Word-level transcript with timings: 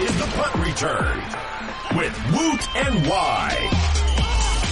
is 0.00 0.18
the 0.18 0.26
punt 0.34 0.54
return 0.66 1.18
with 1.96 2.16
Woot 2.32 2.76
and 2.76 3.06
Wye. 3.06 3.56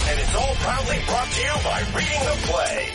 And 0.09 0.19
it's 0.19 0.35
all 0.35 0.55
proudly 0.55 0.97
brought 1.05 1.29
to 1.29 1.41
you 1.41 1.53
by 1.63 1.79
Reading 1.95 2.19
the 2.25 2.37
Play. 2.47 2.89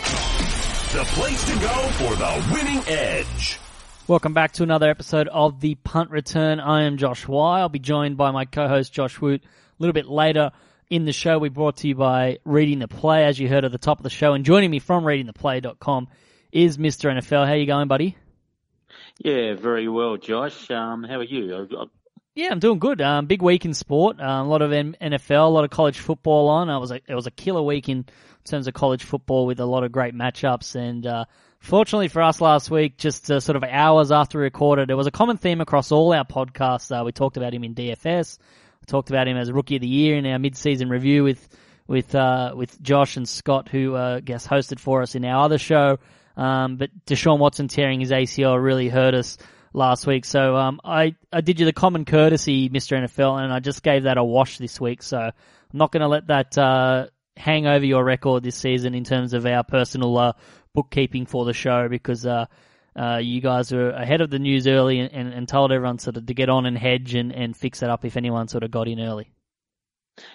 The 0.93 1.05
place 1.15 1.45
to 1.45 1.61
go 1.61 1.89
for 1.93 2.17
the 2.17 2.53
winning 2.53 2.83
edge. 2.89 3.61
Welcome 4.09 4.35
back 4.35 4.53
to 4.55 4.65
another 4.65 4.91
episode 4.91 5.29
of 5.29 5.61
the 5.61 5.77
Punt 5.77 6.11
Return. 6.11 6.59
I 6.59 6.83
am 6.83 6.97
Josh 6.97 7.29
Wye. 7.29 7.61
I'll 7.61 7.69
be 7.69 7.79
joined 7.79 8.17
by 8.17 8.33
my 8.33 8.45
co-host 8.45 8.93
Josh 8.93 9.21
Woot 9.21 9.43
a 9.45 9.47
little 9.79 9.95
bit 9.95 10.07
later 10.07 10.51
in 10.91 11.05
the 11.05 11.13
show. 11.13 11.39
We 11.39 11.49
brought 11.49 11.77
to 11.79 11.89
you 11.89 11.95
by 11.95 12.39
Reading 12.45 12.81
the 12.81 12.89
Play, 12.89 13.25
as 13.25 13.39
you 13.39 13.49
heard 13.49 13.65
at 13.65 13.73
the 13.73 13.79
top 13.79 14.01
of 14.01 14.03
the 14.03 14.11
show. 14.11 14.33
And 14.33 14.45
joining 14.45 14.71
me 14.71 14.81
from 14.81 15.05
readingtheplay.com 15.05 16.09
is 16.51 16.77
Mr. 16.77 17.11
NFL. 17.17 17.47
How 17.47 17.53
you 17.55 17.67
going, 17.67 17.89
buddy? 17.89 18.17
Yeah, 19.19 19.55
very 19.55 19.89
well, 19.89 20.17
Josh. 20.17 20.71
Um, 20.71 21.05
how 21.05 21.21
are 21.21 21.25
you? 21.25 21.55
I, 21.55 21.83
I, 21.83 21.85
Yeah, 22.37 22.49
I'm 22.51 22.59
doing 22.59 22.79
good. 22.79 23.01
Um, 23.01 23.25
big 23.25 23.41
week 23.41 23.65
in 23.65 23.73
sport. 23.73 24.21
Um, 24.21 24.47
a 24.47 24.49
lot 24.49 24.61
of 24.61 24.71
NFL, 24.71 25.47
a 25.47 25.49
lot 25.49 25.65
of 25.65 25.71
college 25.71 25.99
football 25.99 26.49
on. 26.49 26.69
I 26.69 26.77
was 26.77 26.91
a, 26.91 27.01
it 27.09 27.15
was 27.15 27.27
a 27.27 27.31
killer 27.31 27.63
week 27.63 27.89
in 27.89 28.05
terms 28.45 28.67
of 28.69 28.75
college 28.75 29.05
football 29.05 29.47
with 29.47 29.59
a 29.59 29.65
lot 29.65 29.85
of 29.85 29.91
great 29.91 30.15
matchups. 30.15 30.75
And 30.75 31.07
uh, 31.07 31.25
fortunately 31.61 32.09
for 32.09 32.21
us 32.21 32.43
last 32.43 32.71
week, 32.71 32.99
just 32.99 33.31
uh, 33.31 33.41
sort 33.41 33.57
of 33.57 33.65
hours 33.65 34.13
after 34.13 34.37
we 34.37 34.45
recorded, 34.45 34.91
there 34.91 34.99
was 34.99 35.07
a 35.07 35.11
common 35.11 35.39
theme 35.39 35.63
across 35.63 35.91
all 35.91 36.13
our 36.13 36.27
podcasts. 36.27 36.95
Uh, 36.95 37.03
we 37.05 37.11
talked 37.11 37.39
about 37.39 37.55
him 37.55 37.65
in 37.65 37.75
DFS. 37.75 38.39
We 38.83 38.87
talked 38.87 39.09
about 39.09 39.27
him 39.27 39.39
as 39.39 39.51
Rookie 39.51 39.77
of 39.77 39.81
the 39.81 39.89
Year 39.89 40.19
in 40.19 40.27
our 40.27 40.39
mid-season 40.39 40.91
review 40.91 41.25
with 41.25 41.49
with 41.87 42.15
uh, 42.15 42.53
with 42.55 42.83
Josh 42.83 43.17
and 43.17 43.27
Scott, 43.27 43.71
who 43.71 43.95
uh, 43.95 44.21
guest 44.21 44.47
hosted 44.47 44.79
for 44.79 45.01
us 45.01 45.15
in 45.15 45.25
our 45.25 45.43
other 45.43 45.57
show. 45.57 46.01
Um, 46.37 46.77
but 46.77 46.91
Deshaun 47.07 47.39
Watson 47.39 47.69
tearing 47.69 48.01
his 48.01 48.11
ACL 48.11 48.63
really 48.63 48.91
hurt 48.91 49.15
us 49.15 49.39
last 49.77 50.07
week. 50.07 50.25
So 50.25 50.57
um, 50.57 50.81
I 50.83 51.15
I 51.33 51.43
did 51.43 51.61
you 51.61 51.67
the 51.67 51.73
common 51.73 52.05
courtesy, 52.05 52.69
Mr. 52.69 52.99
NFL, 52.99 53.41
and 53.43 53.53
I 53.53 53.61
just 53.61 53.83
gave 53.83 54.05
that 54.05 54.19
a 54.19 54.25
wash 54.25 54.59
this 54.59 54.81
week. 54.81 55.03
So 55.03 55.19
I'm 55.19 55.33
not 55.73 55.93
going 55.93 56.01
to 56.01 56.09
let 56.09 56.27
that 56.29 56.59
uh, 56.59 57.07
hang 57.37 57.67
over 57.67 57.85
your 57.85 58.03
record 58.03 58.43
this 58.43 58.57
season 58.57 58.95
in 58.95 59.05
terms 59.05 59.35
of 59.35 59.47
our 59.47 59.63
personal 59.63 60.17
uh, 60.19 60.33
bookkeeping 60.75 61.27
for 61.27 61.45
the 61.45 61.53
show 61.53 61.89
because 61.89 62.27
uh, 62.27 62.47
uh, 62.97 63.19
you 63.23 63.41
guys 63.41 63.71
were 63.71 63.91
ahead 63.91 64.23
of 64.23 64.31
the 64.31 64.39
news 64.39 64.67
early 64.67 65.01
and, 65.01 65.13
and, 65.13 65.33
and 65.33 65.49
told 65.49 65.71
everyone 65.71 65.99
sort 65.99 66.17
of 66.17 66.27
to 66.27 66.35
get 66.35 66.49
on 66.49 66.67
and 66.67 66.79
hedge 66.79 67.15
and, 67.15 67.33
and 67.33 67.57
fix 67.57 67.83
it 67.83 67.91
up 67.91 68.05
if 68.05 68.17
anyone 68.17 68.49
sort 68.49 68.65
of 68.65 68.71
got 68.71 68.89
in 68.89 68.99
early. 68.99 69.31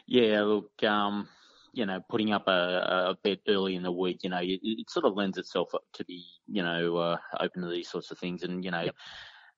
yeah, 0.06 0.42
look, 0.44 0.72
um, 0.84 1.28
you 1.74 1.86
know, 1.86 2.02
putting 2.10 2.34
up 2.34 2.48
a, 2.48 3.12
a 3.12 3.18
bet 3.24 3.40
early 3.48 3.76
in 3.76 3.84
the 3.84 3.92
week, 3.92 4.20
you 4.24 4.30
know, 4.30 4.42
it, 4.42 4.60
it 4.62 4.90
sort 4.90 5.06
of 5.06 5.16
lends 5.16 5.38
itself 5.38 5.70
to 5.94 6.06
be, 6.06 6.26
you 6.48 6.62
know, 6.62 6.98
uh, 6.98 7.18
open 7.40 7.62
to 7.62 7.70
these 7.70 7.90
sorts 7.90 8.12
of 8.12 8.20
things. 8.20 8.44
And, 8.44 8.64
you 8.64 8.72
know, 8.72 8.82
Yep. 8.82 8.96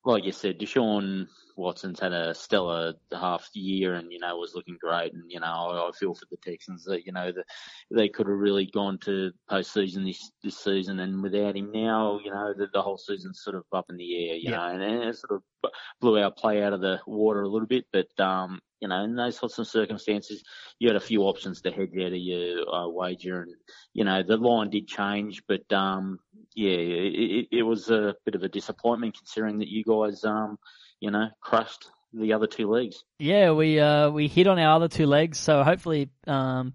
Like 0.06 0.26
you 0.26 0.32
said, 0.32 0.59
Deshaun 0.59 1.28
Watson's 1.56 2.00
had 2.00 2.14
a 2.14 2.34
stellar 2.34 2.94
half 3.12 3.50
year 3.54 3.96
and, 3.96 4.12
you 4.12 4.20
know, 4.20 4.36
was 4.38 4.54
looking 4.56 4.78
great. 4.80 5.14
And, 5.14 5.23
you 5.30 5.40
know, 5.40 5.46
I, 5.48 5.90
I 5.90 5.92
feel 5.92 6.14
for 6.14 6.26
the 6.30 6.38
Texans 6.38 6.84
that, 6.86 7.06
you 7.06 7.12
know, 7.12 7.32
that 7.32 7.45
they 7.92 8.10
could 8.10 8.28
have 8.28 8.38
really 8.38 8.66
gone 8.66 8.98
to 9.00 9.32
postseason 9.50 10.06
this, 10.06 10.32
this 10.44 10.58
season. 10.58 11.00
And 11.00 11.22
without 11.22 11.56
him 11.56 11.72
now, 11.72 12.20
you 12.23 12.32
know, 12.32 12.54
the, 12.58 12.68
the 12.73 12.82
whole 12.82 12.98
season's 12.98 13.42
sort 13.44 13.56
of 13.56 13.64
up 13.72 13.86
in 13.90 13.98
the 13.98 14.30
air, 14.30 14.36
you 14.36 14.52
Yep. 14.52 14.60
know, 14.60 14.68
and, 14.68 14.84
and 14.84 15.04
it 15.04 15.18
sort 15.18 15.42
of 15.64 15.72
blew 16.02 16.22
our 16.22 16.32
play 16.32 16.64
out 16.64 16.73
of 16.73 16.82
the 16.82 17.00
water 17.08 17.42
a 17.42 17.50
little 17.50 17.67
bit. 17.67 17.86
But, 17.92 18.20
um, 18.20 18.60
you 18.80 18.90
know, 18.90 19.02
in 19.06 19.16
those 19.16 19.38
sorts 19.38 19.58
of 19.60 19.67
circumstances, 19.67 20.44
you 20.78 20.90
had 20.90 20.98
a 20.98 21.00
few 21.00 21.22
options 21.22 21.62
to 21.62 21.72
hedge 21.72 21.95
out 21.98 22.08
of 22.08 22.17
your 22.17 22.70
uh, 22.70 22.90
wager, 22.90 23.44
and 23.44 23.56
you 23.94 24.04
know 24.04 24.23
the 24.23 24.36
line 24.36 24.72
did 24.72 24.90
change, 24.90 25.42
but 25.48 25.72
um, 25.72 26.20
yeah, 26.54 26.72
it, 26.72 27.14
it, 27.14 27.48
it 27.60 27.64
was 27.64 27.90
a 27.90 28.14
bit 28.26 28.36
of 28.36 28.44
a 28.44 28.50
disappointment 28.50 29.17
considering 29.17 29.60
that 29.60 29.70
you 29.70 29.86
guys, 29.86 30.26
um, 30.26 30.58
you 31.04 31.12
know, 31.12 31.28
crushed 31.42 31.90
the 32.14 32.32
other 32.32 32.48
two 32.48 32.72
legs. 32.72 33.04
Yeah, 33.20 33.52
we 33.52 33.78
uh, 33.78 34.09
we 34.09 34.30
hit 34.30 34.48
on 34.48 34.58
our 34.58 34.78
other 34.78 34.88
two 34.88 35.06
legs, 35.06 35.38
so 35.38 35.62
hopefully 35.62 36.10
um, 36.28 36.73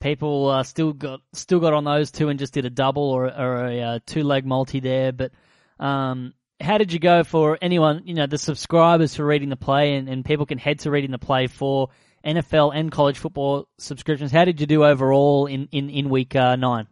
people 0.00 0.50
uh, 0.50 0.62
still 0.64 0.92
got 0.92 1.20
still 1.32 1.60
got 1.60 1.72
on 1.72 1.84
those 1.84 2.10
two 2.10 2.28
and 2.28 2.38
just 2.38 2.52
did 2.52 2.66
a 2.66 2.70
double 2.70 3.04
or, 3.04 3.24
or 3.24 3.66
a 3.66 3.80
uh, 3.80 3.98
two 4.04 4.22
leg 4.22 4.44
multi 4.44 4.80
there. 4.80 5.12
But 5.12 5.32
um, 5.78 6.34
how 6.60 6.76
did 6.76 6.92
you 6.92 6.98
go 6.98 7.24
for 7.24 7.56
anyone? 7.62 8.02
You 8.04 8.12
know, 8.12 8.26
the 8.26 8.36
subscribers 8.36 9.14
for 9.14 9.24
reading 9.24 9.48
the 9.48 9.56
play, 9.56 9.94
and, 9.94 10.10
and 10.10 10.26
people 10.26 10.44
can 10.44 10.58
head 10.58 10.80
to 10.80 10.90
reading 10.90 11.10
the 11.10 11.18
play 11.18 11.46
for 11.46 11.88
NFL 12.22 12.74
and 12.74 12.92
college 12.92 13.16
football 13.16 13.66
subscriptions. 13.78 14.30
How 14.30 14.44
did 14.44 14.60
you 14.60 14.66
do 14.66 14.84
overall 14.84 15.46
in 15.46 15.68
in 15.72 15.88
in 15.88 16.10
week 16.10 16.36
uh, 16.36 16.56
nine? 16.56 16.86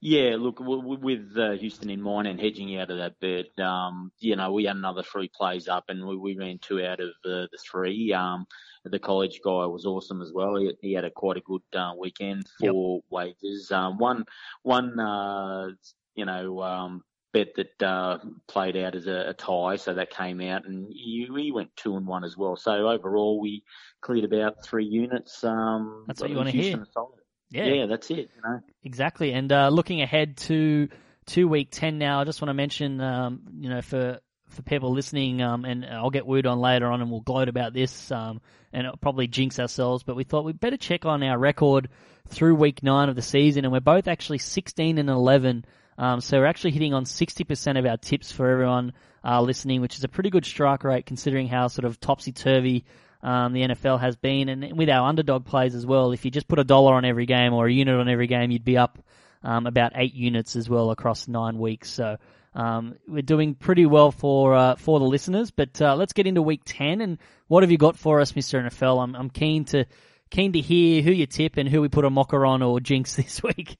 Yeah, 0.00 0.36
look, 0.38 0.58
with 0.60 1.36
uh, 1.36 1.52
Houston 1.52 1.90
in 1.90 2.00
mind 2.00 2.28
and 2.28 2.40
hedging 2.40 2.78
out 2.78 2.90
of 2.90 2.98
that 2.98 3.18
bet, 3.18 3.58
um, 3.64 4.12
you 4.20 4.36
know, 4.36 4.52
we 4.52 4.64
had 4.64 4.76
another 4.76 5.02
three 5.02 5.28
plays 5.28 5.66
up 5.66 5.86
and 5.88 6.06
we, 6.06 6.16
we 6.16 6.36
ran 6.36 6.58
two 6.58 6.80
out 6.84 7.00
of 7.00 7.08
the, 7.24 7.48
the 7.50 7.58
three. 7.58 8.12
Um, 8.12 8.46
the 8.84 9.00
college 9.00 9.40
guy 9.44 9.66
was 9.66 9.86
awesome 9.86 10.22
as 10.22 10.32
well. 10.32 10.54
He, 10.54 10.72
he 10.80 10.92
had 10.92 11.04
a 11.04 11.10
quite 11.10 11.36
a 11.36 11.40
good 11.40 11.62
uh, 11.74 11.94
weekend 11.98 12.46
for 12.60 13.00
wages. 13.10 13.72
Um, 13.72 13.98
one, 13.98 14.24
one, 14.62 15.00
uh, 15.00 15.70
you 16.14 16.24
know, 16.24 16.62
um, 16.62 17.02
bet 17.32 17.54
that 17.56 17.82
uh, 17.82 18.18
played 18.46 18.76
out 18.76 18.94
as 18.94 19.06
a, 19.06 19.30
a 19.30 19.34
tie, 19.34 19.76
so 19.76 19.94
that 19.94 20.10
came 20.10 20.40
out, 20.40 20.66
and 20.66 20.86
he, 20.90 21.28
he 21.36 21.52
went 21.52 21.74
two 21.76 21.96
and 21.96 22.06
one 22.06 22.24
as 22.24 22.36
well. 22.36 22.56
So 22.56 22.88
overall, 22.88 23.40
we 23.40 23.64
cleared 24.00 24.24
about 24.24 24.64
three 24.64 24.86
units. 24.86 25.44
Um, 25.44 26.04
That's 26.06 26.20
what 26.20 26.30
you 26.30 26.36
wanna 26.36 26.50
hear. 26.50 26.62
Houston 26.62 26.82
are 26.82 26.92
solid. 26.92 27.17
Yeah, 27.50 27.66
yeah, 27.66 27.86
that's 27.86 28.10
it. 28.10 28.30
You 28.36 28.42
know. 28.44 28.60
Exactly. 28.84 29.32
And 29.32 29.50
uh, 29.50 29.68
looking 29.68 30.02
ahead 30.02 30.36
to 30.38 30.88
to 31.26 31.48
week 31.48 31.68
ten 31.70 31.98
now, 31.98 32.20
I 32.20 32.24
just 32.24 32.40
want 32.40 32.50
to 32.50 32.54
mention, 32.54 33.00
um, 33.00 33.40
you 33.58 33.68
know, 33.68 33.82
for 33.82 34.20
for 34.48 34.62
people 34.62 34.92
listening, 34.92 35.42
um, 35.42 35.64
and 35.64 35.84
I'll 35.84 36.10
get 36.10 36.26
word 36.26 36.46
on 36.46 36.58
later 36.58 36.86
on, 36.86 37.00
and 37.02 37.10
we'll 37.10 37.20
gloat 37.20 37.48
about 37.48 37.74
this, 37.74 38.10
um, 38.10 38.40
and 38.72 38.86
it'll 38.86 38.96
probably 38.96 39.26
jinx 39.26 39.58
ourselves. 39.58 40.02
But 40.02 40.16
we 40.16 40.24
thought 40.24 40.44
we'd 40.44 40.60
better 40.60 40.76
check 40.76 41.04
on 41.04 41.22
our 41.22 41.38
record 41.38 41.88
through 42.28 42.54
week 42.56 42.82
nine 42.82 43.08
of 43.08 43.16
the 43.16 43.22
season, 43.22 43.64
and 43.64 43.72
we're 43.72 43.80
both 43.80 44.08
actually 44.08 44.38
sixteen 44.38 44.98
and 44.98 45.08
eleven. 45.08 45.64
Um, 45.96 46.20
so 46.20 46.38
we're 46.38 46.46
actually 46.46 46.72
hitting 46.72 46.94
on 46.94 47.04
sixty 47.04 47.44
percent 47.44 47.78
of 47.78 47.86
our 47.86 47.96
tips 47.96 48.30
for 48.30 48.48
everyone 48.50 48.92
uh, 49.24 49.40
listening, 49.40 49.80
which 49.80 49.96
is 49.96 50.04
a 50.04 50.08
pretty 50.08 50.30
good 50.30 50.44
strike 50.44 50.84
rate 50.84 51.06
considering 51.06 51.48
how 51.48 51.68
sort 51.68 51.84
of 51.84 51.98
topsy 52.00 52.32
turvy 52.32 52.84
um, 53.22 53.52
the 53.52 53.62
NFL 53.62 54.00
has 54.00 54.16
been, 54.16 54.48
and 54.48 54.76
with 54.76 54.88
our 54.88 55.08
underdog 55.08 55.44
plays 55.44 55.74
as 55.74 55.84
well. 55.84 56.12
If 56.12 56.24
you 56.24 56.30
just 56.30 56.48
put 56.48 56.58
a 56.58 56.64
dollar 56.64 56.94
on 56.94 57.04
every 57.04 57.26
game 57.26 57.52
or 57.52 57.66
a 57.66 57.72
unit 57.72 57.98
on 57.98 58.08
every 58.08 58.26
game, 58.26 58.50
you'd 58.50 58.64
be 58.64 58.78
up 58.78 58.98
um, 59.42 59.66
about 59.66 59.92
eight 59.96 60.14
units 60.14 60.56
as 60.56 60.68
well 60.68 60.90
across 60.90 61.28
nine 61.28 61.58
weeks. 61.58 61.90
So 61.90 62.18
um, 62.54 62.96
we're 63.06 63.22
doing 63.22 63.54
pretty 63.54 63.86
well 63.86 64.10
for 64.12 64.54
uh, 64.54 64.76
for 64.76 64.98
the 64.98 65.04
listeners. 65.04 65.50
But 65.50 65.80
uh, 65.80 65.96
let's 65.96 66.12
get 66.12 66.26
into 66.26 66.42
week 66.42 66.62
ten, 66.64 67.00
and 67.00 67.18
what 67.48 67.62
have 67.62 67.70
you 67.70 67.78
got 67.78 67.96
for 67.96 68.20
us, 68.20 68.34
Mister 68.34 68.60
NFL? 68.60 69.02
I'm 69.02 69.14
I'm 69.14 69.30
keen 69.30 69.64
to 69.66 69.84
keen 70.30 70.52
to 70.52 70.60
hear 70.60 71.02
who 71.02 71.10
you 71.10 71.26
tip 71.26 71.56
and 71.56 71.68
who 71.68 71.80
we 71.80 71.88
put 71.88 72.04
a 72.04 72.10
mocker 72.10 72.44
on 72.44 72.62
or 72.62 72.80
jinx 72.80 73.14
this 73.16 73.42
week. 73.42 73.76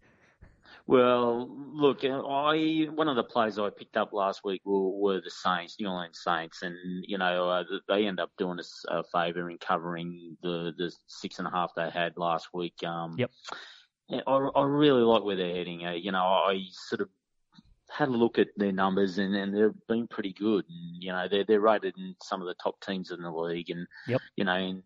Well, 0.88 1.50
look, 1.74 2.02
I 2.02 2.88
one 2.94 3.08
of 3.08 3.16
the 3.16 3.22
players 3.22 3.58
I 3.58 3.68
picked 3.68 3.98
up 3.98 4.14
last 4.14 4.40
week 4.42 4.62
were, 4.64 4.88
were 4.88 5.20
the 5.20 5.30
Saints, 5.30 5.76
New 5.78 5.86
Orleans 5.86 6.18
Saints, 6.24 6.62
and 6.62 6.74
you 7.06 7.18
know 7.18 7.50
uh, 7.50 7.64
they 7.88 8.06
end 8.06 8.18
up 8.18 8.30
doing 8.38 8.58
us 8.58 8.86
a 8.88 9.04
favour 9.04 9.50
in 9.50 9.58
covering 9.58 10.38
the 10.42 10.72
the 10.78 10.90
six 11.06 11.40
and 11.40 11.46
a 11.46 11.50
half 11.50 11.72
they 11.76 11.90
had 11.90 12.16
last 12.16 12.48
week. 12.54 12.82
Um, 12.86 13.16
Yep. 13.18 13.30
I, 14.26 14.32
I 14.32 14.64
really 14.64 15.02
like 15.02 15.24
where 15.24 15.36
they're 15.36 15.54
heading. 15.54 15.84
Uh, 15.84 15.92
you 15.92 16.10
know, 16.10 16.24
I 16.24 16.62
sort 16.70 17.02
of 17.02 17.10
had 17.90 18.08
a 18.08 18.12
look 18.12 18.38
at 18.38 18.48
their 18.56 18.72
numbers 18.72 19.18
and, 19.18 19.36
and 19.36 19.54
they've 19.54 19.86
been 19.88 20.06
pretty 20.06 20.32
good. 20.32 20.64
And, 20.70 21.02
you 21.02 21.12
know, 21.12 21.28
they're 21.30 21.44
they're 21.44 21.60
rated 21.60 21.98
in 21.98 22.16
some 22.22 22.40
of 22.40 22.46
the 22.46 22.54
top 22.54 22.80
teams 22.80 23.10
in 23.10 23.20
the 23.20 23.30
league, 23.30 23.68
and 23.68 23.86
Yep. 24.06 24.22
you 24.36 24.44
know. 24.46 24.54
And, 24.54 24.82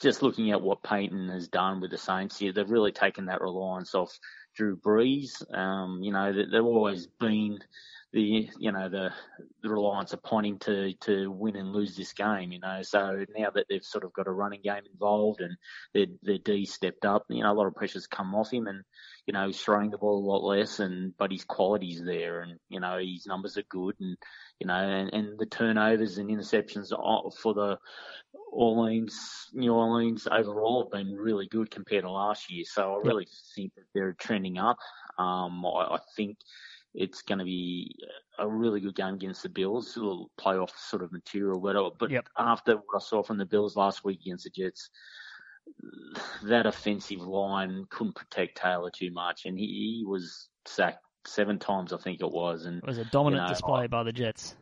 just 0.00 0.20
looking 0.20 0.50
at 0.50 0.60
what 0.60 0.82
Payton 0.82 1.28
has 1.28 1.46
done 1.46 1.80
with 1.80 1.92
the 1.92 1.98
Saints 1.98 2.36
here, 2.36 2.52
they've 2.52 2.68
really 2.68 2.90
taken 2.90 3.26
that 3.26 3.40
reliance 3.40 3.94
off 3.94 4.18
Drew 4.54 4.76
Brees. 4.76 5.42
Um, 5.56 6.02
you 6.02 6.12
know, 6.12 6.32
they- 6.32 6.46
they've 6.46 6.64
always 6.64 7.06
been 7.06 7.58
the, 8.12 8.50
you 8.58 8.70
know, 8.72 8.90
the, 8.90 9.10
the 9.62 9.70
reliance 9.70 10.12
upon 10.12 10.44
him 10.44 10.58
to, 10.58 10.92
to 11.00 11.30
win 11.30 11.56
and 11.56 11.72
lose 11.72 11.96
this 11.96 12.12
game, 12.12 12.52
you 12.52 12.60
know. 12.60 12.82
So 12.82 13.24
now 13.34 13.50
that 13.50 13.66
they've 13.70 13.82
sort 13.82 14.04
of 14.04 14.12
got 14.12 14.26
a 14.26 14.30
running 14.32 14.60
game 14.62 14.82
involved 14.92 15.40
and 15.40 15.56
their, 15.94 16.06
their 16.22 16.38
D 16.38 16.66
stepped 16.66 17.06
up, 17.06 17.24
you 17.30 17.42
know, 17.42 17.50
a 17.50 17.54
lot 17.54 17.66
of 17.66 17.74
pressure's 17.74 18.06
come 18.06 18.34
off 18.34 18.52
him 18.52 18.66
and, 18.66 18.84
you 19.26 19.32
know, 19.32 19.46
he's 19.46 19.60
throwing 19.60 19.90
the 19.90 19.96
ball 19.96 20.18
a 20.18 20.28
lot 20.30 20.44
less 20.44 20.78
and, 20.78 21.16
but 21.16 21.32
his 21.32 21.44
quality's 21.44 22.02
there 22.04 22.42
and, 22.42 22.58
you 22.68 22.80
know, 22.80 22.98
his 22.98 23.26
numbers 23.26 23.56
are 23.56 23.64
good 23.70 23.94
and, 23.98 24.18
you 24.60 24.66
know, 24.66 24.74
and, 24.74 25.14
and 25.14 25.38
the 25.38 25.46
turnovers 25.46 26.18
and 26.18 26.28
interceptions 26.28 26.90
for 27.40 27.54
the 27.54 27.78
Orleans, 28.52 29.48
New 29.54 29.72
Orleans 29.72 30.28
overall 30.30 30.84
have 30.84 30.92
been 30.92 31.16
really 31.16 31.48
good 31.48 31.70
compared 31.70 32.04
to 32.04 32.10
last 32.10 32.50
year. 32.52 32.64
So 32.66 32.94
I 32.94 33.06
really 33.06 33.26
think 33.56 33.74
that 33.74 33.84
they're 33.94 34.12
trending 34.12 34.58
up. 34.58 34.76
Um, 35.18 35.64
I, 35.64 35.94
I 35.94 35.98
think 36.14 36.36
it's 36.94 37.22
going 37.22 37.38
to 37.38 37.44
be 37.44 37.96
a 38.38 38.46
really 38.46 38.80
good 38.80 38.94
game 38.94 39.14
against 39.14 39.42
the 39.42 39.48
Bills. 39.48 39.96
A 39.96 40.00
little 40.00 40.30
playoff 40.38 40.70
sort 40.76 41.02
of 41.02 41.12
material. 41.12 41.60
But, 41.60 41.98
but 41.98 42.10
Yep. 42.10 42.28
after 42.38 42.74
what 42.76 42.96
I 42.96 42.98
saw 43.00 43.22
from 43.22 43.38
the 43.38 43.46
Bills 43.46 43.74
last 43.74 44.04
week 44.04 44.20
against 44.20 44.44
the 44.44 44.50
Jets, 44.50 44.90
that 46.42 46.66
offensive 46.66 47.20
line 47.20 47.86
couldn't 47.88 48.14
protect 48.14 48.58
Taylor 48.58 48.90
too 48.90 49.10
much, 49.12 49.46
and 49.46 49.58
he, 49.58 49.66
he 49.66 50.04
was 50.06 50.48
sacked 50.66 51.04
seven 51.26 51.58
times, 51.58 51.92
I 51.92 51.98
think 51.98 52.20
it 52.20 52.30
was. 52.30 52.66
And 52.66 52.78
It 52.78 52.86
was 52.86 52.98
a 52.98 53.04
dominant 53.06 53.42
You 53.42 53.46
know, 53.46 53.54
display 53.54 53.86
by 53.86 54.02
the 54.02 54.12
Jets. 54.12 54.56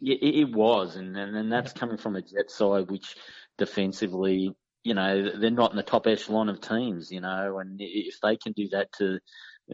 Yeah, 0.00 0.16
it, 0.20 0.34
it 0.48 0.52
was, 0.52 0.96
and, 0.96 1.16
and 1.16 1.36
and 1.36 1.52
that's 1.52 1.72
coming 1.72 1.98
from 1.98 2.16
a 2.16 2.22
Jet 2.22 2.50
side 2.50 2.90
which 2.90 3.16
defensively, 3.58 4.54
you 4.82 4.94
know, 4.94 5.38
they're 5.38 5.50
not 5.50 5.72
in 5.72 5.76
the 5.76 5.82
top 5.82 6.06
echelon 6.06 6.48
of 6.48 6.60
teams, 6.60 7.10
you 7.12 7.20
know, 7.20 7.58
and 7.58 7.76
if 7.80 8.18
they 8.22 8.36
can 8.36 8.52
do 8.52 8.68
that 8.70 8.90
to 8.98 9.18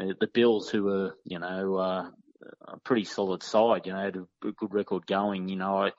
uh, 0.01 0.15
the 0.19 0.29
Bills, 0.33 0.69
who 0.69 0.89
are, 0.89 1.17
you 1.25 1.39
know, 1.39 1.77
uh, 1.77 2.11
a 2.67 2.79
pretty 2.85 3.05
solid 3.05 3.43
side, 3.43 3.87
you 3.87 3.93
know, 3.93 4.01
had 4.01 4.17
a 4.17 4.53
good 4.53 4.75
record 4.75 5.07
going, 5.07 5.49
you 5.49 5.57
know, 5.57 5.79
I. 5.87 5.93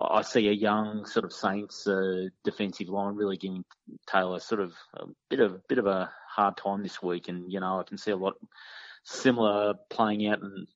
I 0.00 0.22
see 0.22 0.46
a 0.46 0.52
young 0.52 1.06
sort 1.06 1.24
of 1.24 1.32
Saints 1.32 1.86
uh, 1.86 2.26
defensive 2.44 2.88
line 2.88 3.16
really 3.16 3.36
giving 3.36 3.64
Taylor 4.06 4.38
sort 4.38 4.60
of 4.60 4.74
a 4.94 5.06
bit 5.28 5.40
of 5.40 5.66
bit 5.66 5.78
of 5.78 5.86
a 5.86 6.12
hard 6.28 6.56
time 6.56 6.82
this 6.82 7.02
week, 7.02 7.28
and 7.28 7.50
you 7.50 7.58
know 7.58 7.80
I 7.80 7.82
can 7.82 7.98
see 7.98 8.12
a 8.12 8.16
lot 8.16 8.34
similar 9.04 9.74
playing 9.90 10.28
out 10.28 10.40
in, 10.40 10.66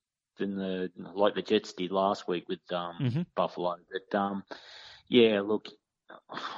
in 0.43 0.57
the 0.57 0.91
like 1.15 1.35
the 1.35 1.43
Jets 1.43 1.73
did 1.73 1.93
last 1.93 2.29
week 2.29 2.49
with 2.49 2.61
um, 2.73 2.97
mm-hmm. 3.01 3.23
Buffalo. 3.35 3.77
But 3.91 4.19
um, 4.19 4.45
yeah, 5.09 5.41
look, 5.41 5.69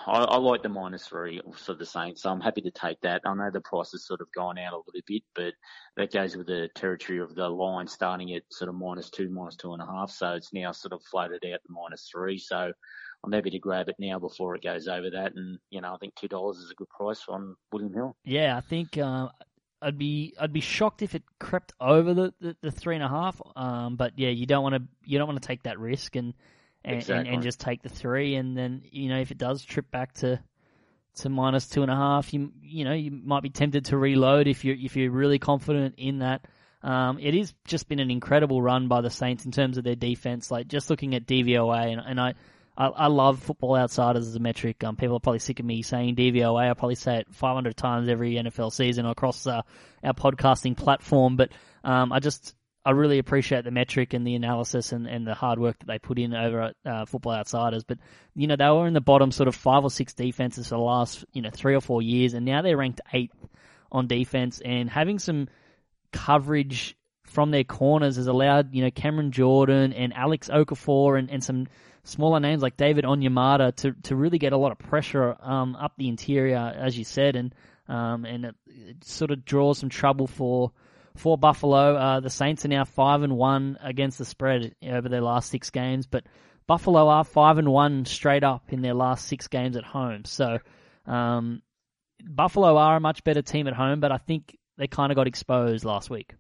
I, 0.07 0.19
I 0.25 0.37
like 0.37 0.63
the 0.63 0.69
minus 0.69 1.07
three 1.07 1.41
for 1.57 1.75
the 1.75 1.87
Saints, 1.87 2.23
so 2.23 2.31
I'm 2.31 2.41
happy 2.41 2.63
to 2.63 2.71
take 2.71 3.01
that. 3.03 3.23
I 3.25 3.35
know 3.35 3.51
the 3.51 3.61
price 3.61 3.93
has 3.93 4.07
sort 4.07 4.21
of 4.21 4.29
gone 4.35 4.59
out 4.59 4.73
a 4.73 4.77
little 4.77 5.03
bit, 5.07 5.23
but 5.35 5.55
that 5.97 6.13
goes 6.13 6.37
with 6.37 6.47
the 6.47 6.69
territory 6.75 7.21
of 7.21 7.35
the 7.35 7.49
line 7.49 7.87
starting 7.87 8.33
at 8.35 8.43
sort 8.51 8.69
of 8.69 8.75
minus 8.75 9.11
two, 9.11 9.29
minus 9.29 9.57
two 9.57 9.73
and 9.73 9.83
a 9.83 9.87
half. 9.87 10.11
So 10.11 10.33
it's 10.33 10.53
now 10.53 10.73
sort 10.73 10.93
of 10.93 11.03
floated 11.03 11.45
out 11.47 11.61
to 11.67 11.73
minus 11.73 12.09
three. 12.11 12.39
So 12.39 12.73
I'm 13.25 13.33
happy 13.33 13.51
to 13.51 13.59
grab 13.59 13.89
it 13.89 13.97
now 13.99 14.19
before 14.19 14.55
it 14.55 14.63
goes 14.63 14.87
over 14.89 15.11
that. 15.11 15.35
And 15.35 15.59
you 15.71 15.81
know, 15.81 15.95
I 15.95 15.97
think 15.99 16.15
two 16.15 16.29
dollars 16.29 16.59
is 16.59 16.71
a 16.71 16.75
good 16.75 16.91
price 16.91 17.23
on 17.29 17.57
William 17.73 17.93
Hill. 17.93 18.17
Yeah, 18.25 18.57
I 18.57 18.61
think 18.61 18.99
uh, 18.99 19.29
I'd 19.85 19.99
be 19.99 20.35
I'd 20.41 20.53
be 20.53 20.61
shocked 20.61 21.03
if 21.03 21.15
it 21.15 21.23
crept 21.39 21.75
over 21.79 22.15
the, 22.15 22.35
the, 22.41 22.57
the 22.63 22.71
three 22.71 22.95
and 22.95 23.05
a 23.05 23.09
half. 23.09 23.41
Um, 23.55 23.97
but 23.97 24.19
yeah, 24.19 24.31
you 24.31 24.47
don't 24.47 24.63
want 24.63 24.77
to 24.77 24.83
you 25.05 25.19
don't 25.19 25.29
want 25.29 25.41
to 25.41 25.47
take 25.47 25.65
that 25.65 25.79
risk 25.79 26.17
and 26.17 26.33
and, 26.85 26.97
exactly. 26.97 27.29
and, 27.29 27.35
and 27.35 27.43
just 27.43 27.61
take 27.61 27.83
the 27.83 27.89
three. 27.89 28.35
And 28.37 28.57
then 28.57 28.83
you 28.91 29.11
know 29.11 29.21
if 29.21 29.31
it 29.31 29.39
does 29.39 29.63
trip 29.63 29.91
back 29.91 30.15
to 30.15 30.41
to 31.17 31.29
minus 31.29 31.69
two 31.69 31.83
and 31.83 31.91
a 31.91 31.97
half, 31.97 32.33
you 32.33 32.53
you 32.63 32.85
know 32.85 32.95
you 32.95 33.11
might 33.11 33.43
be 33.43 33.51
tempted 33.51 33.87
to 33.87 33.99
reload 33.99 34.49
if 34.49 34.65
you're 34.65 34.77
if 34.77 34.97
you're 34.97 35.11
really 35.11 35.39
confident 35.39 35.97
in 35.99 36.21
that. 36.21 36.47
Um, 36.83 37.19
it 37.19 37.33
has 37.35 37.55
just 37.65 37.89
been 37.89 37.99
an 37.99 38.11
incredible 38.11 38.61
run 38.61 38.89
by 38.89 39.01
the 39.01 39.09
Saints 39.09 39.47
in 39.47 39.53
terms 39.53 39.79
of 39.79 39.85
their 39.85 39.95
defense. 39.95 40.51
Like 40.51 40.69
just 40.69 40.91
looking 40.91 41.15
at 41.15 41.27
DVOA, 41.27 41.93
and, 41.93 42.03
and 42.05 42.21
I, 42.21 42.35
I, 42.77 42.87
I 42.89 43.07
love 43.07 43.43
Football 43.43 43.77
Outsiders 43.77 44.27
as 44.27 44.35
a 44.35 44.41
metric. 44.41 44.83
Um, 44.83 44.97
people 44.97 45.17
are 45.17 45.21
probably 45.21 45.39
sick 45.39 45.61
of 45.61 45.67
me 45.67 45.83
saying 45.83 46.17
DVOA. 46.17 46.71
I 46.71 46.75
probably 46.75 46.97
say 46.97 47.19
it 47.19 47.29
500 47.31 47.77
times 47.77 48.09
every 48.09 48.35
NFL 48.35 48.73
season 48.73 49.07
across 49.07 49.47
uh, 49.47 49.63
our 50.03 50.15
podcasting 50.15 50.77
platform. 50.77 51.37
But 51.37 51.51
um, 51.85 52.13
I 52.13 52.19
just 52.19 52.55
I 52.85 52.91
really 52.91 53.19
appreciate 53.19 53.65
the 53.65 53.71
metric 53.71 54.13
and 54.13 54.27
the 54.27 54.35
analysis 54.35 54.93
and, 54.93 55.07
and 55.07 55.27
the 55.27 55.35
hard 55.35 55.59
work 55.59 55.79
that 55.79 55.87
they 55.87 55.99
put 55.99 56.19
in 56.19 56.35
over 56.35 56.61
at 56.63 56.77
uh, 56.85 57.05
Football 57.07 57.33
Outsiders. 57.33 57.85
But, 57.85 57.99
you 58.35 58.47
know, 58.47 58.57
they 58.57 58.69
were 58.69 58.87
in 58.87 58.93
the 58.93 59.01
bottom 59.01 59.31
sort 59.31 59.49
of 59.49 59.55
five 59.55 59.85
or 59.85 59.91
six 59.91 60.13
defenses 60.13 60.69
for 60.69 60.75
the 60.75 60.83
last, 60.83 61.25
you 61.33 61.41
know, 61.41 61.51
three 61.51 61.75
or 61.75 61.81
four 61.81 62.03
years, 62.03 62.35
and 62.35 62.45
now 62.45 62.61
they're 62.61 62.77
ranked 62.77 63.01
eighth 63.13 63.37
on 63.91 64.07
defense 64.07 64.61
and 64.63 64.91
having 64.91 65.19
some 65.19 65.49
coverage 66.13 66.97
from 67.23 67.51
their 67.51 67.65
corners 67.65 68.17
has 68.17 68.27
allowed, 68.27 68.75
you 68.75 68.83
know, 68.83 68.91
Cameron 68.91 69.33
Jordan 69.33 69.93
and 69.93 70.13
Alex 70.13 70.49
Okafor 70.49 71.19
and, 71.19 71.31
and 71.31 71.43
some 71.43 71.69
smaller 72.05 72.39
names 72.39 72.63
like 72.63 72.77
David 72.77 73.05
Onyemata 73.05 73.75
to, 73.77 73.93
to 74.05 74.17
really 74.17 74.39
get 74.39 74.53
a 74.53 74.57
lot 74.57 74.73
of 74.73 74.79
pressure 74.79 75.37
um, 75.41 75.75
up 75.77 75.95
the 75.97 76.09
interior, 76.09 76.57
as 76.57 76.97
you 76.97 77.05
said, 77.05 77.37
and 77.37 77.55
um, 77.87 78.25
and 78.25 78.47
it, 78.47 78.55
it 78.67 79.05
sort 79.05 79.31
of 79.31 79.45
draws 79.45 79.79
some 79.79 79.89
trouble 79.91 80.27
for 80.27 80.73
for 81.17 81.37
Buffalo. 81.37 81.97
Uh, 81.97 82.21
the 82.21 82.31
Saints 82.31 82.65
are 82.65 82.69
now 82.69 82.85
five 82.85 83.23
and 83.23 83.37
one 83.37 83.79
against 83.83 84.19
the 84.19 84.25
spread 84.25 84.75
over 84.87 85.09
their 85.09 85.21
last 85.21 85.51
six 85.51 85.71
games, 85.71 86.07
but 86.07 86.25
Buffalo 86.67 87.09
are 87.09 87.25
five 87.25 87.59
and 87.59 87.69
one 87.69 88.05
straight 88.05 88.45
up 88.45 88.73
in 88.73 88.81
their 88.81 88.95
last 88.95 89.27
six 89.27 89.49
games 89.49 89.77
at 89.77 89.85
home. 89.85 90.25
So 90.25 90.59
um, 91.07 91.63
Buffalo 92.25 92.77
are 92.77 92.97
a 92.97 93.01
much 93.01 93.23
better 93.25 93.43
team 93.43 93.67
at 93.67 93.75
home, 93.75 94.01
but 94.01 94.13
I 94.13 94.19
think 94.19 94.57
they 94.79 94.87
kind 94.87 95.13
of 95.13 95.17
got 95.17 95.27
exposed 95.27 95.85
last 95.85 96.11
week. 96.11 96.35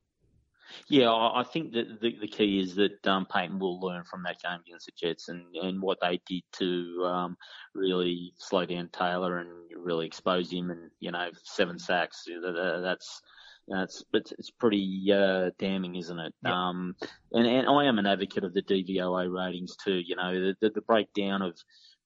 Yeah, 0.88 1.10
I 1.10 1.44
think 1.44 1.72
that 1.72 2.00
the, 2.00 2.16
the 2.20 2.28
key 2.28 2.60
is 2.60 2.74
that 2.76 3.06
um, 3.06 3.26
Payton 3.26 3.58
will 3.58 3.80
learn 3.80 4.04
from 4.04 4.22
that 4.24 4.40
game 4.42 4.60
against 4.66 4.86
the 4.86 4.92
Jets 4.96 5.28
and, 5.28 5.42
and 5.54 5.80
what 5.80 5.98
they 6.00 6.20
did 6.26 6.42
to 6.54 7.04
um, 7.04 7.36
really 7.74 8.32
slow 8.38 8.64
down 8.64 8.90
Taylor 8.92 9.38
and 9.38 9.50
really 9.76 10.06
expose 10.06 10.50
him 10.50 10.70
and, 10.70 10.90
you 11.00 11.10
know, 11.10 11.30
seven 11.44 11.78
sacks. 11.78 12.26
That's 12.42 13.22
it's 13.68 14.04
it's, 14.12 14.32
it's 14.32 14.50
pretty 14.50 15.10
uh, 15.12 15.50
damning, 15.58 15.96
isn't 15.96 16.18
it? 16.18 16.34
Yep. 16.44 16.52
Um, 16.52 16.96
and, 17.32 17.46
and 17.46 17.68
I 17.68 17.84
am 17.86 17.98
an 17.98 18.06
advocate 18.06 18.44
of 18.44 18.52
the 18.52 18.62
DVOA 18.62 19.32
ratings 19.32 19.76
too. 19.76 20.00
You 20.04 20.16
know, 20.16 20.34
the, 20.34 20.56
the, 20.60 20.70
the 20.70 20.82
breakdown 20.82 21.42
of 21.42 21.56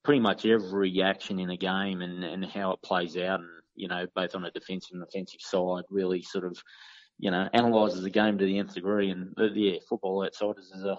pretty 0.04 0.20
much 0.20 0.46
every 0.46 1.02
action 1.02 1.40
in 1.40 1.50
a 1.50 1.56
game 1.56 2.00
and, 2.00 2.24
and 2.24 2.44
how 2.44 2.72
it 2.72 2.82
plays 2.82 3.16
out, 3.16 3.40
and 3.40 3.48
you 3.74 3.88
know, 3.88 4.06
both 4.14 4.34
on 4.34 4.44
a 4.44 4.50
defensive 4.50 4.94
and 4.94 5.02
offensive 5.02 5.40
side, 5.40 5.84
really 5.90 6.22
sort 6.22 6.44
of 6.44 6.56
you 7.18 7.30
know, 7.30 7.48
analyses 7.52 8.02
the 8.02 8.10
game 8.10 8.38
to 8.38 8.44
the 8.44 8.58
nth 8.58 8.74
degree. 8.74 9.10
And 9.10 9.34
uh, 9.38 9.50
yeah, 9.54 9.78
Football 9.88 10.24
Outsiders 10.24 10.70
is 10.72 10.84
a, 10.84 10.96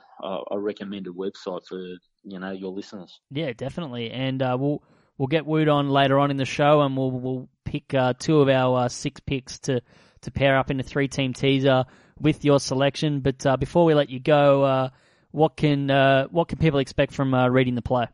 a, 0.52 0.60
recommended 0.60 1.14
website 1.14 1.66
for 1.66 1.80
you 1.80 2.40
know 2.40 2.52
your 2.52 2.72
listeners. 2.72 3.20
Yeah, 3.32 3.54
definitely. 3.54 4.12
And 4.12 4.42
uh, 4.42 4.58
we'll 4.60 4.84
we'll 5.18 5.28
get 5.28 5.46
Woot 5.46 5.70
on 5.70 5.90
later 5.90 6.20
on 6.20 6.30
in 6.32 6.38
the 6.38 6.46
show, 6.46 6.82
and 6.82 6.98
we'll 6.98 7.12
we'll 7.12 7.50
pick 7.64 7.94
uh, 7.94 8.14
two 8.20 8.42
of 8.42 8.50
our 8.50 8.86
uh, 8.86 8.90
six 8.90 9.22
picks 9.22 9.60
to 9.60 9.82
to 10.22 10.32
pair 10.32 10.58
up 10.58 10.70
in 10.70 10.80
a 10.80 10.84
three 10.84 11.08
team 11.08 11.34
teaser 11.34 11.86
with 12.20 12.44
your 12.44 12.60
selection. 12.60 13.22
But 13.22 13.46
uh, 13.46 13.58
before 13.58 13.86
we 13.86 13.94
let 13.94 14.10
you 14.10 14.20
go, 14.20 14.64
uh, 14.64 14.90
what 15.32 15.56
can 15.56 15.88
what 16.32 16.50
can 16.50 16.58
people 16.58 16.80
expect 16.80 17.14
from 17.14 17.34
reading 17.34 17.76
the 17.76 17.82
play? 17.82 18.08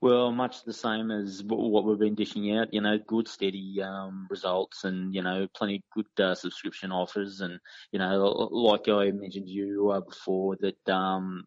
Well, 0.00 0.30
much 0.30 0.64
the 0.64 0.72
same 0.72 1.10
as 1.10 1.42
what 1.42 1.84
we've 1.84 1.98
been 1.98 2.14
dishing 2.14 2.56
out. 2.56 2.72
You 2.74 2.82
know, 2.82 2.98
good 2.98 3.28
steady 3.28 3.82
um, 3.82 4.26
results, 4.28 4.84
and 4.84 5.14
you 5.14 5.22
know, 5.22 5.48
plenty 5.54 5.82
good 5.94 6.06
uh, 6.18 6.34
subscription 6.34 6.92
offers, 6.92 7.40
and 7.40 7.58
you 7.92 7.98
know, 7.98 8.48
like 8.50 8.88
I 8.88 9.10
mentioned 9.10 9.48
you 9.48 9.90
uh, 9.90 10.00
before, 10.00 10.56
that 10.56 10.88
um, 10.88 11.44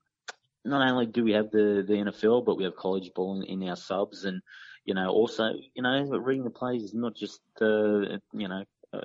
not 0.65 0.89
only 0.89 1.05
do 1.05 1.23
we 1.23 1.33
have 1.33 1.51
the 1.51 1.83
the 1.87 1.93
NFL, 1.93 2.43
but 2.43 2.57
we 2.57 2.63
have 2.63 2.75
college 2.75 3.11
ball 3.13 3.41
in, 3.41 3.61
in 3.61 3.69
our 3.69 3.75
subs, 3.75 4.25
and 4.25 4.41
you 4.83 4.95
know, 4.95 5.09
also, 5.09 5.53
you 5.75 5.83
know, 5.83 6.03
reading 6.05 6.43
the 6.43 6.49
plays 6.49 6.83
is 6.83 6.93
not 6.93 7.15
just 7.15 7.41
uh, 7.61 8.17
you 8.33 8.47
know. 8.47 8.63
Uh, 8.91 9.01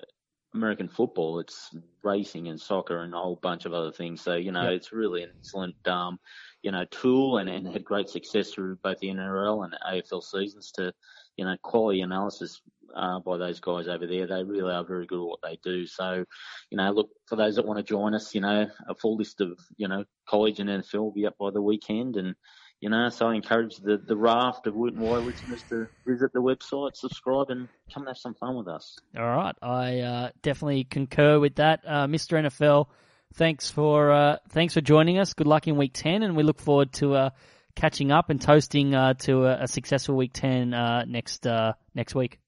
American 0.54 0.88
football, 0.88 1.40
it's 1.40 1.74
racing 2.02 2.48
and 2.48 2.60
soccer 2.60 3.00
and 3.00 3.12
a 3.12 3.18
whole 3.18 3.38
bunch 3.42 3.66
of 3.66 3.72
other 3.72 3.90
things. 3.90 4.20
So, 4.20 4.36
you 4.36 4.52
know, 4.52 4.62
yeah. 4.62 4.76
it's 4.76 4.92
really 4.92 5.22
an 5.24 5.30
excellent, 5.38 5.74
um, 5.88 6.18
you 6.62 6.70
know, 6.70 6.84
tool 6.90 7.38
and, 7.38 7.48
and 7.48 7.66
had 7.66 7.84
great 7.84 8.08
success 8.08 8.50
through 8.50 8.76
both 8.76 8.98
the 9.00 9.08
NRL 9.08 9.64
and 9.64 9.74
AFL 9.86 10.23
seasons 10.23 10.70
to, 10.73 10.92
you 11.37 11.44
know, 11.44 11.56
quality 11.62 12.02
analysis 12.02 12.61
uh, 12.94 13.18
by 13.18 13.37
those 13.37 13.58
guys 13.58 13.88
over 13.88 14.06
there. 14.06 14.26
They 14.26 14.44
really 14.44 14.73
are 14.73 14.84
very 14.84 15.06
good 15.06 15.20
at 15.20 15.26
what 15.26 15.40
they 15.42 15.58
do. 15.62 15.87
So, 15.87 16.25
you 16.70 16.76
know, 16.76 16.90
look, 16.92 17.11
for 17.26 17.37
those 17.37 17.56
that 17.56 17.66
want 17.66 17.78
to 17.78 17.82
join 17.82 18.14
us, 18.14 18.34
you 18.34 18.40
know, 18.40 18.68
a 18.88 18.94
full 18.94 19.16
list 19.16 19.40
of, 19.40 19.58
you 19.76 19.88
know, 19.88 20.04
college 20.28 20.61
and 20.61 20.70
NFL 20.70 21.00
will 21.00 21.12
be 21.12 21.26
up 21.26 21.37
by 21.38 21.50
the 21.50 21.62
weekend 21.62 22.16
and, 22.16 22.37
you 22.81 22.90
know, 22.90 23.09
so 23.09 23.28
I 23.28 23.35
encourage 23.35 23.76
the, 23.78 23.97
the 23.97 24.16
raft 24.16 24.66
of 24.66 24.75
Woot 24.75 24.95
and 24.95 25.26
listeners 25.26 25.62
to 25.71 25.88
visit 26.07 26.33
the 26.33 26.40
website, 26.40 26.97
subscribe, 26.97 27.50
and 27.50 27.69
come 27.93 28.02
and 28.02 28.09
have 28.09 28.19
some 28.19 28.35
fun 28.35 28.57
with 28.57 28.69
us. 28.69 28.99
All 29.16 29.25
right. 29.25 29.54
I 29.62 30.00
uh, 30.00 30.31
definitely 30.43 30.85
concur 30.85 31.38
with 31.38 31.57
that. 31.57 31.81
Uh, 31.87 32.07
Mr. 32.07 32.38
NFL, 32.38 32.87
thanks 33.35 33.71
for 33.71 34.12
uh, 34.12 34.37
thanks 34.50 34.75
for 34.75 34.81
joining 34.81 35.19
us. 35.19 35.33
Good 35.33 35.47
luck 35.47 35.66
in 35.66 35.76
week 35.76 35.93
10, 35.95 36.23
and 36.23 36.37
we 36.37 36.43
look 36.43 36.61
forward 36.61 36.93
to 36.95 37.14
uh, 37.14 37.31
catching 37.75 38.12
up 38.12 38.28
and 38.28 38.40
toasting 38.40 38.95
uh, 38.95 39.14
to 39.14 39.47
a, 39.47 39.62
a, 39.62 39.66
successful 39.66 40.14
week 40.14 40.33
10 40.35 40.75
uh, 40.75 41.04
next 41.07 41.47
next 41.95 42.14
week 42.14 42.38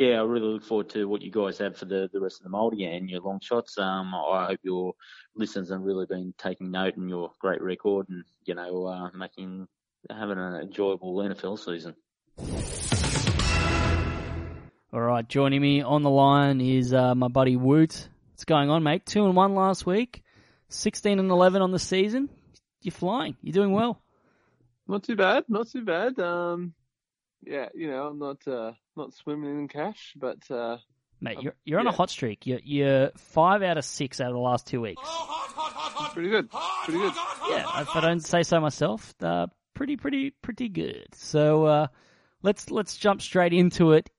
yeah, 0.00 0.18
I 0.18 0.22
really 0.22 0.46
look 0.46 0.64
forward 0.64 0.88
to 0.90 1.06
what 1.06 1.20
you 1.20 1.30
guys 1.30 1.58
have 1.58 1.76
for 1.76 1.84
the, 1.84 2.08
the 2.10 2.20
rest 2.20 2.40
of 2.40 2.44
the 2.44 2.48
multi 2.48 2.86
and 2.86 3.10
your 3.10 3.20
long 3.20 3.38
shots. 3.42 3.76
Um, 3.76 4.14
I 4.14 4.46
hope 4.46 4.60
your 4.62 4.94
listeners 5.36 5.68
have 5.68 5.82
really 5.82 6.06
been 6.06 6.32
taking 6.38 6.70
note 6.70 6.96
in 6.96 7.06
your 7.06 7.32
great 7.38 7.60
record 7.60 8.08
and, 8.08 8.24
you 8.46 8.54
know, 8.54 8.86
uh, 8.86 9.10
making, 9.14 9.68
having 10.08 10.38
an 10.38 10.54
enjoyable 10.54 11.16
NFL 11.16 11.58
season. 11.58 11.94
All 14.90 15.02
right, 15.02 15.28
joining 15.28 15.60
me 15.60 15.82
on 15.82 16.02
the 16.02 16.08
line 16.08 16.62
is 16.62 16.94
uh, 16.94 17.14
my 17.14 17.28
buddy 17.28 17.56
Woot. 17.56 18.08
What's 18.32 18.46
going 18.46 18.70
on, 18.70 18.82
mate? 18.82 19.04
Two 19.04 19.26
and 19.26 19.36
one 19.36 19.54
last 19.54 19.84
week, 19.84 20.22
sixteen 20.70 21.18
and 21.18 21.30
eleven 21.30 21.60
on 21.60 21.72
the 21.72 21.78
season. 21.78 22.30
You're 22.80 22.92
flying. 22.92 23.36
You're 23.42 23.52
doing 23.52 23.72
well. 23.72 24.00
Not 24.88 25.04
too 25.04 25.14
bad. 25.14 25.44
Not 25.48 25.68
too 25.68 25.84
bad. 25.84 26.18
Um, 26.18 26.72
yeah, 27.42 27.68
you 27.74 27.88
know, 27.88 28.08
I'm 28.08 28.18
not 28.18 28.48
uh, 28.48 28.72
not 28.96 29.14
swimming 29.14 29.58
in 29.58 29.68
cash, 29.68 30.14
but 30.16 30.38
uh, 30.50 30.78
mate, 31.20 31.38
you're 31.40 31.54
you're 31.64 31.78
on 31.78 31.86
yeah. 31.86 31.92
a 31.92 31.94
hot 31.94 32.10
streak. 32.10 32.46
You're 32.46 32.60
you're 32.64 33.10
five 33.16 33.62
out 33.62 33.78
of 33.78 33.84
six 33.84 34.20
out 34.20 34.28
of 34.28 34.34
the 34.34 34.40
last 34.40 34.66
two 34.66 34.80
weeks. 34.80 35.00
Oh, 35.04 35.08
hot, 35.08 35.52
hot, 35.54 35.72
hot, 35.72 35.92
hot. 35.92 36.14
Pretty 36.14 36.30
good. 36.30 36.50
Pretty 36.84 37.00
good. 37.00 37.12
Yeah, 37.48 37.80
if 37.82 37.94
I 37.94 38.00
don't 38.00 38.24
say 38.24 38.42
so 38.42 38.60
myself, 38.60 39.14
uh, 39.22 39.46
pretty 39.74 39.96
pretty 39.96 40.30
pretty 40.42 40.68
good. 40.68 41.08
So 41.14 41.64
uh, 41.64 41.86
let's 42.42 42.70
let's 42.70 42.96
jump 42.96 43.22
straight 43.22 43.52
into 43.52 43.92
it. 43.92 44.10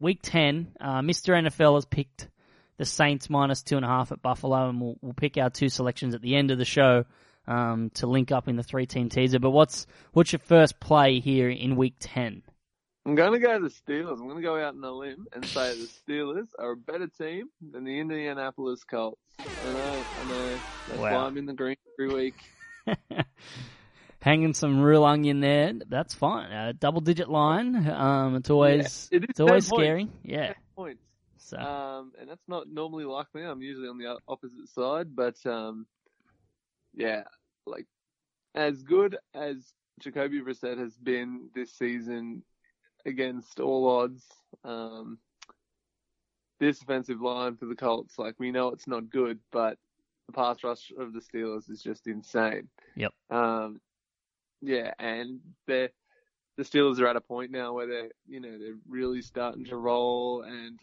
Week 0.00 0.20
ten, 0.22 0.68
uh, 0.80 1.00
Mr. 1.00 1.34
NFL 1.34 1.74
has 1.74 1.84
picked 1.84 2.28
the 2.76 2.84
Saints 2.84 3.28
minus 3.28 3.62
two 3.62 3.76
and 3.76 3.84
a 3.84 3.88
half 3.88 4.12
at 4.12 4.22
Buffalo, 4.22 4.68
and 4.68 4.80
we'll 4.80 4.96
we'll 5.00 5.14
pick 5.14 5.36
our 5.36 5.50
two 5.50 5.68
selections 5.68 6.14
at 6.14 6.22
the 6.22 6.36
end 6.36 6.50
of 6.50 6.58
the 6.58 6.64
show. 6.64 7.04
um, 7.48 7.90
to 7.94 8.06
link 8.06 8.30
up 8.30 8.46
in 8.46 8.56
the 8.56 8.62
three 8.62 8.86
team 8.86 9.08
teaser. 9.08 9.38
But 9.38 9.50
what's 9.50 9.86
what's 10.12 10.32
your 10.32 10.38
first 10.40 10.78
play 10.78 11.18
here 11.18 11.48
in 11.48 11.76
week 11.76 11.94
ten? 11.98 12.42
I'm 13.08 13.14
going 13.14 13.32
to 13.32 13.38
go 13.38 13.54
to 13.58 13.64
the 13.64 13.70
Steelers. 13.70 14.20
I'm 14.20 14.28
going 14.28 14.36
to 14.36 14.42
go 14.42 14.56
out 14.56 14.74
on 14.74 14.84
a 14.84 14.92
limb 14.92 15.26
and 15.32 15.42
say 15.48 15.72
the 15.72 15.88
Steelers 15.88 16.48
are 16.58 16.72
a 16.72 16.76
better 16.76 17.06
team 17.06 17.48
than 17.72 17.84
the 17.84 17.98
Indianapolis 17.98 18.84
Colts. 18.84 19.18
I 19.64 19.72
know, 19.72 20.06
I 20.14 20.24
know. 20.24 20.60
That's 20.86 21.00
Wow. 21.00 21.10
why 21.10 21.16
I'm 21.26 21.38
in 21.38 21.46
the 21.46 21.54
green 21.54 21.76
every 21.98 22.14
week. 22.14 22.34
Hanging 24.20 24.52
some 24.52 24.82
real 24.82 25.04
onion 25.06 25.40
there. 25.40 25.72
That's 25.88 26.12
fine. 26.12 26.52
A 26.52 26.74
double 26.74 27.00
digit 27.00 27.30
line. 27.30 27.88
Um, 27.88 28.34
it's 28.36 28.50
always 28.50 29.08
Yeah, 29.10 29.16
it 29.16 29.22
is 29.24 29.30
it's 29.30 29.40
always 29.40 29.66
points. 29.66 29.86
scary. 29.86 30.08
Yeah. 30.22 30.52
Points. 30.76 31.02
So 31.38 31.56
Um, 31.58 32.12
and 32.20 32.28
that's 32.28 32.46
not 32.46 32.68
normally 32.68 33.04
like 33.06 33.28
me. 33.32 33.42
I'm 33.42 33.62
usually 33.62 33.88
on 33.88 33.96
the 33.96 34.18
opposite 34.28 34.68
side, 34.68 35.16
but 35.16 35.34
um, 35.46 35.86
yeah, 36.94 37.22
like 37.66 37.86
as 38.54 38.82
good 38.82 39.16
as 39.34 39.72
Jacoby 40.00 40.42
Brissett 40.42 40.78
has 40.78 40.94
been 40.98 41.48
this 41.54 41.72
season 41.72 42.42
against 43.08 43.60
all 43.60 43.88
odds, 43.88 44.24
um, 44.64 45.18
this 46.60 46.82
offensive 46.82 47.20
line 47.20 47.56
for 47.56 47.66
the 47.66 47.74
Colts, 47.74 48.18
like 48.18 48.34
we 48.38 48.50
know 48.50 48.68
it's 48.68 48.86
not 48.86 49.10
good, 49.10 49.38
but 49.52 49.78
the 50.26 50.32
pass 50.32 50.62
rush 50.62 50.92
of 50.98 51.12
the 51.12 51.20
Steelers 51.20 51.70
is 51.70 51.82
just 51.82 52.06
insane. 52.06 52.68
Yep. 52.96 53.12
Um, 53.30 53.80
yeah, 54.60 54.92
and 54.98 55.40
they're 55.66 55.90
the 56.56 56.64
Steelers 56.64 56.98
are 56.98 57.06
at 57.06 57.16
a 57.16 57.20
point 57.20 57.52
now 57.52 57.72
where 57.72 57.86
they're, 57.86 58.10
you 58.26 58.40
know, 58.40 58.58
they're 58.58 58.78
really 58.88 59.22
starting 59.22 59.64
to 59.66 59.76
roll 59.76 60.42
and 60.42 60.80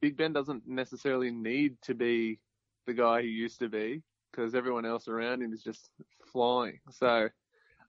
Big 0.00 0.16
Ben 0.16 0.32
doesn't 0.32 0.68
necessarily 0.68 1.32
need 1.32 1.82
to 1.82 1.94
be 1.94 2.38
the 2.86 2.94
guy 2.94 3.22
he 3.22 3.28
used 3.28 3.58
to 3.58 3.68
be 3.68 4.02
because 4.30 4.54
everyone 4.54 4.86
else 4.86 5.08
around 5.08 5.42
him 5.42 5.52
is 5.52 5.64
just 5.64 5.90
flying. 6.32 6.78
So, 6.92 7.28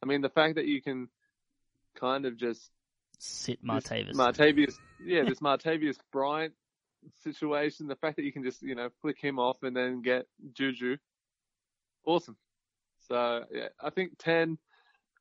I 0.01 0.05
mean, 0.05 0.21
the 0.21 0.29
fact 0.29 0.55
that 0.55 0.65
you 0.65 0.81
can 0.81 1.09
kind 1.95 2.25
of 2.25 2.37
just 2.37 2.71
sit 3.19 3.59
this 3.61 3.69
Martavis. 3.69 4.13
Martavius, 4.13 4.75
yeah, 5.05 5.23
this 5.23 5.39
Martavius 5.39 5.97
Bryant 6.11 6.53
situation, 7.23 7.87
the 7.87 7.95
fact 7.95 8.15
that 8.17 8.23
you 8.23 8.33
can 8.33 8.43
just, 8.43 8.61
you 8.61 8.75
know, 8.75 8.89
flick 9.01 9.19
him 9.19 9.39
off 9.39 9.63
and 9.63 9.75
then 9.75 10.01
get 10.01 10.25
Juju, 10.53 10.97
awesome. 12.05 12.37
So, 13.07 13.43
yeah, 13.51 13.67
I 13.81 13.89
think 13.91 14.13
10, 14.19 14.57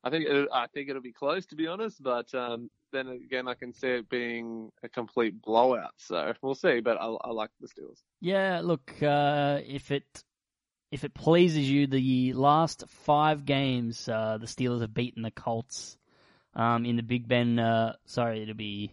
I 0.03 0.09
think, 0.09 0.25
it, 0.27 0.49
I 0.53 0.67
think 0.67 0.89
it'll 0.89 1.01
be 1.01 1.13
close 1.13 1.45
to 1.47 1.55
be 1.55 1.67
honest, 1.67 2.01
but, 2.01 2.33
um, 2.33 2.69
then 2.91 3.07
again, 3.07 3.47
I 3.47 3.53
can 3.53 3.73
see 3.73 3.87
it 3.87 4.09
being 4.09 4.71
a 4.83 4.89
complete 4.89 5.41
blowout. 5.41 5.93
So 5.97 6.33
we'll 6.41 6.55
see, 6.55 6.79
but 6.79 6.97
I, 6.99 7.05
I 7.05 7.31
like 7.31 7.51
the 7.59 7.67
Steelers. 7.67 8.01
Yeah, 8.19 8.61
look, 8.63 8.91
uh, 9.03 9.59
if 9.65 9.91
it 9.91 10.05
if 10.91 11.03
it 11.03 11.13
pleases 11.13 11.69
you, 11.69 11.85
the 11.85 12.33
last 12.33 12.85
five 12.87 13.45
games 13.45 14.09
uh, 14.09 14.37
the 14.39 14.47
Steelers 14.47 14.81
have 14.81 14.93
beaten 14.93 15.21
the 15.21 15.31
Colts 15.31 15.97
um, 16.59 16.85
in 16.85 16.97
the 16.97 17.03
Big 17.03 17.27
Ben. 17.27 17.57
Uh, 17.57 17.93
sorry, 18.05 18.43
it'll 18.43 18.53
be 18.53 18.91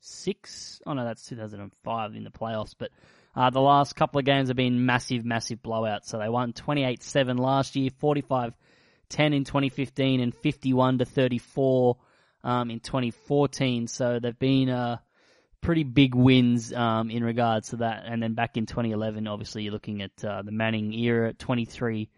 six. 0.00 0.82
Oh 0.84 0.94
no, 0.94 1.04
that's 1.04 1.24
2005 1.26 2.14
in 2.16 2.24
the 2.24 2.30
playoffs. 2.30 2.74
But 2.76 2.90
uh, 3.36 3.50
the 3.50 3.60
last 3.60 3.94
couple 3.94 4.18
of 4.18 4.24
games 4.24 4.48
have 4.48 4.56
been 4.56 4.84
massive, 4.84 5.24
massive 5.24 5.62
blowouts. 5.62 6.06
So 6.06 6.18
they 6.18 6.28
won 6.28 6.52
28-7 6.52 7.38
last 7.38 7.76
year, 7.76 7.90
45-10 8.02 8.52
in 9.18 9.44
2015, 9.44 10.20
and 10.20 10.34
51 10.34 10.98
to 10.98 11.04
34 11.04 11.96
um, 12.42 12.70
in 12.70 12.80
2014. 12.80 13.86
So 13.86 14.18
they've 14.20 14.38
been 14.38 14.68
uh, 14.68 14.96
pretty 15.60 15.84
big 15.84 16.16
wins 16.16 16.72
um, 16.72 17.10
in 17.10 17.22
regards 17.22 17.70
to 17.70 17.76
that. 17.76 18.04
And 18.06 18.20
then 18.20 18.34
back 18.34 18.56
in 18.56 18.66
2011, 18.66 19.28
obviously 19.28 19.62
you're 19.62 19.72
looking 19.72 20.02
at 20.02 20.24
uh, 20.24 20.42
the 20.42 20.52
Manning 20.52 20.92
era, 20.92 21.32
23-20. 21.32 22.08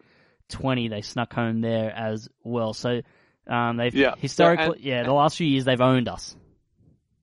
They 0.89 1.03
snuck 1.03 1.35
home 1.35 1.61
there 1.61 1.93
as 1.95 2.31
well. 2.43 2.73
So 2.73 3.03
um, 3.47 3.77
they've 3.77 3.95
Yeah. 3.95 4.15
Historically, 4.19 4.77
and- 4.77 4.85
yeah, 4.85 5.03
the 5.03 5.13
last 5.13 5.37
few 5.37 5.47
years 5.47 5.65
they've 5.65 5.81
owned 5.81 6.09
us. 6.09 6.37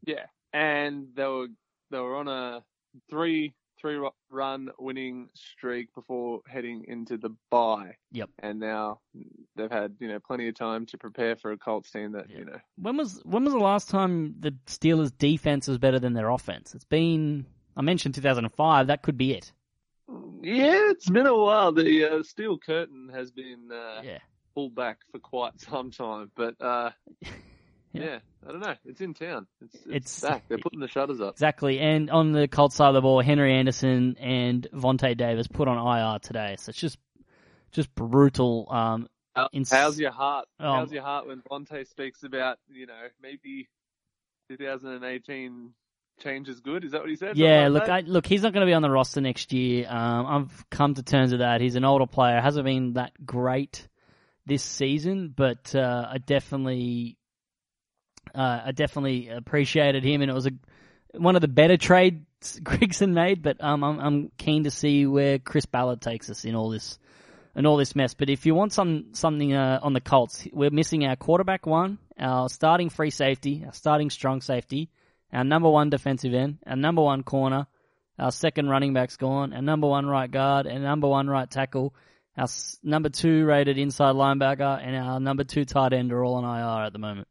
Yeah, 0.06 0.25
and 0.51 1.08
they 1.15 1.25
were 1.25 1.48
they 1.92 2.00
were 2.00 2.15
on 2.18 2.27
a 2.27 2.63
three 3.10 3.53
three 3.82 4.00
run 4.30 4.70
winning 4.80 5.27
streak 5.34 5.94
before 5.94 6.39
heading 6.48 6.86
into 6.88 7.18
the 7.18 7.30
bye. 7.51 7.96
Yep. 8.13 8.30
And 8.39 8.60
now 8.60 9.00
they've 9.56 9.70
had 9.72 9.96
you 10.00 10.08
know 10.08 10.20
plenty 10.20 10.48
of 10.48 10.56
time 10.56 10.86
to 10.88 10.98
prepare 10.98 11.36
for 11.36 11.51
a 11.51 11.58
Colts 11.58 11.92
team 11.92 12.13
that 12.13 12.30
Yeah. 12.30 12.38
you 12.39 12.46
know. 12.46 12.60
When 12.77 12.96
was 12.98 13.22
when 13.25 13.44
was 13.44 13.53
the 13.53 13.60
last 13.60 13.89
time 13.89 14.36
the 14.39 14.51
Steelers' 14.68 15.12
defense 15.18 15.68
was 15.68 15.77
better 15.77 16.00
than 16.00 16.13
their 16.13 16.30
offense? 16.30 16.74
It's 16.75 16.86
been 16.86 17.46
I 17.75 17.82
mentioned 17.82 18.15
2005. 18.15 18.88
That 18.88 19.01
could 19.01 19.18
be 19.18 19.34
it. 19.34 19.51
Yeah, 20.42 20.92
it's 20.92 21.10
been 21.10 21.25
a 21.27 21.36
while. 21.36 21.72
The 21.72 22.06
uh, 22.06 22.24
steel 22.24 22.58
curtain 22.58 23.10
has 23.13 23.32
been 23.32 23.70
uh, 23.72 24.01
Yeah. 24.03 24.20
Pulled 24.55 24.75
back 24.75 25.00
for 25.12 25.19
quite 25.19 25.60
some 25.62 25.91
time, 25.91 26.31
but 26.36 26.55
uh, 26.62 26.91
Yeah. 27.93 28.03
yeah. 28.03 28.19
I 28.48 28.51
don't 28.51 28.60
know. 28.62 28.75
It's 28.86 29.01
in 29.01 29.13
town. 29.13 29.45
It's 29.62 29.75
it's, 29.75 29.86
It's- 29.88 30.22
back. 30.22 30.43
They're 30.50 30.57
putting 30.57 30.79
the 30.79 30.88
shutters 30.88 31.22
up. 31.22 31.36
Exactly. 31.36 31.79
And 31.79 32.10
on 32.10 32.31
the 32.31 32.48
Colts 32.48 32.75
side 32.75 32.88
of 32.89 32.93
the 32.95 33.01
ball, 33.01 33.22
Henry 33.22 33.53
Anderson 33.53 34.17
and 34.19 34.67
Vontae 34.74 35.15
Davis 35.15 35.48
put 35.48 35.67
on 35.67 35.77
IR 35.77 36.19
today. 36.19 36.55
So 36.60 36.69
it's 36.72 36.79
just 36.79 36.98
just 37.72 37.93
brutal. 37.95 38.67
Um, 38.69 39.07
Ins- 39.51 39.72
How's 39.72 40.00
your 40.00 40.12
heart? 40.12 40.48
Oh. 40.60 40.74
How's 40.74 40.91
your 40.91 41.03
heart 41.03 41.27
when 41.27 41.41
Vontae 41.41 41.88
speaks 41.88 42.24
about 42.24 42.57
you 42.69 42.86
know 42.88 42.93
maybe 43.22 43.67
2018 44.50 45.74
change 46.22 46.50
is 46.50 46.60
good? 46.60 46.83
Is 46.83 46.91
that 46.91 47.01
what 47.01 47.10
he 47.10 47.15
said? 47.15 47.38
yeah, 47.38 47.67
look, 47.69 47.89
I, 47.89 48.01
look, 48.01 48.25
he's 48.25 48.43
not 48.43 48.53
going 48.53 48.65
to 48.65 48.69
be 48.69 48.74
on 48.74 48.81
the 48.81 48.89
roster 48.89 49.22
next 49.22 49.53
year. 49.53 49.88
Um, 49.89 50.25
I've 50.25 50.69
come 50.69 50.93
to 50.95 51.03
terms 51.03 51.31
with 51.31 51.39
that. 51.39 51.62
He's 51.62 51.75
an 51.75 51.86
older 51.86 52.05
player, 52.07 52.39
hasn't 52.41 52.65
been 52.65 52.93
that 52.93 53.12
great 53.25 53.88
this 54.46 54.64
season, 54.64 55.34
but 55.36 55.74
uh, 55.76 56.08
I 56.12 56.18
definitely, 56.18 57.18
uh, 58.34 58.62
I 58.66 58.72
definitely 58.72 59.30
appreciated 59.30 60.04
him, 60.04 60.22
and 60.22 60.30
it 60.30 60.34
was 60.34 60.48
a 60.48 60.52
one 61.16 61.36
of 61.36 61.42
the 61.42 61.48
better 61.48 61.78
trades 61.78 62.26
Grigson 62.44 63.14
made. 63.14 63.42
But 63.42 63.64
um, 63.64 63.84
I'm 63.84 64.00
I'm 64.00 64.32
keen 64.38 64.64
to 64.66 64.72
see 64.72 65.06
where 65.06 65.40
Chris 65.40 65.66
Ballard 65.66 66.02
takes 66.02 66.30
us 66.30 66.46
in 66.46 66.56
all 66.56 66.70
this. 66.70 67.00
And 67.56 67.68
all 67.68 67.78
this 67.78 67.96
mess, 67.96 68.16
but 68.16 68.32
if 68.32 68.48
you 68.48 68.56
want 68.56 68.74
some 68.74 69.10
something 69.14 69.54
uh, 69.54 69.80
on 69.84 69.94
the 69.94 70.02
Colts, 70.02 70.48
we're 70.52 70.72
missing 70.72 71.06
our 71.06 71.16
quarterback 71.16 71.68
one, 71.68 72.00
our 72.18 72.50
starting 72.50 72.90
free 72.90 73.12
safety, 73.12 73.62
our 73.64 73.74
starting 73.74 74.10
strong 74.10 74.42
safety, 74.42 74.90
our 75.32 75.44
number 75.44 75.70
one 75.70 75.92
defensive 75.92 76.34
end, 76.34 76.58
our 76.66 76.76
number 76.76 77.04
one 77.04 77.22
corner, 77.22 77.68
our 78.18 78.32
second 78.32 78.70
running 78.70 78.94
back's 78.94 79.18
gone, 79.18 79.54
our 79.54 79.62
number 79.62 79.88
one 79.88 80.08
right 80.08 80.30
guard, 80.30 80.66
and 80.66 80.84
number 80.84 81.08
one 81.08 81.28
right 81.28 81.48
tackle, 81.50 81.94
our 82.38 82.48
number 82.82 83.10
two 83.10 83.46
rated 83.46 83.78
inside 83.78 84.16
linebacker, 84.16 84.80
and 84.82 84.96
our 84.96 85.20
number 85.20 85.44
two 85.44 85.66
tight 85.66 85.94
end 85.94 86.12
are 86.12 86.24
all 86.24 86.36
on 86.36 86.44
IR 86.44 86.86
at 86.86 86.94
the 86.94 87.00
moment. 87.00 87.28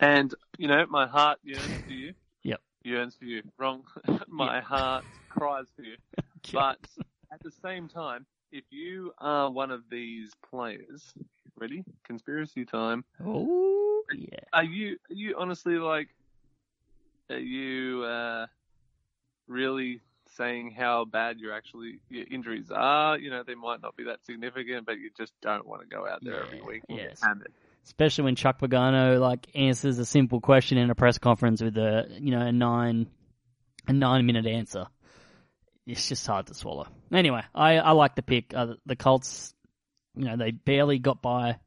And 0.00 0.34
you 0.56 0.68
know, 0.68 0.86
my 0.88 1.06
heart 1.06 1.38
yearns 1.42 1.82
for 1.86 1.92
you. 1.92 2.14
Yep. 2.44 2.60
Yearns 2.84 3.16
for 3.16 3.24
you. 3.24 3.42
Wrong. 3.58 3.82
my 4.28 4.60
heart 4.60 5.04
cries 5.28 5.66
for 5.76 5.82
you. 5.82 5.96
But 6.52 6.78
at 7.32 7.42
the 7.42 7.50
same 7.50 7.88
time, 7.88 8.24
if 8.52 8.64
you 8.70 9.12
are 9.18 9.50
one 9.50 9.70
of 9.70 9.82
these 9.90 10.30
players, 10.48 11.12
ready? 11.56 11.84
Conspiracy 12.04 12.64
time. 12.64 13.04
Oh 13.22 14.02
yeah, 14.14 14.38
Are 14.52 14.64
you 14.64 14.96
are 15.10 15.14
you 15.14 15.34
honestly 15.36 15.74
like 15.74 16.08
are 17.28 17.38
you 17.38 18.04
uh 18.04 18.46
really 19.48 20.00
saying 20.38 20.70
how 20.78 21.04
bad 21.04 21.38
your 21.40 21.52
actually 21.52 22.00
your 22.08 22.24
injuries 22.30 22.70
are? 22.74 23.18
You 23.18 23.30
know, 23.30 23.42
they 23.46 23.54
might 23.56 23.82
not 23.82 23.96
be 23.96 24.04
that 24.04 24.24
significant, 24.24 24.86
but 24.86 24.98
you 24.98 25.10
just 25.16 25.34
don't 25.42 25.66
want 25.66 25.82
to 25.82 25.88
go 25.88 26.06
out 26.08 26.22
there 26.24 26.40
every 26.42 26.60
Yeah, 26.60 26.64
week 26.66 26.84
and 26.88 26.98
get 26.98 27.18
hammered. 27.22 27.52
especially 27.84 28.24
when 28.24 28.36
Chuck 28.36 28.60
Pagano 28.60 29.20
like 29.20 29.46
answers 29.54 29.98
a 29.98 30.06
simple 30.06 30.40
question 30.40 30.78
in 30.78 30.90
a 30.90 30.94
press 30.94 31.18
conference 31.18 31.60
with 31.62 31.76
a 31.76 32.06
you 32.20 32.30
know 32.30 32.40
a 32.40 32.52
nine 32.52 33.08
a 33.86 33.92
nine 33.92 34.24
minute 34.26 34.46
answer. 34.46 34.86
It's 35.86 36.08
just 36.08 36.26
hard 36.26 36.46
to 36.48 36.54
swallow. 36.54 36.86
Anyway, 37.12 37.42
I 37.54 37.78
I 37.78 37.90
like 37.92 38.14
the 38.14 38.22
pick. 38.22 38.54
Uh, 38.54 38.74
the 38.86 38.96
Colts, 38.96 39.54
you 40.14 40.24
know, 40.26 40.36
they 40.36 40.50
barely 40.50 40.98
got 40.98 41.22
by 41.22 41.58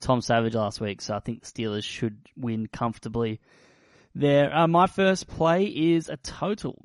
Tom 0.00 0.20
Savage 0.20 0.54
last 0.54 0.80
week, 0.80 1.00
so 1.00 1.14
I 1.14 1.20
think 1.20 1.42
the 1.42 1.46
Steelers 1.46 1.84
should 1.84 2.18
win 2.36 2.66
comfortably. 2.66 3.40
There, 4.14 4.52
uh, 4.52 4.66
my 4.66 4.88
first 4.88 5.28
play 5.28 5.66
is 5.66 6.08
a 6.08 6.16
total. 6.16 6.84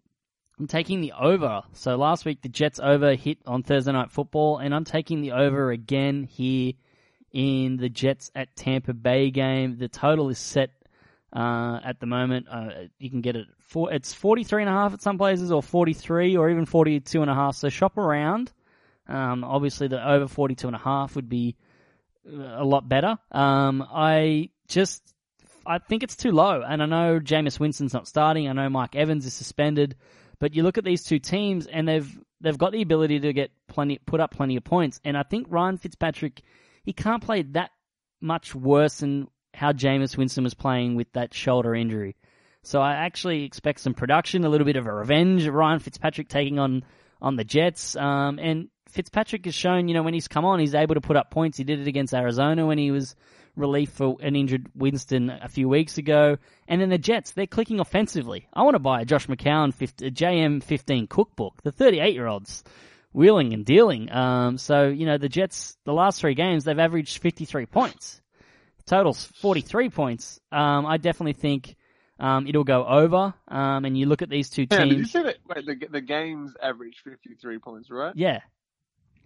I'm 0.60 0.68
taking 0.68 1.02
the 1.02 1.14
over. 1.20 1.64
So 1.74 1.98
last 1.98 2.26
week 2.26 2.42
the 2.42 2.50
Jets 2.50 2.80
over 2.82 3.16
hit 3.16 3.40
on 3.46 3.64
Thursday 3.64 3.92
Night 3.92 4.12
Football, 4.12 4.60
and 4.60 4.74
I'm 4.74 4.86
taking 4.86 5.22
the 5.22 5.34
over 5.34 5.72
again 5.72 6.24
here 6.24 6.74
in 7.32 7.78
the 7.78 7.90
Jets 7.90 8.32
at 8.34 8.56
Tampa 8.56 8.94
Bay 8.94 9.32
game. 9.32 9.78
The 9.78 9.90
total 9.90 10.30
is 10.30 10.40
set 10.40 10.70
uh, 11.36 11.80
at 11.84 12.00
the 12.00 12.06
moment. 12.06 12.48
Uh, 12.50 12.70
you 12.98 13.10
can 13.10 13.22
get 13.22 13.36
it 13.36 13.48
for 13.60 13.92
it's 13.92 14.14
43 14.14 14.64
and 14.64 14.70
a 14.70 14.74
half 14.74 14.94
at 14.94 15.02
some 15.02 15.18
places, 15.18 15.52
or 15.52 15.62
43, 15.62 16.38
or 16.38 16.50
even 16.50 16.66
42 16.66 17.22
and 17.22 17.30
a 17.30 17.36
half. 17.36 17.56
So 17.56 17.68
shop 17.68 17.98
around. 17.98 18.54
Um, 19.08 19.44
obviously, 19.44 19.90
the 19.90 20.10
over 20.10 20.28
42 20.28 20.68
and 20.68 20.76
a 20.76 20.80
half 20.80 21.16
would 21.16 21.28
be 21.28 21.58
uh, 22.28 22.62
a 22.62 22.64
lot 22.64 22.88
better. 22.88 23.18
Um, 23.32 23.86
I 23.92 24.50
just 24.70 25.04
I 25.66 25.80
think 25.80 26.04
it's 26.04 26.16
too 26.16 26.32
low, 26.32 26.62
and 26.62 26.82
I 26.82 26.86
know 26.86 27.20
Jameis 27.20 27.60
Winston's 27.60 27.94
not 27.94 28.08
starting. 28.08 28.48
I 28.48 28.54
know 28.54 28.70
Mike 28.70 28.96
Evans 28.96 29.26
is 29.26 29.34
suspended, 29.34 29.96
but 30.40 30.56
you 30.56 30.64
look 30.64 30.78
at 30.78 30.84
these 30.84 31.04
two 31.04 31.20
teams, 31.20 31.68
and 31.68 31.88
they've 31.88 32.20
they've 32.42 32.58
got 32.58 32.72
the 32.72 32.82
ability 32.82 33.20
to 33.22 33.34
get 33.34 33.52
plenty, 33.68 34.00
put 34.06 34.20
up 34.20 34.32
plenty 34.32 34.56
of 34.56 34.64
points. 34.64 35.00
And 35.04 35.18
I 35.18 35.24
think 35.24 35.48
Ryan 35.50 35.78
Fitzpatrick, 35.78 36.42
he 36.84 36.94
can't 36.94 37.24
play 37.24 37.44
that 37.44 37.72
much 38.22 38.54
worse 38.54 39.00
than 39.00 39.28
how 39.54 39.72
Jameis 39.72 40.18
Winston 40.18 40.44
was 40.44 40.54
playing 40.54 40.96
with 40.96 41.12
that 41.14 41.34
shoulder 41.34 41.74
injury. 41.74 42.16
So 42.64 42.82
I 42.82 42.94
actually 42.94 43.44
expect 43.44 43.80
some 43.80 43.94
production, 43.94 44.44
a 44.44 44.50
little 44.50 44.66
bit 44.66 44.76
of 44.76 44.88
a 44.88 44.94
revenge. 44.94 45.48
Ryan 45.48 45.80
Fitzpatrick 45.80 46.30
taking 46.30 46.60
on 46.60 46.84
on 47.22 47.36
the 47.36 47.44
Jets, 47.44 47.96
um, 47.96 48.40
and 48.40 48.70
Fitzpatrick 48.90 49.46
has 49.46 49.56
shown, 49.56 49.88
you 49.88 49.94
know, 49.94 50.04
when 50.04 50.14
he's 50.14 50.28
come 50.28 50.46
on, 50.46 50.60
he's 50.60 50.76
able 50.76 50.96
to 50.96 51.02
put 51.02 51.16
up 51.16 51.32
points. 51.32 51.58
He 51.58 51.64
did 51.64 51.80
it 51.80 51.88
against 51.88 52.14
Arizona 52.14 52.66
when 52.66 52.78
he 52.78 52.92
was 52.92 53.16
relief 53.56 53.90
for 53.92 54.18
an 54.22 54.36
injured 54.36 54.68
Winston 54.76 55.30
a 55.30 55.48
few 55.48 55.68
weeks 55.70 55.98
ago. 55.98 56.38
And 56.68 56.82
then 56.82 56.90
the 56.90 56.98
Jets, 56.98 57.32
they're 57.32 57.48
clicking 57.48 57.80
offensively. 57.80 58.48
I 58.54 58.64
want 58.64 58.76
to 58.76 58.80
buy 58.80 59.02
a 59.02 59.06
Josh 59.06 59.28
McCown 59.28 59.74
50, 59.74 60.08
a 60.08 60.12
JM15 60.12 61.10
cookbook. 61.10 61.62
The 61.64 61.72
38 61.72 62.14
year 62.14 62.28
olds 62.28 62.64
wheeling 63.14 63.54
and 63.54 63.66
dealing. 63.66 64.12
Um, 64.12 64.58
so, 64.58 64.88
you 64.88 65.06
know, 65.06 65.18
the 65.18 65.30
Jets, 65.30 65.78
the 65.86 65.94
last 65.94 66.20
three 66.20 66.34
games, 66.36 66.64
they've 66.66 66.78
averaged 66.78 67.20
53 67.20 67.66
points. 67.66 68.22
Totals 68.86 69.26
43 69.42 69.90
points. 69.90 70.40
Um, 70.52 70.86
I 70.86 70.98
definitely 70.98 71.34
think 71.34 71.76
um, 72.20 72.46
it'll 72.48 72.64
go 72.64 72.86
over. 72.86 73.34
Um, 73.48 73.86
and 73.86 73.98
you 73.98 74.06
look 74.06 74.22
at 74.22 74.30
these 74.30 74.50
two 74.50 74.68
Yeah, 74.70 74.80
teams. 74.80 74.90
did 74.90 75.00
you 75.00 75.06
say 75.06 75.24
that? 75.24 75.38
Wait, 75.48 75.66
the, 75.66 75.88
the 75.88 76.02
games 76.02 76.54
average 76.62 77.02
53 77.04 77.60
points, 77.60 77.90
right? 77.90 78.14
yeah, 78.16 78.42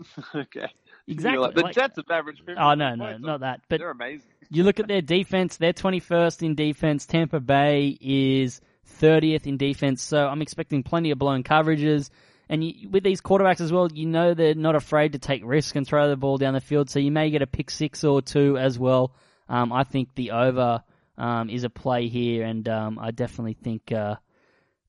okay. 0.35 0.67
exactly. 1.07 1.39
Like, 1.39 1.55
the 1.55 1.61
Like- 1.61 1.75
Jets 1.75 1.97
have 1.97 2.09
averaged 2.09 2.39
53 2.39 2.55
oh 2.63 2.73
no, 2.75 2.95
no, 2.95 3.17
not 3.17 3.41
that. 3.41 3.61
But 3.69 3.79
They're 3.79 3.91
amazing. 3.91 4.29
You 4.49 4.63
look 4.63 4.79
at 4.79 4.87
their 4.87 5.01
defense, 5.01 5.57
they're 5.57 5.73
21st 5.73 6.43
in 6.43 6.55
defense. 6.55 7.05
Tampa 7.05 7.39
Bay 7.39 7.97
is 8.01 8.61
30th 8.99 9.45
in 9.45 9.57
defense. 9.57 10.01
So 10.01 10.27
I'm 10.27 10.41
expecting 10.41 10.83
plenty 10.83 11.11
of 11.11 11.19
blown 11.19 11.43
coverages. 11.43 12.09
And 12.49 12.63
you, 12.63 12.89
with 12.89 13.03
these 13.03 13.21
quarterbacks 13.21 13.61
as 13.61 13.71
well, 13.71 13.87
you 13.91 14.07
know 14.07 14.33
they're 14.33 14.55
not 14.55 14.75
afraid 14.75 15.13
to 15.13 15.19
take 15.19 15.43
risk 15.45 15.75
and 15.75 15.85
throw 15.85 16.09
the 16.09 16.17
ball 16.17 16.37
down 16.37 16.55
the 16.55 16.61
field. 16.61 16.89
So 16.89 16.99
you 16.99 17.11
may 17.11 17.29
get 17.29 17.43
a 17.43 17.47
pick 17.47 17.69
six 17.69 18.03
or 18.03 18.21
two 18.21 18.57
as 18.57 18.79
well. 18.79 19.13
Um, 19.47 19.71
I 19.71 19.83
think 19.83 20.15
the 20.15 20.31
over 20.31 20.83
um, 21.17 21.49
is 21.49 21.63
a 21.63 21.69
play 21.69 22.07
here, 22.07 22.45
and 22.45 22.67
um, 22.67 22.97
I 22.99 23.11
definitely 23.11 23.53
think 23.53 23.91
uh, 23.91 24.15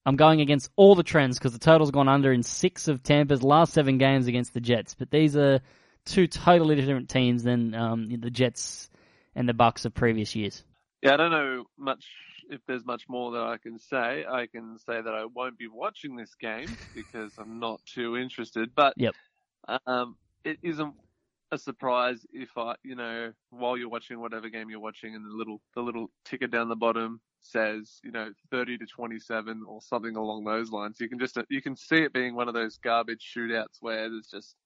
I'm 0.06 0.16
going 0.16 0.40
against 0.40 0.70
all 0.76 0.94
the 0.94 1.02
trends 1.02 1.38
because 1.38 1.52
the 1.52 1.58
total's 1.58 1.90
gone 1.90 2.08
under 2.08 2.32
in 2.32 2.42
six 2.42 2.88
of 2.88 3.02
Tampa's 3.02 3.42
last 3.42 3.72
seven 3.72 3.98
games 3.98 4.26
against 4.26 4.54
the 4.54 4.60
Jets. 4.60 4.94
But 4.94 5.10
these 5.10 5.36
are 5.36 5.60
two 6.06 6.26
totally 6.26 6.76
different 6.76 7.10
teams 7.10 7.42
than 7.42 7.74
um, 7.74 8.08
the 8.08 8.30
Jets 8.30 8.88
and 9.34 9.48
the 9.48 9.54
Bucks 9.54 9.84
of 9.84 9.94
previous 9.94 10.34
years. 10.34 10.64
Yeah, 11.02 11.14
I 11.14 11.16
don't 11.16 11.30
know 11.30 11.64
much 11.78 12.04
if 12.48 12.60
there's 12.66 12.84
much 12.84 13.04
more 13.08 13.32
that 13.32 13.42
I 13.42 13.58
can 13.58 13.78
say. 13.78 14.24
I 14.28 14.46
can 14.46 14.78
say 14.78 15.00
that 15.00 15.14
I 15.14 15.26
won't 15.26 15.58
be 15.58 15.68
watching 15.68 16.16
this 16.16 16.34
game 16.34 16.68
because 16.94 17.32
I'm 17.38 17.60
not 17.60 17.80
too 17.86 18.16
interested. 18.16 18.70
But 18.74 18.94
Yep. 18.96 19.14
um, 19.86 20.16
it 20.44 20.58
isn't 20.62 20.94
a 21.52 21.58
surprise 21.58 22.24
if 22.32 22.50
I, 22.56 22.74
you 22.82 22.94
know, 22.94 23.32
while 23.50 23.76
you're 23.76 23.88
watching 23.88 24.20
whatever 24.20 24.48
game 24.48 24.70
you're 24.70 24.80
watching, 24.80 25.14
and 25.14 25.24
the 25.24 25.36
little 25.36 25.60
the 25.74 25.82
little 25.82 26.10
ticker 26.24 26.46
down 26.46 26.68
the 26.68 26.76
bottom 26.76 27.20
says, 27.42 28.00
you 28.04 28.10
know, 28.10 28.30
30 28.50 28.78
to 28.78 28.86
27 28.86 29.62
or 29.66 29.80
something 29.82 30.16
along 30.16 30.44
those 30.44 30.70
lines. 30.70 31.00
You 31.00 31.08
can 31.08 31.18
just 31.18 31.38
you 31.48 31.62
can 31.62 31.76
see 31.76 32.02
it 32.02 32.12
being 32.12 32.34
one 32.34 32.48
of 32.48 32.54
those 32.54 32.78
garbage 32.78 33.32
shootouts 33.36 33.78
where 33.80 34.08
there's 34.08 34.28
just 34.30 34.56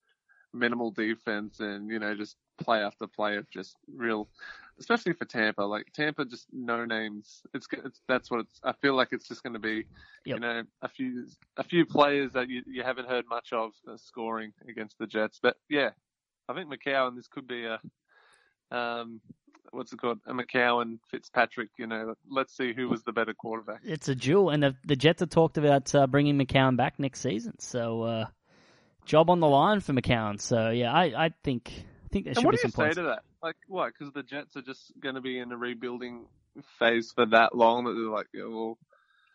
minimal 0.52 0.92
defense 0.92 1.58
and 1.58 1.90
you 1.90 1.98
know 1.98 2.14
just 2.14 2.36
play 2.58 2.78
after 2.78 3.08
play 3.08 3.36
of 3.36 3.50
just 3.50 3.76
real 3.92 4.28
especially 4.78 5.12
for 5.12 5.24
Tampa. 5.24 5.62
Like 5.62 5.86
Tampa, 5.94 6.24
just 6.24 6.46
no 6.52 6.84
names. 6.84 7.42
It's, 7.54 7.66
it's 7.72 8.00
that's 8.08 8.30
what 8.30 8.40
it's. 8.40 8.60
I 8.62 8.72
feel 8.72 8.94
like 8.94 9.08
it's 9.12 9.28
just 9.28 9.42
going 9.42 9.52
to 9.52 9.58
be, 9.58 9.84
you 10.24 10.38
know, 10.38 10.62
a 10.82 10.88
few 10.88 11.26
a 11.56 11.64
few 11.64 11.86
players 11.86 12.32
that 12.32 12.48
you 12.48 12.62
you 12.66 12.82
haven't 12.82 13.08
heard 13.08 13.24
much 13.28 13.52
of 13.52 13.72
uh, 13.88 13.96
scoring 13.96 14.52
against 14.68 14.98
the 14.98 15.06
Jets. 15.06 15.38
But 15.42 15.56
yeah, 15.68 15.90
I 16.48 16.54
think 16.54 16.70
McCown. 16.70 17.16
This 17.16 17.28
could 17.28 17.46
be 17.46 17.66
a, 17.66 17.80
um, 18.76 19.20
what's 19.74 19.92
it 19.92 19.98
called? 19.98 20.20
A 20.26 20.32
McCown 20.32 20.98
Fitzpatrick. 21.10 21.70
You 21.78 21.86
know, 21.86 22.14
let's 22.30 22.56
see 22.56 22.72
who 22.72 22.88
was 22.88 23.02
the 23.02 23.12
better 23.12 23.34
quarterback. 23.34 23.80
It's 23.84 24.08
a 24.08 24.14
duel, 24.14 24.50
and 24.50 24.62
the, 24.62 24.76
the 24.84 24.96
Jets 24.96 25.20
have 25.20 25.30
talked 25.30 25.58
about 25.58 25.94
uh, 25.94 26.06
bringing 26.06 26.38
McCown 26.38 26.76
back 26.76 26.98
next 26.98 27.20
season. 27.20 27.58
So, 27.58 28.02
uh, 28.02 28.26
job 29.04 29.30
on 29.30 29.40
the 29.40 29.48
line 29.48 29.80
for 29.80 29.92
McCown. 29.92 30.40
So, 30.40 30.70
yeah, 30.70 30.92
I, 30.92 31.26
I 31.26 31.30
think 31.42 31.70
I 31.70 32.08
think 32.10 32.24
there 32.24 32.30
And 32.30 32.36
should 32.36 32.44
what 32.44 32.52
be 32.52 32.56
do 32.56 32.60
you 32.60 32.70
some 32.70 32.70
say 32.70 32.82
points. 32.84 32.96
to 32.96 33.02
that? 33.02 33.22
Like 33.42 33.56
what? 33.68 33.92
Because 33.92 34.12
the 34.12 34.22
Jets 34.22 34.56
are 34.56 34.62
just 34.62 34.92
going 35.00 35.16
to 35.16 35.20
be 35.20 35.38
in 35.38 35.52
a 35.52 35.56
rebuilding 35.56 36.26
phase 36.78 37.12
for 37.14 37.26
that 37.26 37.54
long 37.54 37.84
that 37.84 37.92
they're 37.92 38.10
like, 38.10 38.28
yeah, 38.32 38.44
well, 38.44 38.78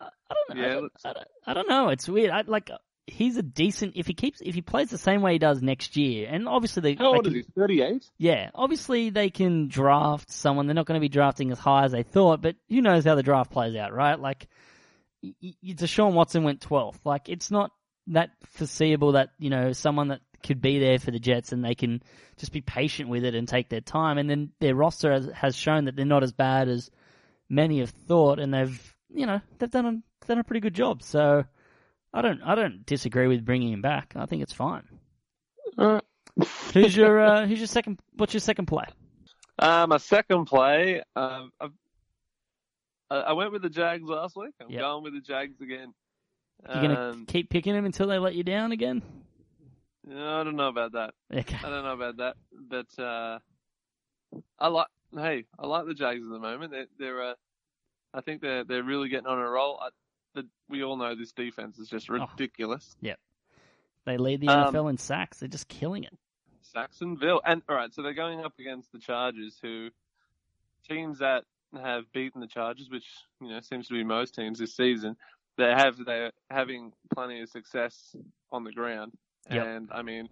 I 0.01 0.33
don't 0.47 0.57
know. 0.57 0.63
Yeah, 0.63 0.71
I, 0.71 0.79
don't, 0.79 0.91
I, 1.05 1.13
don't, 1.13 1.27
I 1.47 1.53
don't 1.53 1.69
know. 1.69 1.89
It's 1.89 2.07
weird. 2.07 2.31
I, 2.31 2.41
like 2.47 2.71
he's 3.09 3.37
a 3.37 3.41
decent 3.43 3.93
if 3.95 4.07
he 4.07 4.13
keeps 4.13 4.39
if 4.41 4.55
he 4.55 4.61
plays 4.61 4.89
the 4.89 4.97
same 4.97 5.21
way 5.21 5.33
he 5.33 5.39
does 5.39 5.61
next 5.61 5.97
year, 5.97 6.27
and 6.29 6.47
obviously 6.47 6.81
they, 6.81 6.93
how 6.95 7.11
they 7.11 7.17
old 7.17 7.25
can- 7.25 7.35
is 7.35 7.45
he? 7.45 7.51
Thirty-eight. 7.59 8.09
Yeah, 8.17 8.49
obviously 8.55 9.09
they 9.09 9.29
can 9.29 9.67
draft 9.67 10.31
someone. 10.31 10.67
They're 10.67 10.73
not 10.75 10.85
going 10.85 10.99
to 10.99 11.03
be 11.03 11.09
drafting 11.09 11.51
as 11.51 11.59
high 11.59 11.85
as 11.85 11.91
they 11.91 12.03
thought, 12.03 12.41
but 12.41 12.55
who 12.69 12.81
knows 12.81 13.05
how 13.05 13.15
the 13.15 13.23
draft 13.23 13.51
plays 13.51 13.75
out, 13.75 13.93
right? 13.93 14.19
Like, 14.19 14.47
y- 15.23 15.33
y- 15.41 15.53
Deshaun 15.73 16.13
Watson 16.13 16.43
went 16.43 16.61
12th. 16.61 16.99
Like, 17.05 17.29
it's 17.29 17.51
not 17.51 17.71
that 18.07 18.31
foreseeable 18.47 19.11
that, 19.13 19.29
you 19.37 19.49
know, 19.49 19.71
someone 19.73 20.07
that 20.09 20.21
could 20.41 20.61
be 20.61 20.79
there 20.79 20.97
for 20.99 21.11
the 21.11 21.19
Jets 21.19 21.51
and 21.51 21.63
they 21.63 21.75
can 21.75 22.01
just 22.37 22.51
be 22.51 22.61
patient 22.61 23.09
with 23.09 23.23
it 23.25 23.35
and 23.35 23.47
take 23.47 23.69
their 23.69 23.81
time. 23.81 24.17
And 24.17 24.29
then 24.29 24.51
their 24.59 24.73
roster 24.73 25.11
has, 25.11 25.27
has 25.33 25.55
shown 25.55 25.85
that 25.85 25.95
they're 25.95 26.05
not 26.05 26.23
as 26.23 26.31
bad 26.31 26.69
as 26.69 26.89
many 27.49 27.79
have 27.81 27.89
thought, 27.89 28.39
and 28.39 28.53
they've, 28.53 28.95
you 29.13 29.25
know, 29.25 29.41
they've 29.57 29.69
done 29.69 29.85
a, 29.85 30.25
done 30.27 30.39
a 30.39 30.43
pretty 30.43 30.61
good 30.61 30.73
job. 30.73 31.03
So, 31.03 31.43
I 32.13 32.21
don't, 32.21 32.41
I 32.43 32.55
don't 32.55 32.85
disagree 32.85 33.27
with 33.27 33.45
bringing 33.45 33.71
him 33.71 33.81
back. 33.81 34.13
I 34.15 34.25
think 34.25 34.41
it's 34.43 34.53
fine. 34.53 34.83
Alright. 35.77 36.03
Who's 36.73 36.95
your, 36.95 37.19
uh, 37.19 37.45
who's 37.47 37.59
your 37.59 37.67
second? 37.67 37.99
What's 38.15 38.33
your 38.33 38.41
second 38.41 38.65
play? 38.65 38.85
Uh, 39.57 39.85
my 39.87 39.97
second 39.97 40.45
play, 40.45 41.01
um, 41.15 41.51
I 41.59 41.67
I 43.11 43.33
went 43.33 43.51
with 43.51 43.61
the 43.63 43.69
Jags 43.69 44.07
last 44.07 44.35
week. 44.35 44.53
I'm 44.61 44.69
Yep. 44.69 44.81
going 44.81 45.03
with 45.03 45.13
the 45.13 45.21
Jags 45.21 45.59
again. 45.61 45.93
You're 46.67 46.81
gonna 46.81 47.09
Um, 47.11 47.25
keep 47.25 47.49
picking 47.49 47.75
him 47.75 47.85
until 47.85 48.07
they 48.07 48.19
let 48.19 48.35
you 48.35 48.43
down 48.43 48.71
again. 48.71 49.01
no, 50.05 50.39
I 50.39 50.43
don't 50.43 50.55
know 50.55 50.67
about 50.69 50.91
that. 50.93 51.13
Okay. 51.33 51.57
I 51.57 51.69
don't 51.69 51.83
know 51.83 51.93
about 51.93 52.17
that, 52.17 52.37
but 52.51 53.03
uh, 53.03 53.39
I 54.59 54.67
like. 54.67 54.87
Hey, 55.13 55.45
I 55.57 55.65
like 55.65 55.87
the 55.87 55.93
Jags 55.95 56.21
at 56.23 56.29
the 56.29 56.39
moment. 56.39 56.71
They're, 56.71 56.85
they're 56.99 57.23
uh, 57.31 57.33
I 58.13 58.21
think 58.21 58.41
they're 58.41 58.63
they're 58.63 58.83
really 58.83 59.09
getting 59.09 59.27
on 59.27 59.39
a 59.39 59.49
roll. 59.49 59.79
I, 59.81 59.89
the, 60.41 60.47
we 60.69 60.83
all 60.83 60.97
know 60.97 61.15
this 61.15 61.31
defense 61.31 61.77
is 61.79 61.89
just 61.89 62.09
ridiculous. 62.09 62.95
Yep. 63.01 63.19
They 64.05 64.17
lead 64.17 64.41
the 64.41 64.47
Um, 64.49 64.73
NFL 64.73 64.89
in 64.89 64.97
sacks. 64.97 65.39
They're 65.39 65.49
just 65.49 65.67
killing 65.67 66.03
it. 66.03 66.17
Saxonville. 66.75 67.41
And 67.45 67.61
all 67.67 67.75
right, 67.75 67.93
so 67.93 68.01
they're 68.01 68.13
going 68.13 68.41
up 68.41 68.53
against 68.59 68.91
the 68.91 68.99
Chargers, 68.99 69.57
who 69.61 69.89
teams 70.87 71.19
that 71.19 71.43
have 71.73 72.11
beaten 72.13 72.41
the 72.41 72.47
Chargers, 72.47 72.89
which 72.89 73.05
you 73.41 73.49
know 73.49 73.59
seems 73.61 73.87
to 73.87 73.93
be 73.93 74.03
most 74.03 74.35
teams 74.35 74.59
this 74.59 74.75
season. 74.75 75.15
They 75.57 75.69
have 75.71 75.97
they're 76.03 76.31
having 76.49 76.93
plenty 77.13 77.41
of 77.41 77.49
success 77.49 78.15
on 78.51 78.63
the 78.63 78.71
ground, 78.71 79.11
Yep. 79.51 79.65
and 79.65 79.89
I 79.91 80.01
mean, 80.03 80.29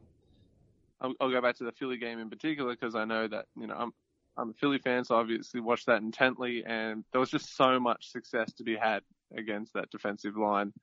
I'll, 1.01 1.13
I'll 1.19 1.31
go 1.31 1.41
back 1.41 1.57
to 1.57 1.63
the 1.63 1.71
Philly 1.71 1.97
game 1.97 2.19
in 2.19 2.29
particular 2.29 2.71
because 2.71 2.95
I 2.95 3.05
know 3.05 3.27
that 3.27 3.45
you 3.59 3.67
know 3.67 3.75
I'm 3.75 3.91
I'm 4.37 4.49
a 4.51 4.53
Philly 4.53 4.77
fan, 4.79 5.03
so 5.03 5.15
I 5.15 5.19
obviously 5.19 5.59
watched 5.59 5.87
that 5.87 6.01
intently, 6.01 6.63
and 6.65 7.03
there 7.11 7.19
was 7.19 7.31
just 7.31 7.55
so 7.57 7.79
much 7.79 8.11
success 8.11 8.53
to 8.53 8.63
be 8.63 8.75
had 8.75 9.01
against 9.35 9.73
that 9.73 9.89
defensive 9.91 10.37
line 10.37 10.73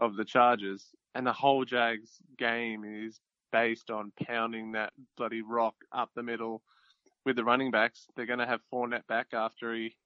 of 0.00 0.16
the 0.16 0.24
Chargers, 0.24 0.86
and 1.14 1.26
the 1.26 1.32
whole 1.32 1.64
Jags 1.64 2.10
game 2.38 2.84
is 2.84 3.20
based 3.50 3.90
on 3.90 4.12
pounding 4.26 4.72
that 4.72 4.92
bloody 5.16 5.42
rock 5.42 5.74
up 5.92 6.10
the 6.14 6.22
middle 6.22 6.62
with 7.24 7.36
the 7.36 7.44
running 7.44 7.70
backs. 7.70 8.06
They're 8.14 8.26
going 8.26 8.38
to 8.38 8.46
have 8.46 8.60
Fournette 8.72 9.06
back 9.08 9.28
after 9.32 9.74
he, 9.74 9.96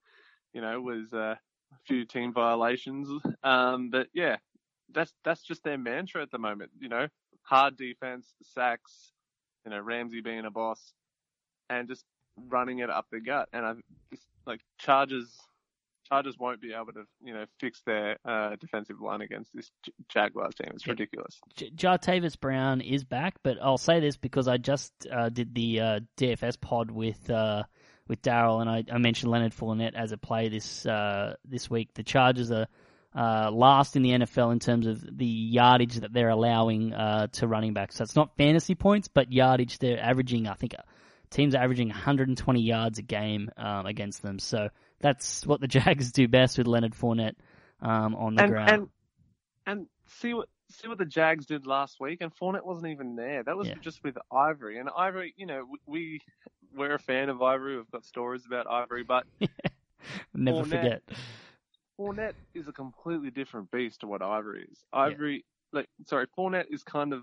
you 0.52 0.61
know, 0.61 0.81
was 0.81 1.12
uh, 1.12 1.37
a 1.37 1.38
few 1.87 2.05
team 2.05 2.33
violations. 2.33 3.09
Um, 3.42 3.90
but 3.90 4.09
yeah, 4.14 4.37
that's 4.92 5.12
that's 5.24 5.42
just 5.42 5.64
their 5.64 5.78
mantra 5.78 6.22
at 6.22 6.31
the 6.31 6.38
moment. 6.38 6.70
You 6.78 6.88
know, 6.88 7.09
hard 7.42 7.76
defense, 7.76 8.35
sacks, 8.42 9.12
you 9.64 9.70
know, 9.70 9.81
Ramsey 9.81 10.20
being 10.20 10.44
a 10.44 10.50
boss, 10.50 10.92
and 11.68 11.88
just 11.88 12.05
running 12.48 12.78
it 12.78 12.90
up 12.90 13.07
the 13.11 13.20
gut. 13.20 13.48
And 13.52 13.66
I 13.66 13.74
like 14.46 14.61
Chargers. 14.78 15.37
Chargers 16.12 16.37
won't 16.38 16.61
be 16.61 16.75
able 16.75 16.92
to, 16.92 17.05
you 17.25 17.33
know, 17.33 17.46
fix 17.59 17.81
their 17.87 18.18
uh, 18.27 18.57
defensive 18.61 19.01
line 19.01 19.22
against 19.22 19.51
this 19.55 19.70
J- 19.83 19.92
Jaguars 20.11 20.55
team. 20.55 20.70
It's 20.75 20.87
ridiculous. 20.87 21.40
J- 21.57 21.70
Jatavis 21.70 22.38
Brown 22.38 22.83
is 22.83 23.03
back, 23.03 23.37
but 23.42 23.57
I'll 23.62 23.79
say 23.79 24.01
this 24.01 24.18
because 24.18 24.46
I 24.46 24.59
just 24.59 24.92
uh, 25.11 25.31
did 25.31 25.55
the 25.55 25.81
uh, 25.81 26.01
DFS 26.18 26.61
pod 26.61 26.90
with 26.90 27.31
uh, 27.31 27.62
with 28.09 28.20
Daryl, 28.20 28.61
and 28.61 28.68
I, 28.68 28.85
I 28.92 28.98
mentioned 28.98 29.31
Leonard 29.31 29.55
Fournette 29.55 29.94
as 29.94 30.12
a 30.12 30.18
play 30.18 30.51
this 30.51 30.85
uh, 30.85 31.37
this 31.46 31.70
week. 31.70 31.94
The 31.94 32.03
Chargers 32.03 32.51
are 32.51 32.66
uh, 33.16 33.51
last 33.51 33.96
in 33.96 34.03
the 34.03 34.11
NFL 34.11 34.53
in 34.53 34.59
terms 34.59 34.87
of 34.87 35.03
the 35.16 35.25
yardage 35.25 35.96
that 36.01 36.12
they're 36.12 36.29
allowing 36.29 36.92
uh, 36.92 37.29
to 37.29 37.46
running 37.46 37.72
backs. 37.72 37.96
So 37.96 38.05
it's 38.05 38.16
not 38.16 38.37
fantasy 38.37 38.75
points, 38.75 39.09
but 39.09 39.33
yardage. 39.33 39.79
They're 39.79 39.98
averaging, 39.98 40.46
I 40.46 40.55
think, 40.55 40.75
teams 41.31 41.55
are 41.55 41.62
averaging 41.62 41.88
120 41.88 42.61
yards 42.61 42.98
a 42.98 43.03
game 43.03 43.51
um, 43.57 43.87
against 43.87 44.22
them. 44.22 44.38
So 44.38 44.68
that's 45.03 45.47
what 45.47 45.61
the 45.61 45.69
Jags 45.69 46.12
do 46.12 46.27
best 46.29 46.57
with 46.59 46.67
Leonard 46.67 46.95
Fournette 46.95 47.35
um, 47.83 48.15
on 48.15 48.35
the 48.37 48.43
and, 48.45 48.51
ground. 48.53 48.71
and 48.71 48.88
and 49.67 49.87
see 50.07 50.33
what 50.35 50.49
see 50.71 50.88
what 50.88 50.99
the 50.99 51.05
Jags 51.05 51.45
did 51.47 51.67
last 51.67 52.01
week, 52.01 52.23
and 52.23 52.35
Fournette 52.35 52.65
wasn't 52.65 52.87
even 52.88 53.15
there. 53.17 53.43
That 53.43 53.57
was 53.57 53.69
Yeah. 53.69 53.75
just 53.83 54.03
with 54.03 54.17
Ivory, 54.33 54.79
and 54.79 54.88
Ivory, 54.97 55.35
you 55.37 55.47
know, 55.47 55.67
we 55.87 56.21
we're 56.75 56.95
a 56.95 56.99
fan 56.99 57.29
of 57.29 57.43
Ivory. 57.43 57.77
We've 57.77 57.91
got 57.91 58.05
stories 58.07 58.47
about 58.47 58.67
Ivory, 58.67 59.03
but 59.05 59.25
Never 60.35 60.62
Fournette. 60.62 60.69
forget. 60.71 61.03
Fournette 61.99 62.35
is 62.55 62.69
a 62.69 62.73
completely 62.73 63.31
different 63.31 63.71
beast 63.71 64.01
to 64.01 64.07
what 64.07 64.23
Ivory 64.23 64.67
is. 64.71 64.79
Ivory, 64.93 65.45
like, 65.73 65.88
sorry, 66.07 66.27
Fournette 66.37 66.67
is 66.71 66.83
kind 66.83 67.12
of 67.12 67.23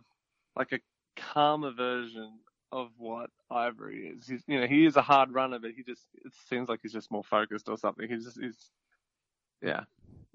like 0.56 0.72
a 0.72 0.80
calmer 1.18 1.72
version 1.72 2.40
of 2.72 2.90
what 2.98 3.30
Ivory 3.50 4.14
is. 4.16 4.28
He's, 4.28 4.44
you 4.48 4.60
know, 4.60 4.68
he 4.68 4.86
is 4.86 4.96
a 4.96 5.02
hard 5.02 5.34
runner, 5.34 5.60
but 5.60 5.72
he 5.72 5.84
just 5.84 6.04
it 6.26 6.32
seems 6.50 6.70
like 6.70 6.80
he's 6.82 6.94
just 6.94 7.12
more 7.12 7.24
focused 7.24 7.70
or 7.70 7.78
something. 7.78 8.08
He's 8.08 8.26
just 8.26 8.42
is, 8.42 8.58
yeah. 9.62 9.82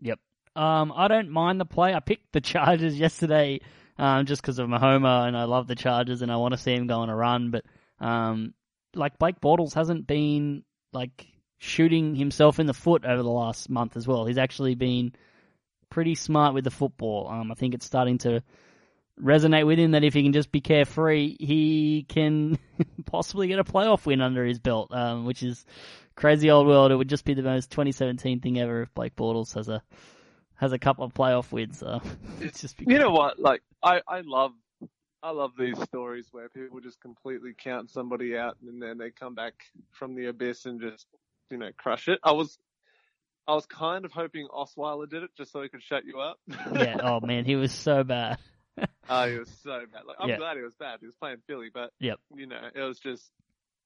Yep. 0.01 0.19
Um, 0.57 0.93
I 0.95 1.09
don't 1.09 1.31
mind 1.31 1.61
the 1.61 1.65
play. 1.65 1.95
I 1.95 2.01
picked 2.01 2.33
the 2.33 2.41
Chargers 2.41 2.99
yesterday, 2.99 3.61
um, 3.99 4.27
just 4.27 4.43
because 4.43 4.59
of 4.59 4.69
my 4.69 4.79
homer, 4.79 5.27
and 5.27 5.37
I 5.37 5.45
love 5.45 5.67
the 5.67 5.75
Chargers, 5.75 6.23
and 6.23 6.31
I 6.31 6.37
want 6.37 6.53
to 6.53 6.59
see 6.59 6.75
him 6.75 6.87
go 6.87 7.01
on 7.01 7.11
a 7.11 7.17
run. 7.17 7.51
But 7.51 7.65
um, 8.01 8.55
like 8.95 9.19
Blake 9.19 9.41
Bortles 9.41 9.75
hasn't 9.75 10.07
been 10.07 10.65
like 10.93 11.27
shooting 11.59 12.15
himself 12.15 12.59
in 12.59 12.67
the 12.67 12.75
foot 12.75 13.05
over 13.05 13.23
the 13.23 13.31
last 13.31 13.71
month 13.71 13.97
as 13.97 14.07
well. 14.07 14.27
He's 14.27 14.39
actually 14.39 14.75
been 14.75 15.13
pretty 15.91 16.15
smart 16.15 16.55
with 16.55 16.65
the 16.65 16.71
football. 16.71 17.29
Um, 17.29 17.51
I 17.51 17.55
think 17.55 17.75
it's 17.75 17.87
starting 17.87 18.19
to 18.19 18.43
resonate 19.21 19.67
with 19.67 19.79
him 19.79 19.93
that 19.93 20.05
if 20.05 20.15
he 20.15 20.23
can 20.23 20.33
just 20.33 20.51
be 20.51 20.61
carefree, 20.61 21.37
he 21.39 22.05
can 22.09 22.59
possibly 23.07 23.49
get 23.49 23.59
a 23.59 23.65
playoff 23.65 24.07
win 24.07 24.21
under 24.21 24.45
his 24.45 24.59
belt, 24.59 24.93
um, 24.93 25.25
which 25.25 25.43
is 25.43 25.65
crazy 26.15 26.51
old 26.51 26.67
world. 26.67 26.93
It 26.93 26.97
would 26.97 27.09
just 27.09 27.25
be 27.25 27.35
the 27.35 27.43
most 27.43 27.71
2017 27.71 28.41
thing 28.41 28.59
ever 28.59 28.83
if 28.83 28.95
Blake 28.95 29.17
Bortles 29.17 29.55
has 29.55 29.69
a 29.69 29.83
has 30.57 30.73
a 30.73 30.79
couple 30.79 31.05
of 31.05 31.13
playoff 31.13 31.53
wins. 31.53 31.83
Uh, 31.83 32.01
it's 32.41 32.61
just 32.61 32.81
You 32.81 32.99
know 32.99 33.11
what? 33.11 33.39
Like, 33.39 33.63
I 33.83 34.01
I 34.07 34.23
love. 34.25 34.53
I 35.23 35.31
love 35.31 35.53
these 35.59 35.81
stories 35.85 36.27
where 36.33 36.51
people 36.51 36.81
just 36.81 37.01
completely 37.01 37.55
count 37.57 37.91
somebody 37.91 38.37
out 38.37 38.59
and 38.61 38.83
then 38.83 38.99
they 38.99 39.11
come 39.11 39.35
back 39.35 39.55
from 39.91 40.15
the 40.15 40.27
abyss 40.27 40.67
and 40.67 40.79
just, 40.83 41.07
you 41.51 41.57
know, 41.57 41.71
crush 41.79 42.09
it. 42.09 42.19
I 42.23 42.33
was, 42.33 42.59
I 43.49 43.55
was 43.55 43.65
kind 43.65 44.05
of 44.05 44.13
hoping 44.13 44.49
Osweiler 44.55 45.09
did 45.09 45.23
it 45.23 45.31
just 45.35 45.51
so 45.51 45.63
he 45.63 45.71
could 45.71 45.83
shut 45.83 46.05
you 46.05 46.21
up. 46.21 46.37
yeah. 46.75 46.99
Oh 47.03 47.21
man, 47.21 47.47
he 47.47 47.57
was 47.57 47.73
so 47.73 48.05
bad. 48.05 48.37
Oh, 49.09 49.29
he 49.31 49.39
was 49.39 49.51
so 49.63 49.81
bad. 49.93 50.03
Like, 50.07 50.17
I'm 50.19 50.31
Yeah. 50.31 50.37
glad 50.37 50.57
he 50.57 50.63
was 50.63 50.75
bad. 50.75 50.99
He 51.01 51.07
was 51.07 51.15
playing 51.17 51.37
Philly, 51.47 51.69
but 51.73 51.91
Yep. 52.01 52.19
you 52.35 52.47
know, 52.47 52.61
it 52.75 52.81
was 52.81 52.99
just, 52.99 53.31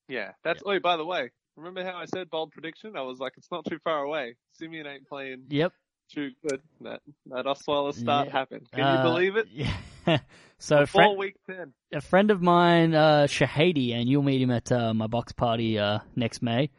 yeah. 0.09 0.33
That's. 0.44 0.62
Oh, 0.64 0.79
by 0.79 0.96
the 0.96 1.05
way, 1.05 1.31
remember 1.57 1.85
how 1.85 1.96
I 1.96 2.05
said 2.05 2.31
bold 2.31 2.53
prediction? 2.53 2.96
I 2.96 3.03
was 3.03 3.18
like, 3.18 3.33
it's 3.37 3.51
not 3.51 3.64
too 3.64 3.79
far 3.83 4.03
away. 4.05 4.37
Siemian 4.53 4.87
ain't 4.87 5.09
playing 5.09 5.44
Yep. 5.48 5.72
too 6.12 6.31
good. 6.46 6.62
That 6.83 7.01
that 7.27 7.46
Osweiler 7.46 7.92
start 7.94 8.29
Yeah. 8.29 8.33
happened. 8.33 8.68
Can 8.72 8.85
Uh, 8.85 8.92
you 8.96 9.03
believe 9.03 9.37
it? 9.37 9.48
Yeah. 9.51 9.77
so 10.59 10.81
Before 10.81 11.03
friend, 11.03 11.18
week 11.18 11.37
ten. 11.46 11.72
a 11.92 12.01
friend 12.01 12.31
of 12.31 12.40
mine, 12.40 12.94
uh, 12.94 13.27
Shahadi, 13.29 13.94
and 13.94 14.09
you'll 14.09 14.22
meet 14.22 14.40
him 14.40 14.51
at 14.53 14.70
uh, 14.70 14.94
my 14.94 15.09
box 15.09 15.33
party 15.33 15.79
uh, 15.79 15.98
next 16.14 16.42
May. 16.42 16.70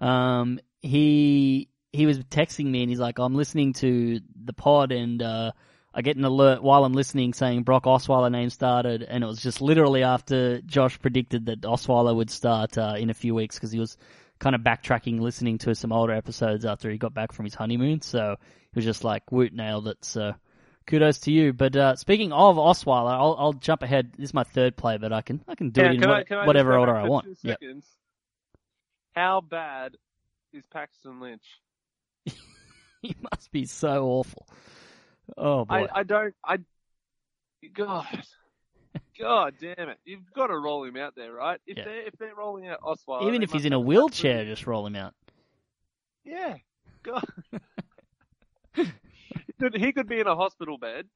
Um, 0.00 0.58
he 0.82 1.68
he 1.92 2.06
was 2.06 2.18
texting 2.24 2.66
me 2.66 2.82
and 2.82 2.90
he's 2.90 2.98
like, 3.00 3.18
"I'm 3.20 3.36
listening 3.36 3.72
to 3.74 4.20
the 4.44 4.52
pod 4.52 4.90
and 4.90 5.22
uh, 5.22 5.52
I 5.96 6.02
get 6.02 6.16
an 6.16 6.24
alert 6.24 6.60
while 6.62 6.84
I'm 6.84 6.92
listening 6.92 7.34
saying 7.34 7.62
Brock 7.62 7.84
Osweiler 7.84 8.30
name 8.30 8.50
started, 8.50 9.04
and 9.04 9.22
it 9.22 9.26
was 9.26 9.40
just 9.40 9.60
literally 9.60 10.02
after 10.02 10.60
Josh 10.62 11.00
predicted 11.00 11.46
that 11.46 11.60
Osweiler 11.60 12.14
would 12.16 12.30
start 12.30 12.76
uh, 12.76 12.96
in 12.98 13.10
a 13.10 13.14
few 13.14 13.32
weeks 13.34 13.54
because 13.56 13.70
he 13.70 13.78
was 13.78 13.96
kind 14.40 14.56
of 14.56 14.62
backtracking, 14.62 15.20
listening 15.20 15.58
to 15.58 15.74
some 15.76 15.92
older 15.92 16.12
episodes 16.12 16.64
after 16.64 16.90
he 16.90 16.98
got 16.98 17.14
back 17.14 17.30
from 17.30 17.44
his 17.44 17.54
honeymoon. 17.54 18.00
So 18.00 18.36
he 18.40 18.76
was 18.76 18.84
just 18.84 19.04
like, 19.04 19.30
"Woot, 19.30 19.52
nailed 19.52 19.86
it." 19.86 20.04
So 20.04 20.34
kudos 20.88 21.20
to 21.20 21.32
you. 21.32 21.52
But 21.52 21.76
uh, 21.76 21.94
speaking 21.94 22.32
of 22.32 22.56
Osweiler, 22.56 23.12
I'll, 23.12 23.36
I'll 23.38 23.52
jump 23.52 23.84
ahead. 23.84 24.14
This 24.18 24.30
is 24.30 24.34
my 24.34 24.44
third 24.44 24.76
play, 24.76 24.98
but 24.98 25.12
I 25.12 25.22
can 25.22 25.44
I 25.46 25.54
can 25.54 25.70
do 25.70 25.80
Yeah, 25.82 25.92
it 25.92 26.02
in 26.02 26.08
what- 26.08 26.32
I, 26.32 26.46
whatever 26.46 26.76
order 26.76 26.96
I 26.96 27.04
want. 27.08 27.38
Yep. 27.42 27.60
How 29.14 29.40
bad 29.40 29.96
is 30.52 30.64
Paxton 30.72 31.20
Lynch? 31.20 31.44
he 33.00 33.14
must 33.32 33.52
be 33.52 33.64
so 33.64 34.06
awful. 34.06 34.48
Oh 35.36 35.64
boy. 35.64 35.86
I, 35.92 36.00
I 36.00 36.02
don't. 36.02 36.34
I. 36.44 36.58
God. 37.72 38.06
God 39.18 39.54
damn 39.60 39.88
it! 39.88 39.98
You've 40.04 40.32
got 40.34 40.48
to 40.48 40.58
roll 40.58 40.84
him 40.84 40.96
out 40.96 41.14
there, 41.16 41.32
right? 41.32 41.60
If 41.66 41.78
Yeah. 41.78 41.84
they're 41.84 42.06
if 42.06 42.14
they're 42.18 42.34
rolling 42.34 42.68
out 42.68 42.80
Osweiler, 42.80 43.26
Even 43.26 43.42
if 43.42 43.52
he's 43.52 43.64
in 43.64 43.72
a 43.72 43.80
wheelchair, 43.80 44.32
absolutely- 44.32 44.52
just 44.54 44.66
roll 44.66 44.86
him 44.86 44.96
out. 44.96 45.14
Yeah. 46.24 46.56
God. 47.02 47.24
he, 48.74 49.92
could, 49.92 50.08
be 50.08 50.20
in 50.20 50.26
a 50.26 50.34
hospital 50.34 50.78
bed. 50.78 51.06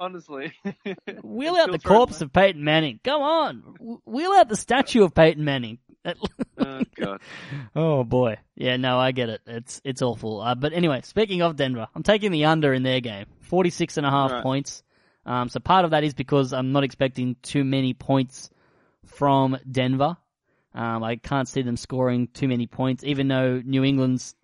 Honestly. 0.00 0.52
Wheel 1.22 1.54
out 1.60 1.70
the 1.70 1.78
corpse 1.78 2.20
of 2.20 2.32
Peyton 2.32 2.64
Manning. 2.64 3.00
Come 3.04 3.20
on. 3.22 4.00
Wheel 4.06 4.32
out 4.32 4.48
the 4.48 4.56
statue 4.56 5.04
of 5.04 5.14
Peyton 5.14 5.44
Manning. 5.44 5.78
Oh 6.58 6.80
God. 6.96 7.20
oh 7.76 8.04
boy. 8.04 8.36
Yeah, 8.56 8.76
no, 8.76 8.98
I 8.98 9.12
get 9.12 9.28
it. 9.28 9.40
It's 9.46 9.80
it's 9.84 10.02
awful. 10.02 10.40
Uh, 10.40 10.54
but 10.54 10.72
anyway, 10.72 11.00
speaking 11.02 11.42
of 11.42 11.56
Denver, 11.56 11.88
I'm 11.94 12.02
taking 12.02 12.30
the 12.32 12.44
under 12.46 12.72
in 12.72 12.82
their 12.82 13.00
game. 13.00 13.26
46 13.40 13.96
and 13.96 14.06
a 14.06 14.10
half 14.10 14.30
Right. 14.32 14.42
points. 14.42 14.82
Um, 15.26 15.48
so 15.48 15.60
part 15.60 15.84
of 15.84 15.92
that 15.92 16.04
is 16.04 16.12
because 16.14 16.52
I'm 16.52 16.72
not 16.72 16.84
expecting 16.84 17.36
too 17.42 17.64
many 17.64 17.94
points 17.94 18.50
from 19.06 19.56
Denver. 19.70 20.16
Um, 20.74 21.02
I 21.04 21.16
can't 21.16 21.48
see 21.48 21.62
them 21.62 21.76
scoring 21.76 22.28
too 22.34 22.48
many 22.48 22.66
points, 22.66 23.04
even 23.04 23.28
though 23.28 23.62
New 23.64 23.84
England's 23.84 24.34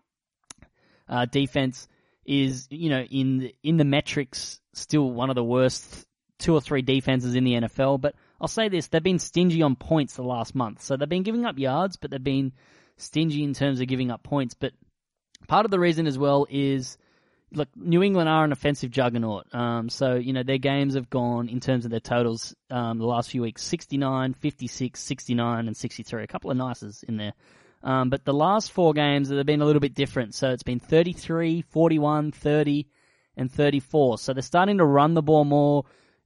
uh, 1.08 1.26
defense 1.26 1.88
is, 2.24 2.66
you 2.70 2.88
know, 2.88 3.02
in 3.02 3.38
the, 3.38 3.54
in 3.62 3.76
the 3.76 3.84
metrics, 3.84 4.60
still 4.72 5.10
one 5.10 5.28
of 5.28 5.34
the 5.34 5.44
worst 5.44 6.06
two 6.38 6.54
or 6.54 6.60
three 6.60 6.82
defenses 6.82 7.34
in 7.34 7.44
the 7.44 7.54
NFL. 7.54 8.00
But 8.00 8.14
I'll 8.40 8.48
say 8.48 8.68
this: 8.68 8.88
they've 8.88 9.03
been 9.03 9.18
stingy 9.18 9.62
on 9.62 9.76
points 9.76 10.14
the 10.14 10.22
last 10.22 10.55
month, 10.55 10.83
so 10.83 10.96
they've 10.96 11.09
been 11.09 11.22
giving 11.22 11.44
up 11.44 11.59
yards, 11.59 11.96
but 11.96 12.11
they've 12.11 12.22
been 12.22 12.53
stingy 12.96 13.42
in 13.42 13.55
terms 13.55 13.81
of 13.81 13.88
giving 13.88 14.11
up 14.11 14.22
points. 14.22 14.55
But 14.55 14.72
part 15.48 15.64
of 15.64 15.70
the 15.70 15.81
reason 15.81 16.07
as 16.07 16.18
well 16.18 16.46
is 16.48 16.98
look, 17.53 17.68
New 17.76 18.03
England 18.03 18.29
are 18.29 18.44
an 18.44 18.53
offensive 18.53 18.90
juggernaut. 18.90 19.53
Um, 19.55 19.88
so, 19.88 20.14
you 20.14 20.33
know, 20.33 20.42
their 20.42 20.59
games 20.59 20.94
have 20.94 21.11
gone 21.11 21.48
in 21.48 21.61
terms 21.61 21.85
of 21.85 21.90
their 21.90 22.00
totals 22.00 22.55
um, 22.70 22.98
the 22.98 23.07
last 23.07 23.31
few 23.31 23.42
weeks 23.42 23.62
69, 23.62 24.35
56, 24.35 25.00
69, 25.00 25.66
and 25.66 25.76
63. 25.76 26.22
A 26.22 26.26
couple 26.26 26.50
of 26.50 26.57
nices 26.57 27.05
in 27.07 27.16
there. 27.16 27.33
Um, 27.83 28.11
but 28.11 28.24
the 28.24 28.35
last 28.35 28.72
four 28.72 28.92
games 28.92 29.31
have 29.31 29.46
been 29.46 29.62
a 29.62 29.66
little 29.66 29.81
bit 29.81 29.94
different. 29.94 30.35
So 30.35 30.50
it's 30.50 30.62
been 30.62 30.81
33, 30.81 31.62
41, 31.62 32.33
30, 32.33 32.87
and 33.37 33.50
34. 33.50 34.18
So 34.18 34.33
they're 34.33 34.42
starting 34.42 34.79
to 34.79 34.85
run 34.85 35.14
the 35.14 35.22
ball 35.22 35.44
more, 35.44 35.85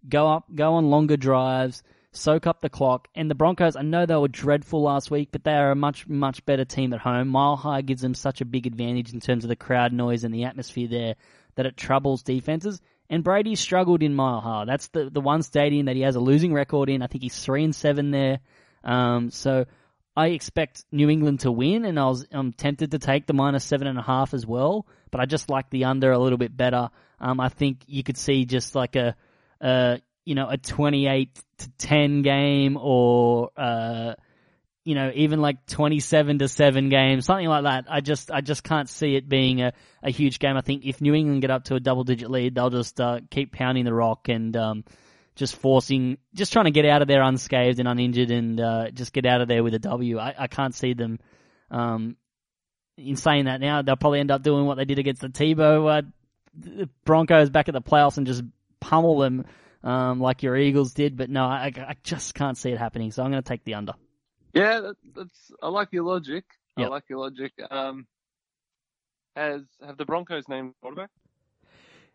go 0.09 0.29
up, 0.29 0.53
go 0.55 0.75
on 0.75 0.91
longer 0.91 1.17
drives, 1.17 1.83
soak 2.15 2.47
up 2.47 2.61
the 2.61 2.71
clock. 2.71 3.09
And 3.15 3.31
the 3.31 3.35
Broncos, 3.35 3.77
I 3.77 3.83
know 3.83 4.07
they 4.07 4.17
were 4.17 4.29
dreadful 4.29 4.83
last 4.83 5.11
week, 5.11 5.29
but 5.33 5.45
they 5.45 5.55
are 5.55 5.71
a 5.71 5.77
much, 5.77 6.09
much 6.09 6.45
better 6.47 6.65
team 6.65 6.93
at 6.93 7.01
home. 7.01 7.29
Mile 7.29 7.57
High 7.57 7.83
gives 7.83 8.03
them 8.03 8.15
such 8.15 8.41
a 8.41 8.45
big 8.47 8.67
advantage 8.67 9.13
in 9.13 9.21
terms 9.21 9.45
of 9.45 9.49
the 9.49 9.57
crowd 9.57 9.93
noise 9.93 10.25
and 10.25 10.35
the 10.35 10.45
atmosphere 10.45 10.89
there 10.89 11.15
that 11.57 11.67
it 11.67 11.77
troubles 11.77 12.23
defenses. 12.23 12.81
And 13.11 13.23
Brady 13.23 13.55
struggled 13.55 14.03
in 14.03 14.15
Mile 14.15 14.41
High. 14.41 14.65
That's 14.65 14.89
the, 14.89 15.11
the 15.11 15.21
one 15.21 15.43
stadium 15.43 15.87
that 15.87 15.97
he 15.97 16.03
has 16.03 16.17
a 16.17 16.21
losing 16.21 16.55
record 16.55 16.89
in. 16.89 17.03
I 17.03 17.07
think 17.07 17.23
he's 17.23 17.39
three 17.39 17.65
and 17.65 17.75
seven 17.75 18.11
there. 18.11 18.41
Um, 18.83 19.31
so 19.31 19.67
I 20.17 20.29
expect 20.29 20.85
New 20.93 21.11
England 21.11 21.41
to 21.41 21.53
win, 21.53 21.85
and 21.85 21.99
I 21.99 22.07
was 22.07 22.27
I'm 22.33 22.53
tempted 22.53 22.93
to 22.93 22.99
take 22.99 23.27
the 23.27 23.33
minus 23.33 23.65
seven 23.65 23.87
and 23.87 23.99
a 23.99 24.03
half 24.03 24.33
as 24.33 24.47
well. 24.47 24.87
But 25.11 25.21
I 25.21 25.27
just 25.27 25.51
like 25.51 25.71
the 25.71 25.85
under 25.85 26.13
a 26.13 26.19
little 26.19 26.39
bit 26.39 26.57
better. 26.57 26.91
Um, 27.21 27.41
I 27.41 27.49
think 27.49 27.83
you 27.87 28.03
could 28.03 28.17
see 28.17 28.45
just 28.45 28.75
like 28.75 28.97
a, 28.97 29.17
uh, 29.61 29.99
you 30.25 30.35
know, 30.35 30.49
a 30.49 30.57
28 30.57 31.39
to 31.59 31.71
10 31.79 32.23
game, 32.23 32.77
or 32.81 33.51
uh, 33.57 34.15
you 34.85 34.95
know, 34.95 35.11
even 35.15 35.41
like 35.41 35.67
27 35.67 36.41
to 36.41 36.49
seven 36.49 36.91
game, 36.91 37.21
something 37.23 37.49
like 37.49 37.65
that. 37.65 37.87
I 37.89 38.01
just 38.01 38.31
I 38.31 38.43
just 38.43 38.63
can't 38.63 38.89
see 38.89 39.17
it 39.17 39.29
being 39.29 39.63
a, 39.63 39.73
a 40.03 40.11
huge 40.11 40.39
game. 40.39 40.57
I 40.57 40.61
think 40.61 40.85
if 40.85 41.01
New 41.01 41.15
England 41.15 41.41
get 41.41 41.51
up 41.51 41.65
to 41.65 41.75
a 41.75 41.81
double 41.81 42.05
digit 42.05 42.31
lead, 42.31 42.55
they'll 42.55 42.71
just 42.71 43.01
uh, 43.01 43.21
keep 43.31 43.53
pounding 43.53 43.85
the 43.85 43.95
rock 43.95 44.29
and 44.29 44.55
um, 44.57 44.85
just 45.37 45.57
forcing, 45.57 46.19
just 46.35 46.53
trying 46.53 46.67
to 46.67 46.71
get 46.71 46.85
out 46.85 47.01
of 47.01 47.09
there 47.09 47.23
unscathed 47.23 47.79
and 47.79 47.89
uninjured, 47.89 48.31
and 48.31 48.61
uh, 48.61 48.91
just 48.91 49.13
get 49.13 49.25
out 49.25 49.41
of 49.41 49.49
there 49.49 49.65
with 49.65 49.75
a 49.75 49.79
W. 49.79 50.19
I, 50.19 50.35
I 50.39 50.47
can't 50.49 50.75
see 50.75 50.93
them. 50.93 51.19
Um, 51.71 52.17
in 52.97 53.17
saying 53.17 53.47
that 53.47 53.61
now, 53.61 53.83
they'll 53.83 53.97
probably 53.97 54.21
end 54.21 54.31
up 54.31 54.43
doing 54.43 54.67
what 54.67 54.77
they 54.77 54.85
did 54.85 54.99
against 54.99 55.23
the 55.23 55.29
Tebow 55.29 55.99
uh, 55.99 56.85
Broncos 57.05 57.51
back 57.51 57.69
at 57.69 57.75
the 57.75 57.83
playoffs 57.83 58.19
and 58.19 58.27
just 58.27 58.45
pummel 58.81 59.19
them 59.19 59.47
um, 59.85 60.19
like 60.19 60.43
your 60.43 60.57
Eagles 60.57 60.93
did. 60.95 61.17
But 61.17 61.31
no, 61.31 61.45
I, 61.45 61.73
I 61.77 61.95
just 62.03 62.35
can't 62.35 62.59
see 62.59 62.71
it 62.71 62.79
happening. 62.79 63.13
So 63.13 63.23
I'm 63.23 63.31
going 63.31 63.43
to 63.43 63.49
take 63.49 63.65
the 63.65 63.75
under. 63.75 63.93
Yeah, 64.53 64.81
that, 64.81 64.97
that's. 65.15 65.53
I 65.63 65.69
like 65.69 65.89
your 65.93 66.05
logic. 66.05 66.45
I 66.77 66.87
like 66.87 67.05
your 67.09 67.21
logic. 67.21 67.53
Um, 67.71 68.07
has 69.37 69.63
have 69.85 69.97
the 69.97 70.05
Broncos 70.05 70.49
named 70.49 70.75
quarterback? 70.81 71.11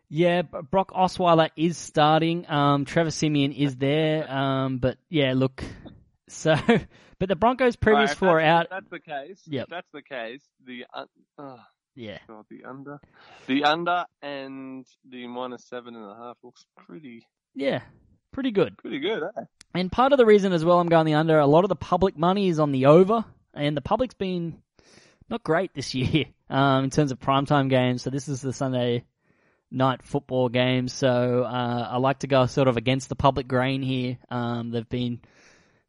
Yeah, 0.08 0.42
Brock 0.42 0.90
Osweiler 0.90 1.50
is 1.56 1.78
starting. 1.78 2.44
Um, 2.50 2.84
Trevor 2.84 3.12
Siemian 3.12 3.52
is 3.52 3.76
there. 3.76 4.30
Um, 4.30 4.78
but 4.78 4.98
yeah, 5.08 5.32
look. 5.34 5.62
So, 6.32 6.54
but 7.18 7.28
the 7.28 7.34
Broncos 7.34 7.74
previous 7.74 8.10
Alright, 8.10 8.12
if 8.12 8.18
four 8.18 8.40
out. 8.40 8.68
That's 8.70 8.88
the 8.88 9.00
case. 9.00 9.42
Yep. 9.46 9.64
If 9.64 9.68
that's 9.68 9.88
the 9.92 10.02
case, 10.02 10.42
the 10.64 10.84
uh, 10.94 11.06
uh, 11.36 11.56
Yeah. 11.96 12.18
God, 12.28 12.44
the 12.48 12.64
under, 12.64 13.00
the 13.48 13.64
under, 13.64 14.04
and 14.22 14.86
the 15.08 15.26
minus 15.26 15.64
seven 15.64 15.96
and 15.96 16.04
a 16.04 16.14
half 16.14 16.36
looks 16.44 16.64
pretty, 16.76 17.26
Yeah. 17.54 17.82
Pretty 18.32 18.52
good. 18.52 18.78
pretty 18.78 19.00
good, 19.00 19.22
eh? 19.22 19.42
And 19.74 19.90
part 19.90 20.12
of 20.12 20.18
the 20.18 20.26
reason 20.26 20.52
as 20.52 20.64
well 20.64 20.80
I'm 20.80 20.88
going 20.88 21.06
the 21.06 21.14
under, 21.14 21.38
a 21.38 21.46
lot 21.46 21.64
of 21.64 21.68
the 21.68 21.76
public 21.76 22.16
money 22.16 22.48
is 22.48 22.58
on 22.58 22.72
the 22.72 22.86
over, 22.86 23.24
and 23.54 23.76
the 23.76 23.80
public's 23.80 24.14
been 24.14 24.58
not 25.28 25.44
great 25.44 25.74
this 25.74 25.94
year 25.94 26.26
um, 26.48 26.84
in 26.84 26.90
terms 26.90 27.12
of 27.12 27.18
primetime 27.18 27.70
games. 27.70 28.02
So 28.02 28.10
this 28.10 28.28
is 28.28 28.40
the 28.40 28.52
Sunday 28.52 29.04
night 29.70 30.02
football 30.02 30.48
game. 30.48 30.88
So 30.88 31.44
uh, 31.44 31.88
I 31.92 31.96
like 31.98 32.20
to 32.20 32.26
go 32.26 32.46
sort 32.46 32.68
of 32.68 32.76
against 32.76 33.08
the 33.08 33.16
public 33.16 33.46
grain 33.46 33.82
here. 33.82 34.18
Um, 34.28 34.70
they've 34.70 34.88
been 34.88 35.20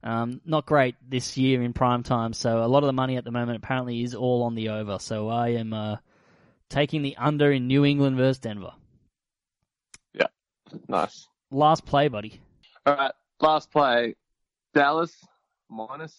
um, 0.03 0.41
not 0.45 0.65
great 0.65 0.95
this 1.07 1.37
year 1.37 1.61
in 1.61 1.73
prime 1.73 2.03
time. 2.03 2.33
So 2.33 2.63
a 2.63 2.67
lot 2.67 2.83
of 2.83 2.87
the 2.87 2.93
money 2.93 3.17
at 3.17 3.23
the 3.23 3.31
moment 3.31 3.57
apparently 3.57 4.03
is 4.03 4.15
all 4.15 4.43
on 4.43 4.55
the 4.55 4.69
over. 4.69 4.99
So 4.99 5.29
I 5.29 5.49
am 5.49 5.73
uh, 5.73 5.97
taking 6.69 7.01
the 7.01 7.17
under 7.17 7.51
in 7.51 7.67
New 7.67 7.85
England 7.85 8.17
versus 8.17 8.39
Denver. 8.39 8.73
Yeah, 10.13 10.27
nice. 10.87 11.27
Last 11.51 11.85
play, 11.85 12.07
buddy. 12.07 12.39
All 12.85 12.95
right, 12.95 13.11
last 13.41 13.71
play, 13.71 14.15
Dallas 14.73 15.13
minus 15.69 16.17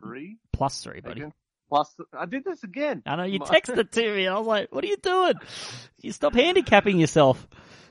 three. 0.00 0.36
Plus 0.52 0.82
three, 0.82 1.00
buddy. 1.00 1.20
Again. 1.22 1.32
Plus, 1.70 1.92
I 2.16 2.26
did 2.26 2.44
this 2.44 2.62
again. 2.62 3.02
I 3.06 3.16
know 3.16 3.24
you 3.24 3.40
texted 3.40 3.90
to 3.90 4.14
me. 4.14 4.28
I 4.28 4.38
was 4.38 4.46
like, 4.46 4.72
"What 4.72 4.84
are 4.84 4.86
you 4.86 4.98
doing? 4.98 5.34
You 6.00 6.12
stop 6.12 6.34
handicapping 6.34 7.00
yourself." 7.00 7.48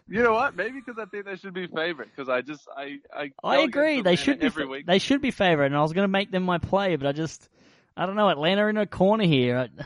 You 0.08 0.22
know 0.22 0.34
what? 0.34 0.56
Maybe 0.56 0.80
because 0.80 1.00
I 1.02 1.06
think 1.06 1.26
they 1.26 1.36
should 1.38 1.54
be 1.54 1.66
favorite. 1.68 2.10
Because 2.16 2.30
I 2.30 2.42
just 2.42 2.68
I 2.76 3.00
I. 3.14 3.32
I 3.44 3.58
agree. 3.60 4.02
They 4.02 4.16
should 4.16 4.40
be 4.40 4.46
every 4.46 4.68
week. 4.68 4.86
they 4.86 5.00
should 5.00 5.22
be 5.22 5.32
favourite, 5.32 5.68
and 5.68 5.76
I 5.76 5.82
was 5.82 5.92
going 5.94 6.04
to 6.04 6.08
make 6.12 6.30
them 6.32 6.44
my 6.44 6.60
play, 6.60 6.96
but 6.98 7.08
I 7.08 7.14
just 7.14 7.50
I 7.98 8.06
don't 8.06 8.16
know. 8.16 8.30
Atlanta 8.30 8.68
in 8.68 8.78
a 8.78 8.86
corner 8.86 9.26
here. 9.26 9.58
I- 9.58 9.84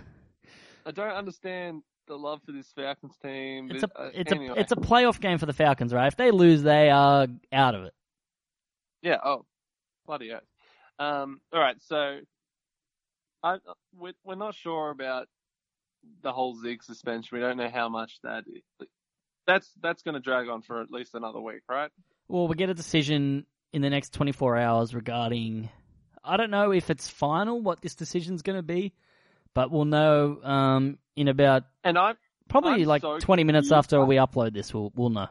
I 0.86 0.91
don't 0.91 1.10
understand 1.12 1.82
the 2.08 2.17
love 2.17 2.41
for 2.46 2.52
this 2.52 2.72
Falcons 2.76 3.15
team. 3.22 3.70
It's 3.72 3.84
a 3.84 3.89
Uh, 3.96 4.10
it's 4.13 4.32
anyway. 4.32 4.58
a 4.58 4.62
it's 4.62 4.72
a 4.72 4.76
playoff 4.76 5.20
game 5.20 5.38
for 5.38 5.46
the 5.46 5.54
Falcons, 5.54 5.93
right? 5.93 6.08
If 6.08 6.15
they 6.17 6.32
lose, 6.32 6.63
they 6.63 6.89
are 6.89 7.28
out 7.52 7.76
of 7.76 7.84
it. 7.84 7.93
Yeah. 9.02 9.17
Oh, 9.24 9.46
bloody 10.06 10.32
oath. 10.34 10.41
Um. 11.00 11.41
All 11.54 11.60
right. 11.60 11.78
So, 11.84 12.20
I 13.43 13.58
we're, 13.98 14.13
we're 14.24 14.36
not 14.36 14.56
sure 14.56 14.89
about 14.89 15.28
the 16.24 16.32
whole 16.32 16.56
Zig 16.56 16.84
suspension. 16.84 17.38
We 17.38 17.41
don't 17.41 17.58
know 17.58 17.70
how 17.70 17.89
much 17.89 18.20
that. 18.24 18.43
That's 19.46 19.72
that's 19.82 20.04
going 20.04 20.15
to 20.15 20.20
drag 20.20 20.50
on 20.50 20.62
for 20.62 20.82
at 20.82 20.91
least 20.91 21.13
another 21.15 21.39
week, 21.39 21.62
right? 21.70 21.91
Well, 22.28 22.48
we 22.48 22.56
get 22.56 22.70
a 22.70 22.74
decision 22.74 23.46
in 23.72 23.82
the 23.82 23.89
next 23.89 24.13
24 24.13 24.58
hours 24.58 24.93
regarding. 24.93 25.70
I 26.24 26.36
don't 26.36 26.52
know 26.52 26.72
if 26.72 26.89
it's 26.89 27.08
final 27.08 27.62
what 27.62 27.82
this 27.82 27.96
decision's 27.96 28.41
going 28.41 28.58
to 28.58 28.63
be, 28.63 28.93
but 29.54 29.72
we'll 29.72 29.86
know 29.86 30.39
um, 30.43 30.98
in 31.17 31.27
about 31.27 31.63
And 31.84 31.97
I 31.97 32.13
probably 32.47 32.84
I'm 32.84 32.88
like 32.88 33.01
so 33.01 33.19
20 33.19 33.43
minutes 33.43 33.71
after 33.71 34.06
we 34.06 34.15
upload 34.15 34.53
this. 34.53 34.73
We'll 34.73 34.93
we'll 34.95 35.10
know. 35.10 35.27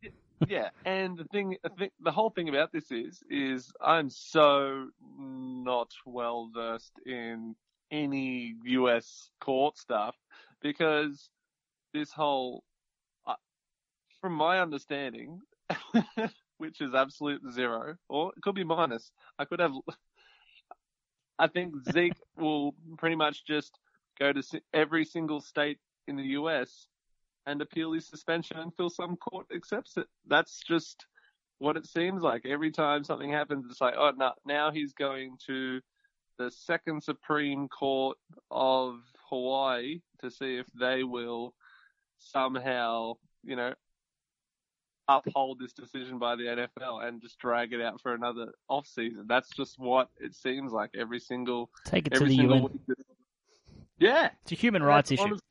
yeah, 0.48 0.68
and 0.84 1.18
the 1.18 1.24
thing, 1.24 1.56
I 1.64 1.68
think 1.70 1.92
the 2.00 2.12
whole 2.12 2.30
thing 2.30 2.48
about 2.48 2.72
this 2.72 2.90
is, 2.92 3.22
is 3.28 3.72
I'm 3.80 4.08
so 4.08 4.88
not 5.18 5.90
well 6.06 6.50
versed 6.54 6.92
in 7.04 7.56
any 7.90 8.54
U.S. 8.64 9.30
court 9.40 9.76
stuff 9.76 10.14
because 10.62 11.28
this 11.92 12.12
whole, 12.12 12.62
uh, 13.26 13.34
from 14.20 14.34
my 14.34 14.60
understanding, 14.60 15.40
which 16.58 16.80
is 16.80 16.94
absolute 16.94 17.42
zero, 17.52 17.96
or 18.08 18.32
it 18.36 18.42
could 18.42 18.54
be 18.54 18.64
minus. 18.64 19.10
I 19.38 19.44
could 19.44 19.60
have. 19.60 19.72
I 21.38 21.48
think 21.48 21.74
Zeke 21.90 22.12
will 22.36 22.74
pretty 22.98 23.16
much 23.16 23.46
just 23.46 23.78
go 24.20 24.32
to 24.32 24.62
every 24.74 25.04
single 25.04 25.40
state 25.40 25.78
in 26.06 26.16
the 26.16 26.22
U.S 26.22 26.86
and 27.46 27.62
appeal 27.62 27.92
his 27.92 28.06
suspension 28.06 28.58
until 28.58 28.90
some 28.90 29.16
court 29.16 29.46
accepts 29.54 29.96
it. 29.96 30.06
That's 30.26 30.60
just 30.66 31.06
what 31.58 31.76
it 31.76 31.86
seems 31.86 32.22
like. 32.22 32.46
Every 32.46 32.70
time 32.70 33.04
something 33.04 33.30
happens, 33.30 33.66
it's 33.68 33.80
like, 33.80 33.94
oh, 33.96 34.12
no, 34.16 34.32
now 34.44 34.70
he's 34.70 34.92
going 34.92 35.36
to 35.46 35.80
the 36.38 36.50
Second 36.50 37.02
Supreme 37.02 37.68
Court 37.68 38.16
of 38.50 39.00
Hawaii 39.28 40.00
to 40.20 40.30
see 40.30 40.56
if 40.56 40.66
they 40.78 41.02
will 41.02 41.54
somehow, 42.18 43.14
you 43.42 43.56
know, 43.56 43.74
uphold 45.08 45.58
this 45.58 45.72
decision 45.72 46.18
by 46.18 46.36
the 46.36 46.44
NFL 46.44 47.04
and 47.04 47.20
just 47.20 47.38
drag 47.38 47.72
it 47.72 47.80
out 47.80 48.00
for 48.00 48.14
another 48.14 48.52
off 48.68 48.86
season. 48.86 49.24
That's 49.26 49.50
just 49.50 49.78
what 49.78 50.08
it 50.18 50.34
seems 50.34 50.72
like 50.72 50.90
every 50.96 51.18
single 51.18 51.70
Take 51.84 52.06
it 52.06 52.14
to 52.14 52.24
the 52.24 52.36
single 52.36 52.56
UN. 52.56 52.62
week. 52.86 52.96
Yeah, 54.00 54.30
It's 54.42 54.52
a 54.52 54.54
human 54.54 54.82
rights 54.82 55.12
issue. 55.12 55.36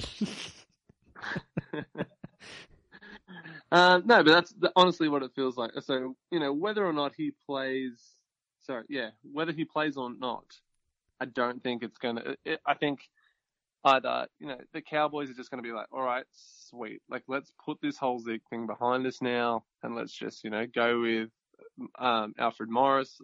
Uh, 3.72 4.02
no, 4.04 4.24
but 4.24 4.32
that's 4.32 4.52
the, 4.54 4.72
honestly 4.76 5.10
what 5.10 5.22
it 5.22 5.32
feels 5.36 5.56
like. 5.56 5.72
So, 5.82 6.16
you 6.32 6.40
know, 6.40 6.52
whether 6.52 6.86
or 6.86 6.94
not 6.94 7.14
he 7.16 7.32
plays, 7.46 7.94
sorry, 8.64 8.86
yeah, 8.90 9.10
whether 9.32 9.52
he 9.52 9.64
plays 9.64 9.96
or 9.96 10.12
not, 10.12 10.46
I 11.22 11.26
don't 11.26 11.62
think 11.62 11.84
it's 11.84 11.98
going 12.00 12.16
to, 12.16 12.36
I 12.66 12.74
think 12.74 13.02
either, 13.84 14.28
you 14.40 14.48
know, 14.48 14.58
the 14.74 14.82
Cowboys 14.82 15.30
are 15.30 15.36
just 15.36 15.52
going 15.52 15.64
to 15.64 15.68
be 15.68 15.74
like, 15.74 15.88
all 15.92 16.02
right, 16.02 16.26
sweet. 16.32 17.02
Like, 17.10 17.24
let's 17.28 17.52
put 17.64 17.78
this 17.82 17.98
whole 17.98 18.20
Zeke 18.20 18.42
thing 18.50 18.66
behind 18.66 19.06
us 19.06 19.22
now 19.22 19.64
and 19.84 19.96
let's 19.96 20.14
just, 20.14 20.44
you 20.44 20.50
know, 20.50 20.66
go 20.66 21.02
with, 21.02 21.30
um, 22.00 22.34
Alfred 22.40 22.70
Morris. 22.70 23.22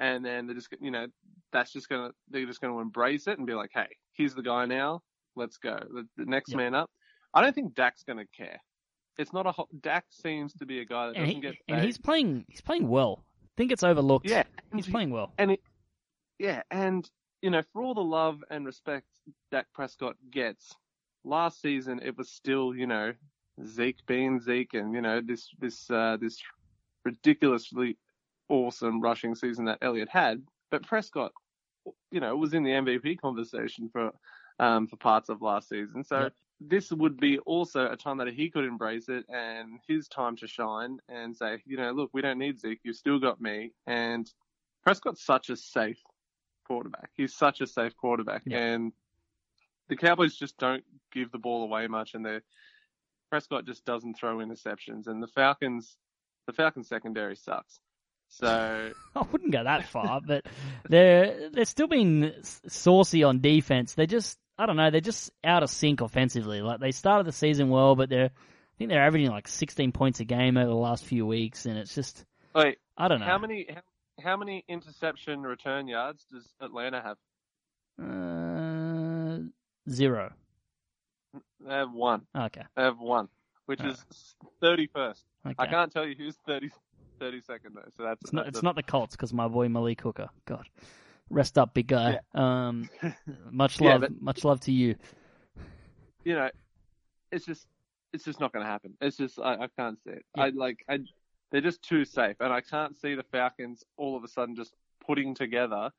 And 0.00 0.24
then 0.24 0.46
they're 0.46 0.54
just, 0.54 0.68
you 0.80 0.92
know, 0.92 1.08
that's 1.52 1.72
just 1.72 1.88
going 1.88 2.08
to, 2.08 2.14
they're 2.30 2.46
just 2.46 2.60
going 2.60 2.72
to 2.72 2.80
embrace 2.80 3.26
it 3.26 3.36
and 3.36 3.46
be 3.46 3.54
like, 3.54 3.72
hey, 3.74 3.88
he's 4.18 4.34
the 4.34 4.42
guy 4.42 4.66
now. 4.66 5.00
Let's 5.34 5.56
go. 5.56 5.78
The, 5.78 6.06
the 6.18 6.26
next 6.26 6.50
Yep. 6.50 6.56
man 6.58 6.74
up. 6.74 6.90
I 7.32 7.40
don't 7.40 7.54
think 7.54 7.74
Dak's 7.74 8.02
going 8.02 8.18
to 8.18 8.26
care. 8.36 8.58
It's 9.18 9.32
not 9.32 9.46
a 9.46 9.54
Dak 9.80 10.04
seems 10.10 10.52
to 10.54 10.66
be 10.66 10.80
a 10.80 10.84
guy 10.84 11.06
that 11.06 11.16
and, 11.16 11.24
doesn't 11.26 11.34
he, 11.36 11.40
get 11.40 11.54
and 11.68 11.78
paid. 11.78 11.86
he's 11.86 11.98
playing 11.98 12.44
he's 12.48 12.60
playing 12.60 12.88
well. 12.88 13.24
I 13.44 13.48
think 13.56 13.72
it's 13.72 13.82
overlooked. 13.82 14.28
yeah, 14.28 14.44
he's 14.74 14.86
playing 14.86 15.10
well. 15.10 15.32
and 15.38 15.52
it, 15.52 15.60
yeah, 16.38 16.62
and 16.70 17.08
you 17.42 17.50
know, 17.50 17.62
for 17.72 17.82
all 17.82 17.94
the 17.94 18.00
love 18.00 18.44
and 18.50 18.64
respect 18.66 19.06
Dak 19.50 19.66
Prescott 19.74 20.14
gets, 20.30 20.72
last 21.24 21.60
season 21.60 22.00
it 22.04 22.16
was 22.16 22.30
still, 22.30 22.74
you 22.74 22.86
know, 22.86 23.12
Zeke 23.66 24.04
being 24.06 24.40
Zeke, 24.40 24.74
and 24.74 24.94
you 24.94 25.00
know 25.00 25.20
this 25.20 25.48
this 25.58 25.90
uh, 25.90 26.16
this 26.20 26.40
ridiculously 27.04 27.96
awesome 28.48 29.00
rushing 29.00 29.34
season 29.34 29.64
that 29.66 29.78
Elliott 29.82 30.08
had. 30.08 30.42
But 30.70 30.86
Prescott, 30.86 31.32
you 32.10 32.20
know, 32.20 32.32
it 32.32 32.38
was 32.38 32.54
in 32.54 32.62
the 32.62 32.70
MVP 32.70 33.20
conversation 33.20 33.88
for 33.90 34.12
um, 34.58 34.86
for 34.86 34.96
parts 34.96 35.28
of 35.28 35.42
last 35.42 35.68
season. 35.68 36.02
So 36.04 36.22
Yep. 36.22 36.32
this 36.60 36.90
would 36.90 37.18
be 37.18 37.38
also 37.40 37.90
a 37.90 37.96
time 37.96 38.18
that 38.18 38.28
he 38.28 38.50
could 38.50 38.64
embrace 38.64 39.08
it 39.08 39.24
and 39.28 39.78
his 39.86 40.08
time 40.08 40.36
to 40.36 40.48
shine 40.48 40.98
and 41.08 41.36
say, 41.36 41.62
you 41.64 41.76
know, 41.76 41.92
look, 41.92 42.10
we 42.12 42.22
don't 42.22 42.38
need 42.38 42.58
Zeke. 42.58 42.80
You've 42.82 42.96
still 42.96 43.20
got 43.20 43.40
me. 43.40 43.72
And 43.86 44.28
Prescott's 44.82 45.24
such 45.24 45.50
a 45.50 45.56
safe 45.56 46.00
quarterback. 46.66 47.10
He's 47.14 47.34
such 47.34 47.60
a 47.60 47.66
safe 47.66 47.96
quarterback. 47.96 48.42
Yeah. 48.46 48.58
And 48.58 48.92
the 49.88 49.96
Cowboys 49.96 50.36
just 50.36 50.58
don't 50.58 50.84
give 51.12 51.30
the 51.30 51.38
ball 51.38 51.62
away 51.62 51.86
much 51.86 52.14
and 52.14 52.24
they 52.24 52.40
Prescott 53.30 53.66
just 53.66 53.84
doesn't 53.84 54.14
throw 54.18 54.38
interceptions 54.38 55.06
and 55.06 55.22
the 55.22 55.28
Falcons 55.28 55.96
the 56.46 56.52
Falcons 56.52 56.88
secondary 56.88 57.36
sucks. 57.36 57.80
So 58.28 58.92
I 59.16 59.22
wouldn't 59.32 59.52
go 59.52 59.64
that 59.64 59.88
far, 59.88 60.20
but 60.26 60.46
they're 60.88 61.50
they're 61.50 61.64
still 61.64 61.88
being 61.88 62.32
saucy 62.42 63.24
on 63.24 63.40
defense. 63.40 63.94
They 63.94 64.06
just 64.06 64.38
I 64.58 64.66
don't 64.66 64.76
know, 64.76 64.90
they're 64.90 65.00
just 65.00 65.30
out 65.44 65.62
of 65.62 65.70
sync 65.70 66.00
offensively. 66.00 66.60
Like 66.62 66.80
they 66.80 66.92
started 66.92 67.26
the 67.26 67.32
season 67.32 67.68
well, 67.70 67.96
but 67.96 68.08
they're 68.08 68.30
I 68.30 68.74
think 68.78 68.90
they're 68.90 69.04
averaging 69.04 69.30
like 69.30 69.48
16 69.48 69.92
points 69.92 70.20
a 70.20 70.24
game 70.24 70.56
over 70.56 70.68
the 70.68 70.74
last 70.74 71.04
few 71.04 71.26
weeks, 71.26 71.66
and 71.66 71.76
it's 71.76 71.94
just 71.94 72.24
wait, 72.54 72.78
I 72.96 73.08
don't 73.08 73.20
know. 73.20 73.26
how 73.26 73.38
many 73.38 73.66
how, 73.68 73.80
how 74.22 74.36
many 74.36 74.64
interception 74.68 75.42
return 75.42 75.88
yards 75.88 76.24
does 76.30 76.48
Atlanta 76.60 77.02
have? 77.02 77.16
Uh, 78.00 79.38
zero. 79.90 80.32
They 81.60 81.74
have 81.74 81.92
one. 81.92 82.22
Okay, 82.36 82.62
They 82.76 82.82
have 82.82 83.00
one, 83.00 83.28
which 83.66 83.80
is 83.80 84.04
thirty 84.60 84.86
first. 84.86 85.24
I 85.44 85.50
okay. 85.50 85.66
can't 85.70 85.92
tell 85.92 86.06
you 86.06 86.14
who's 86.16 86.36
30, 87.18 87.40
32nd 87.40 87.74
though. 87.74 87.80
So 87.96 88.02
that's 88.02 88.20
It's 88.22 88.32
not. 88.32 88.46
It's 88.48 88.62
not 88.62 88.76
the 88.76 88.82
Colts 88.82 89.16
because 89.16 89.32
my 89.32 89.48
boy 89.48 89.68
Malik 89.68 90.00
Hooker. 90.00 90.28
God, 90.46 90.66
rest 91.30 91.58
up, 91.58 91.74
big 91.74 91.86
guy. 91.88 92.20
Um, 92.34 92.88
much 93.50 93.80
Yeah, 93.80 93.92
love, 93.92 94.00
but- 94.02 94.22
much 94.22 94.44
love 94.44 94.60
to 94.60 94.72
you. 94.72 94.94
you 96.24 96.34
know, 96.34 96.50
it's 97.32 97.44
just 97.44 97.66
it's 98.12 98.24
just 98.24 98.40
not 98.40 98.52
going 98.52 98.64
to 98.64 98.70
happen. 98.70 98.94
It's 99.00 99.16
just 99.16 99.38
I, 99.38 99.54
I 99.54 99.68
can't 99.78 99.98
see 100.02 100.10
it. 100.10 100.24
Yeah. 100.36 100.44
I 100.44 100.48
like 100.50 100.84
I 100.88 101.00
they're 101.50 101.60
just 101.60 101.82
too 101.82 102.04
safe, 102.04 102.36
and 102.40 102.52
I 102.52 102.60
can't 102.60 102.96
see 102.96 103.14
the 103.14 103.22
Falcons 103.22 103.82
all 103.96 104.16
of 104.16 104.24
a 104.24 104.28
sudden 104.28 104.54
just 104.54 104.74
putting 105.06 105.34
together, 105.34 105.90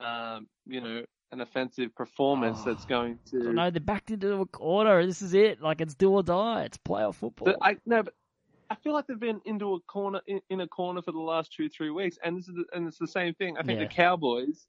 um, 0.00 0.46
you 0.66 0.80
know, 0.80 1.02
an 1.32 1.42
offensive 1.42 1.94
performance 1.94 2.60
Oh. 2.62 2.64
that's 2.72 2.86
going 2.86 3.18
to. 3.30 3.52
No, 3.52 3.70
They're 3.70 3.80
backed 3.80 4.10
into 4.10 4.32
a 4.40 4.46
quarter. 4.46 5.04
This 5.04 5.20
is 5.20 5.34
it. 5.34 5.60
Like 5.60 5.80
it's 5.82 5.94
do 5.94 6.10
or 6.10 6.22
die. 6.22 6.62
It's 6.62 6.78
playoff 6.78 7.16
football. 7.16 7.44
But 7.46 7.56
I 7.60 7.76
no, 7.84 8.02
but 8.02 8.14
I 8.70 8.74
feel 8.76 8.92
like 8.92 9.06
they've 9.06 9.18
been 9.18 9.40
into 9.44 9.74
a 9.74 9.80
corner 9.80 10.20
in, 10.26 10.40
in 10.50 10.60
a 10.60 10.68
corner 10.68 11.02
for 11.02 11.12
the 11.12 11.18
last 11.18 11.52
two 11.52 11.68
three 11.68 11.90
weeks, 11.90 12.18
and 12.22 12.36
this 12.36 12.48
is 12.48 12.54
the, 12.54 12.64
and 12.74 12.86
it's 12.86 12.98
the 12.98 13.06
same 13.06 13.34
thing. 13.34 13.56
I 13.58 13.62
think 13.62 13.78
Yeah. 13.80 13.86
the 13.86 13.94
Cowboys 13.94 14.66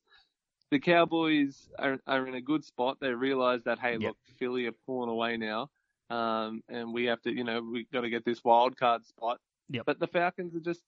the 0.71 0.79
Cowboys 0.79 1.67
are, 1.79 1.99
are 2.05 2.27
in 2.27 2.35
a 2.35 2.41
good 2.41 2.63
spot. 2.63 2.97
They 3.01 3.09
realise 3.09 3.63
that 3.63 3.79
hey, 3.79 3.93
Yep. 3.93 4.01
look, 4.01 4.17
Philly 4.37 4.67
are 4.67 4.73
pulling 4.85 5.09
away 5.09 5.37
now, 5.37 5.69
um, 6.09 6.63
and 6.69 6.93
we 6.93 7.05
have 7.05 7.21
to, 7.23 7.31
you 7.31 7.43
know, 7.43 7.61
we 7.61 7.85
got 7.91 8.01
to 8.01 8.09
get 8.09 8.23
this 8.25 8.43
wild 8.43 8.77
card 8.77 9.05
spot. 9.05 9.39
Yep. 9.69 9.85
But 9.85 9.99
the 9.99 10.07
Falcons 10.07 10.55
are 10.55 10.59
just, 10.59 10.81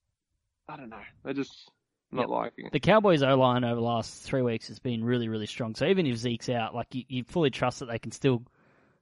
I 0.67 0.77
don't 0.77 0.89
know, 0.89 1.01
they're 1.23 1.33
just 1.33 1.71
not 2.11 2.21
Yep. 2.21 2.29
liking 2.29 2.65
it. 2.67 2.71
The 2.73 2.79
Cowboys 2.79 3.23
O 3.23 3.35
line 3.35 3.63
over 3.63 3.75
the 3.75 3.81
last 3.81 4.21
three 4.23 4.41
weeks 4.41 4.67
has 4.67 4.79
been 4.79 5.03
really, 5.03 5.29
really 5.29 5.45
strong. 5.47 5.75
So 5.75 5.85
even 5.85 6.05
if 6.05 6.17
Zeke's 6.17 6.49
out, 6.49 6.75
like 6.75 6.93
you, 6.93 7.03
you 7.07 7.23
fully 7.23 7.49
trust 7.49 7.79
that 7.79 7.87
they 7.87 7.99
can 7.99 8.11
still 8.11 8.43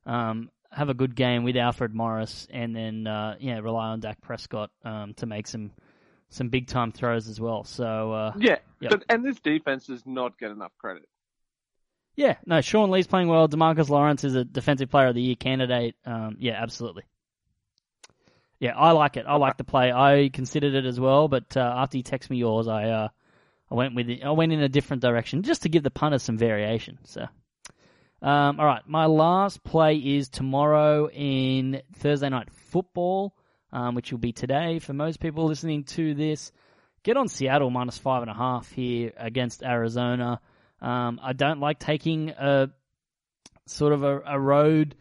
um, 0.06 0.50
have 0.72 0.90
a 0.90 0.94
good 0.94 1.16
game 1.16 1.44
with 1.44 1.58
Alfred 1.58 1.94
Morris, 1.94 2.48
and 2.52 2.76
then 2.76 3.08
uh, 3.08 3.36
yeah, 3.40 3.60
rely 3.60 3.88
on 3.90 4.00
Dak 4.00 4.22
Prescott 4.22 4.70
um, 4.84 5.14
to 5.16 5.26
make 5.26 5.48
some 5.48 5.72
some 6.30 6.50
big 6.50 6.68
time 6.68 6.92
throws 6.92 7.28
as 7.28 7.40
well. 7.40 7.64
So 7.64 8.12
uh, 8.12 8.34
Yeah, 8.38 8.58
Yep. 8.82 8.90
but 8.92 9.06
and 9.10 9.26
this 9.26 9.40
defense 9.40 9.88
does 9.88 10.06
not 10.06 10.38
get 10.38 10.52
enough 10.52 10.72
credit. 10.78 11.08
yeah, 12.16 12.36
no, 12.46 12.62
Sean 12.62 12.92
Lee's 12.92 13.08
playing 13.08 13.28
well. 13.30 13.48
Demarcus 13.50 13.90
Lawrence 13.90 14.24
is 14.24 14.36
a 14.36 14.44
defensive 14.46 14.90
player 14.90 15.08
of 15.08 15.16
the 15.16 15.22
year 15.22 15.36
candidate. 15.36 15.96
Um, 16.06 16.36
yeah, 16.40 16.62
absolutely. 16.62 17.04
Yeah, 18.60 18.76
I 18.78 18.92
like 18.92 19.16
it. 19.18 19.26
I 19.28 19.38
like 19.38 19.56
the 19.58 19.64
play. 19.64 19.92
I 19.92 20.30
considered 20.34 20.74
it 20.76 20.86
as 20.86 21.00
well, 21.00 21.30
but 21.30 21.56
uh, 21.56 21.62
after 21.78 21.96
you 21.98 22.04
text 22.04 22.30
me 22.30 22.38
yours, 22.38 22.68
I 22.68 22.90
uh, 22.90 23.08
I 23.72 23.76
went 23.76 23.96
with 23.96 24.10
it. 24.10 24.24
I 24.24 24.32
went 24.32 24.52
in 24.52 24.62
a 24.62 24.68
different 24.70 25.02
direction 25.02 25.44
just 25.44 25.62
to 25.64 25.70
give 25.70 25.82
the 25.84 25.92
punters 25.92 26.24
some 26.24 26.38
variation. 26.38 27.00
So, 27.06 27.26
um, 28.22 28.60
all 28.60 28.66
right, 28.66 28.82
my 28.86 29.06
last 29.06 29.64
play 29.64 29.96
is 29.96 30.28
tomorrow 30.28 31.10
in 31.10 31.82
Thursday 31.96 32.30
night 32.30 32.50
football, 32.52 33.34
um, 33.72 33.96
which 33.96 34.12
will 34.12 34.20
be 34.20 34.34
today 34.34 34.80
for 34.80 34.94
most 34.94 35.20
people 35.20 35.46
listening 35.46 35.86
to 35.86 36.14
this. 36.14 36.52
Get 37.04 37.16
on 37.16 37.30
Seattle 37.30 37.70
minus 37.70 37.98
five 37.98 38.22
and 38.22 38.30
a 38.30 38.34
half 38.34 38.70
here 38.72 39.14
against 39.16 39.64
Arizona. 39.64 40.42
Um, 40.82 41.20
I 41.24 41.32
don't 41.32 41.62
like 41.62 41.80
taking 41.80 42.30
a 42.32 42.70
sort 43.68 43.94
of 43.94 44.04
a, 44.04 44.22
a 44.26 44.40
road 44.40 44.96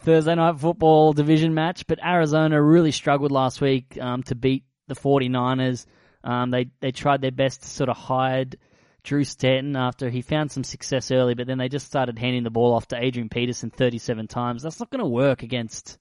Thursday 0.00 0.34
night 0.34 0.58
football 0.58 1.14
division 1.14 1.54
match, 1.54 1.86
but 1.86 1.98
Arizona 2.04 2.62
really 2.62 2.92
struggled 2.92 3.32
last 3.32 3.60
week 3.62 3.96
um, 3.98 4.22
to 4.24 4.34
beat 4.34 4.64
the 4.86 4.94
49ers. 4.94 5.86
Um, 6.22 6.50
they 6.50 6.70
they 6.80 6.92
tried 6.92 7.22
their 7.22 7.30
best 7.30 7.62
to 7.62 7.68
sort 7.68 7.88
of 7.88 7.96
hide 7.96 8.58
Drew 9.02 9.24
Stanton 9.24 9.76
after 9.76 10.10
he 10.10 10.22
found 10.22 10.50
some 10.50 10.64
success 10.64 11.10
early, 11.10 11.34
but 11.34 11.46
then 11.46 11.58
they 11.58 11.68
just 11.68 11.86
started 11.86 12.18
handing 12.18 12.42
the 12.42 12.50
ball 12.50 12.74
off 12.74 12.88
to 12.88 13.02
Adrian 13.02 13.28
Peterson 13.28 13.70
37 13.70 14.26
times. 14.28 14.62
That's 14.62 14.80
not 14.80 14.90
going 14.90 15.02
to 15.02 15.08
work 15.08 15.42
against. 15.42 15.98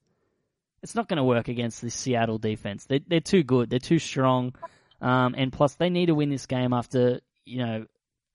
It's 0.83 0.95
not 0.95 1.07
going 1.07 1.17
to 1.17 1.23
work 1.23 1.47
against 1.47 1.81
the 1.81 1.89
Seattle 1.89 2.37
defense. 2.37 2.85
They 2.85 2.99
they're 2.99 3.19
too 3.19 3.43
good. 3.43 3.69
They're 3.69 3.79
too 3.79 3.99
strong, 3.99 4.55
um, 5.01 5.35
and 5.37 5.51
plus 5.51 5.75
they 5.75 5.89
need 5.89 6.07
to 6.07 6.15
win 6.15 6.29
this 6.29 6.45
game 6.45 6.73
after 6.73 7.21
you 7.45 7.59
know 7.59 7.85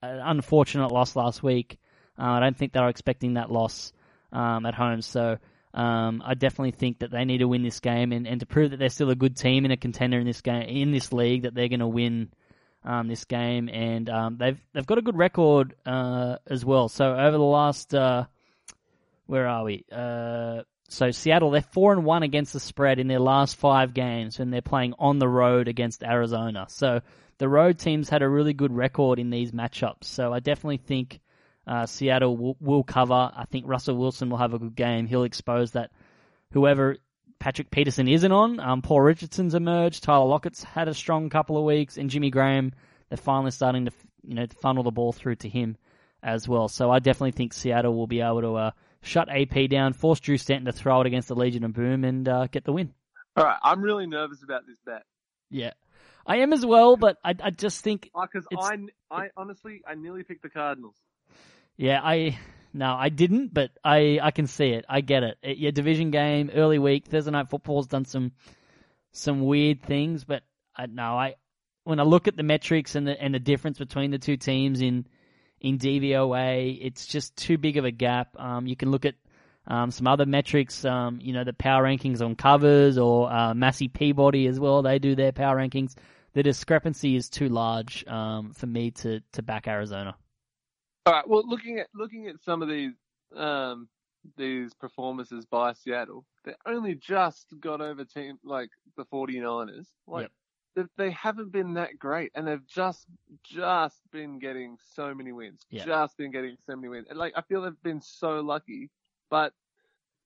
an 0.03 0.21
unfortunate 0.21 0.91
loss 0.91 1.17
last 1.17 1.43
week. 1.43 1.79
Uh, 2.19 2.25
I 2.25 2.41
don't 2.41 2.57
think 2.57 2.73
they 2.73 2.81
were 2.81 2.89
expecting 2.89 3.35
that 3.35 3.51
loss 3.51 3.93
um, 4.33 4.67
at 4.67 4.75
home, 4.75 5.03
so 5.03 5.39
um, 5.75 6.23
I 6.25 6.35
definitely 6.35 6.73
think 6.73 6.99
that 6.99 7.11
they 7.11 7.25
need 7.25 7.39
to 7.39 7.49
win 7.49 7.63
this 7.63 7.81
game 7.81 8.13
and, 8.13 8.27
and 8.27 8.41
to 8.41 8.47
prove 8.47 8.73
that 8.73 8.79
they're 8.79 8.91
still 8.91 9.11
a 9.11 9.15
good 9.15 9.37
team 9.37 9.65
and 9.65 9.73
a 9.73 9.77
contender 9.77 10.19
in 10.19 10.27
this 10.27 10.43
game 10.43 10.63
in 10.63 10.93
this 10.93 11.13
league 11.13 11.43
that 11.43 11.55
they're 11.55 11.69
going 11.69 11.81
to 11.81 11.87
win 11.87 12.31
um, 12.85 13.09
this 13.09 13.25
game 13.25 13.69
and 13.69 14.09
um, 14.11 14.37
they've 14.39 14.59
they've 14.73 14.87
got 14.87 14.99
a 14.99 15.03
good 15.03 15.17
record 15.17 15.75
uh, 15.87 16.37
as 16.47 16.65
well. 16.65 16.89
So 16.89 17.15
over 17.15 17.37
the 17.37 17.43
last 17.43 17.95
uh, 17.95 18.25
where 19.27 19.47
are 19.47 19.65
we? 19.65 19.85
Uh, 19.91 20.63
so 20.89 21.11
Seattle 21.11 21.51
they're 21.51 21.63
four 21.63 21.93
and 21.93 22.05
one 22.05 22.23
against 22.23 22.53
the 22.53 22.61
spread 22.61 22.99
in 22.99 23.09
their 23.09 23.21
last 23.21 23.57
five 23.57 23.95
games 23.95 24.41
and 24.41 24.53
they're 24.53 24.63
playing 24.63 24.95
on 24.99 25.19
the 25.19 25.29
road 25.29 25.69
against 25.69 26.03
Arizona. 26.03 26.67
So 26.69 27.01
the 27.39 27.49
road 27.49 27.79
teams 27.79 28.09
had 28.09 28.23
a 28.23 28.29
really 28.29 28.53
good 28.53 28.73
record 28.73 29.19
in 29.19 29.31
these 29.31 29.53
matchups. 29.53 30.05
So 30.05 30.33
I 30.33 30.41
definitely 30.41 30.79
think. 30.79 31.21
Uh, 31.65 31.87
Seattle 31.87 32.37
will, 32.37 32.57
will 32.59 32.83
cover. 32.83 33.15
I 33.15 33.45
think 33.49 33.69
Russell 33.69 33.95
Wilson 33.95 34.29
will 34.29 34.39
have 34.39 34.53
a 34.53 34.59
good 34.59 34.75
game. 34.75 35.07
He'll 35.07 35.23
expose 35.23 35.71
that 35.73 35.93
whoever 36.51 36.97
Patrick 37.43 37.73
Peterson 37.73 38.07
isn't 38.07 38.31
on. 38.31 38.61
Um, 38.61 38.83
Paul 38.83 39.01
Richardson's 39.01 39.57
emerged. 39.57 40.05
Tyler 40.05 40.27
Lockett's 40.27 40.63
had 40.63 40.87
a 40.87 40.95
strong 40.95 41.29
couple 41.29 41.59
of 41.59 41.65
weeks, 41.65 41.99
and 41.99 42.09
Jimmy 42.09 42.31
Graham. 42.31 42.71
They're 43.09 43.17
finally 43.17 43.51
starting 43.51 43.87
to 43.87 43.93
you 44.23 44.35
know 44.35 44.47
funnel 44.61 44.85
the 44.85 44.93
ball 44.93 45.11
through 45.11 45.35
to 45.37 45.49
him 45.49 45.77
as 46.23 46.47
well. 46.47 46.69
So 46.69 46.89
I 46.89 47.01
definitely 47.01 47.33
think 47.33 47.53
Seattle 47.53 47.97
will 47.97 48.07
be 48.07 48.21
able 48.21 48.43
to 48.43 48.55
uh, 48.55 48.71
shut 49.01 49.29
AP 49.29 49.69
down, 49.69 49.93
force 49.93 50.21
Drew 50.21 50.39
Stanton 50.39 50.67
to 50.67 50.73
throw 50.73 51.01
it 51.01 51.09
against 51.09 51.27
the 51.27 51.35
Legion 51.35 51.65
of 51.65 51.73
Boom, 51.73 52.05
and 52.05 52.29
uh, 52.29 52.47
get 52.47 52.63
the 52.63 52.73
win. 52.73 52.95
All 53.37 53.43
right, 53.45 53.59
I'm 53.61 53.83
really 53.83 54.07
nervous 54.07 54.45
about 54.45 54.65
this 54.65 54.77
bet 54.87 55.03
Yeah, 55.51 55.73
I 56.25 56.37
am 56.37 56.53
as 56.53 56.65
well, 56.65 56.97
but 56.97 57.17
I, 57.25 57.35
I 57.43 57.51
just 57.51 57.83
think 57.83 58.09
because 58.15 58.47
It's- 58.53 58.71
I, 59.11 59.25
I 59.25 59.31
honestly, 59.37 59.83
I 59.85 59.97
nearly 59.97 60.23
picked 60.23 60.43
the 60.43 60.49
Cardinals. 60.49 60.95
Yeah, 61.77 62.01
I 62.05 62.39
no, 62.73 62.95
I 62.95 63.09
didn't, 63.09 63.53
but 63.53 63.71
I 63.85 64.19
I 64.23 64.31
can 64.31 64.47
see 64.47 64.71
it. 64.71 64.85
I 64.89 65.01
get 65.01 65.23
it. 65.23 65.39
it. 65.43 65.75
Division 65.75 66.11
game, 66.11 66.51
early 66.55 66.79
week, 66.79 67.07
Thursday 67.07 67.31
night 67.31 67.51
football's 67.51 67.87
done 67.87 68.05
some 68.05 68.33
some 69.13 69.45
weird 69.45 69.83
things, 69.83 70.25
but 70.25 70.43
I 70.77 70.87
no, 70.87 71.17
I 71.17 71.35
when 71.85 72.01
I 72.01 72.05
look 72.05 72.29
at 72.29 72.37
the 72.37 72.43
metrics 72.43 72.95
and 72.95 73.07
the 73.07 73.21
and 73.21 73.35
the 73.35 73.39
difference 73.39 73.79
between 73.79 74.11
the 74.11 74.19
two 74.19 74.37
teams 74.37 74.81
in 74.81 75.07
in 75.61 75.79
DVOA, 75.79 76.79
it's 76.81 77.07
just 77.07 77.37
too 77.37 77.59
big 77.59 77.77
of 77.77 77.85
a 77.85 77.91
gap. 77.91 78.39
Um, 78.39 78.67
you 78.67 78.75
can 78.75 78.91
look 78.91 79.05
at 79.05 79.15
um, 79.67 79.93
some 79.93 80.09
other 80.09 80.27
metrics, 80.27 80.85
um, 80.85 81.21
you 81.23 81.33
know, 81.33 81.45
the 81.45 81.53
power 81.53 81.85
rankings 81.85 82.21
on 82.21 82.35
covers 82.35 82.99
or 82.99 83.33
uh, 83.33 83.55
Massey 83.55 83.87
Peabody 83.89 84.49
as 84.49 84.59
well. 84.59 84.83
They 84.83 84.99
do 84.99 85.15
their 85.15 85.31
power 85.31 85.57
rankings. 85.57 85.95
The 86.35 86.43
discrepancy 86.43 87.15
is 87.15 87.29
too 87.29 87.49
large 87.49 88.05
um, 88.07 88.53
for 88.53 88.67
me 88.67 88.91
to 88.93 89.21
to 89.33 89.43
back 89.43 89.69
Arizona. 89.69 90.17
All 91.07 91.13
right. 91.13 91.29
Well, 91.29 91.43
looking 91.47 91.79
at 91.79 91.89
looking 91.95 92.29
at 92.29 92.37
some 92.45 92.63
of 92.63 92.69
these 92.69 92.93
um, 93.37 93.89
these 94.37 94.73
performances 94.75 95.45
by 95.47 95.73
Seattle, 95.73 96.25
they 96.45 96.55
only 96.67 96.95
just 96.95 97.47
got 97.61 97.81
over 97.81 98.05
team 98.05 98.39
like 98.45 98.71
the 98.97 99.05
49ers. 99.07 99.87
Like 100.07 100.31
Yep. 100.77 100.89
they, 100.97 101.05
they 101.07 101.11
haven't 101.11 101.51
been 101.51 101.75
that 101.75 101.99
great, 101.99 102.31
and 102.35 102.47
they've 102.47 102.67
just 102.67 103.07
just 103.43 104.01
been 104.13 104.39
getting 104.39 104.77
so 104.95 105.13
many 105.15 105.33
wins. 105.33 105.67
Yeah. 105.71 105.85
Just 105.85 106.17
been 106.17 106.31
getting 106.31 106.57
so 106.67 106.77
many 106.77 106.89
wins. 106.89 107.07
And 107.11 107.19
like 107.19 107.33
I 107.37 107.43
feel 107.43 107.63
they've 107.63 107.83
been 107.83 108.01
so 108.01 108.41
lucky, 108.41 108.91
but 109.31 109.53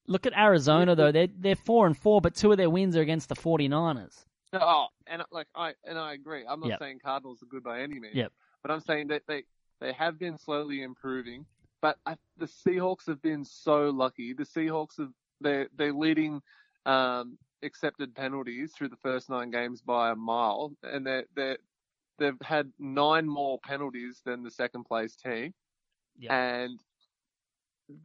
Look 0.08 0.24
at 0.24 0.36
Arizona 0.38 0.94
though; 0.94 1.10
they're 1.10 1.26
they're 1.36 1.56
four 1.56 1.86
and 1.86 1.96
four, 1.96 2.20
but 2.20 2.34
two 2.34 2.52
of 2.52 2.58
their 2.58 2.70
wins 2.70 2.96
are 2.96 3.00
against 3.00 3.28
the 3.28 3.34
49ers. 3.34 4.24
oh, 4.52 4.86
and 5.08 5.22
like 5.32 5.48
I 5.54 5.72
and 5.84 5.98
I 5.98 6.12
agree. 6.12 6.44
I'm 6.48 6.60
not 6.60 6.68
Yep. 6.70 6.78
saying 6.78 6.98
Cardinals 7.02 7.42
are 7.42 7.46
good 7.46 7.64
by 7.64 7.80
any 7.80 7.98
means. 7.98 8.14
Yep. 8.14 8.32
But 8.62 8.70
I'm 8.70 8.80
saying 8.80 9.08
that 9.08 9.22
they 9.26 9.42
they 9.80 9.92
have 9.92 10.18
been 10.18 10.38
slowly 10.38 10.82
improving. 10.82 11.46
But 11.82 11.98
I, 12.06 12.16
the 12.38 12.46
Seahawks 12.46 13.06
have 13.06 13.20
been 13.22 13.44
so 13.44 13.90
lucky. 13.90 14.32
The 14.32 14.44
Seahawks 14.44 14.98
have 14.98 15.12
they're 15.40 15.68
they're 15.76 15.92
leading 15.92 16.40
um, 16.86 17.38
accepted 17.62 18.14
penalties 18.14 18.72
through 18.72 18.88
the 18.88 18.96
first 18.96 19.28
nine 19.28 19.50
games 19.50 19.82
by 19.82 20.10
a 20.10 20.16
mile, 20.16 20.72
and 20.82 21.06
they 21.06 21.24
they 21.34 21.56
they've 22.18 22.40
had 22.42 22.72
nine 22.78 23.28
more 23.28 23.58
penalties 23.58 24.20
than 24.24 24.42
the 24.42 24.50
second 24.50 24.84
place 24.84 25.14
team. 25.16 25.52
Yep. 26.18 26.32
And 26.32 26.80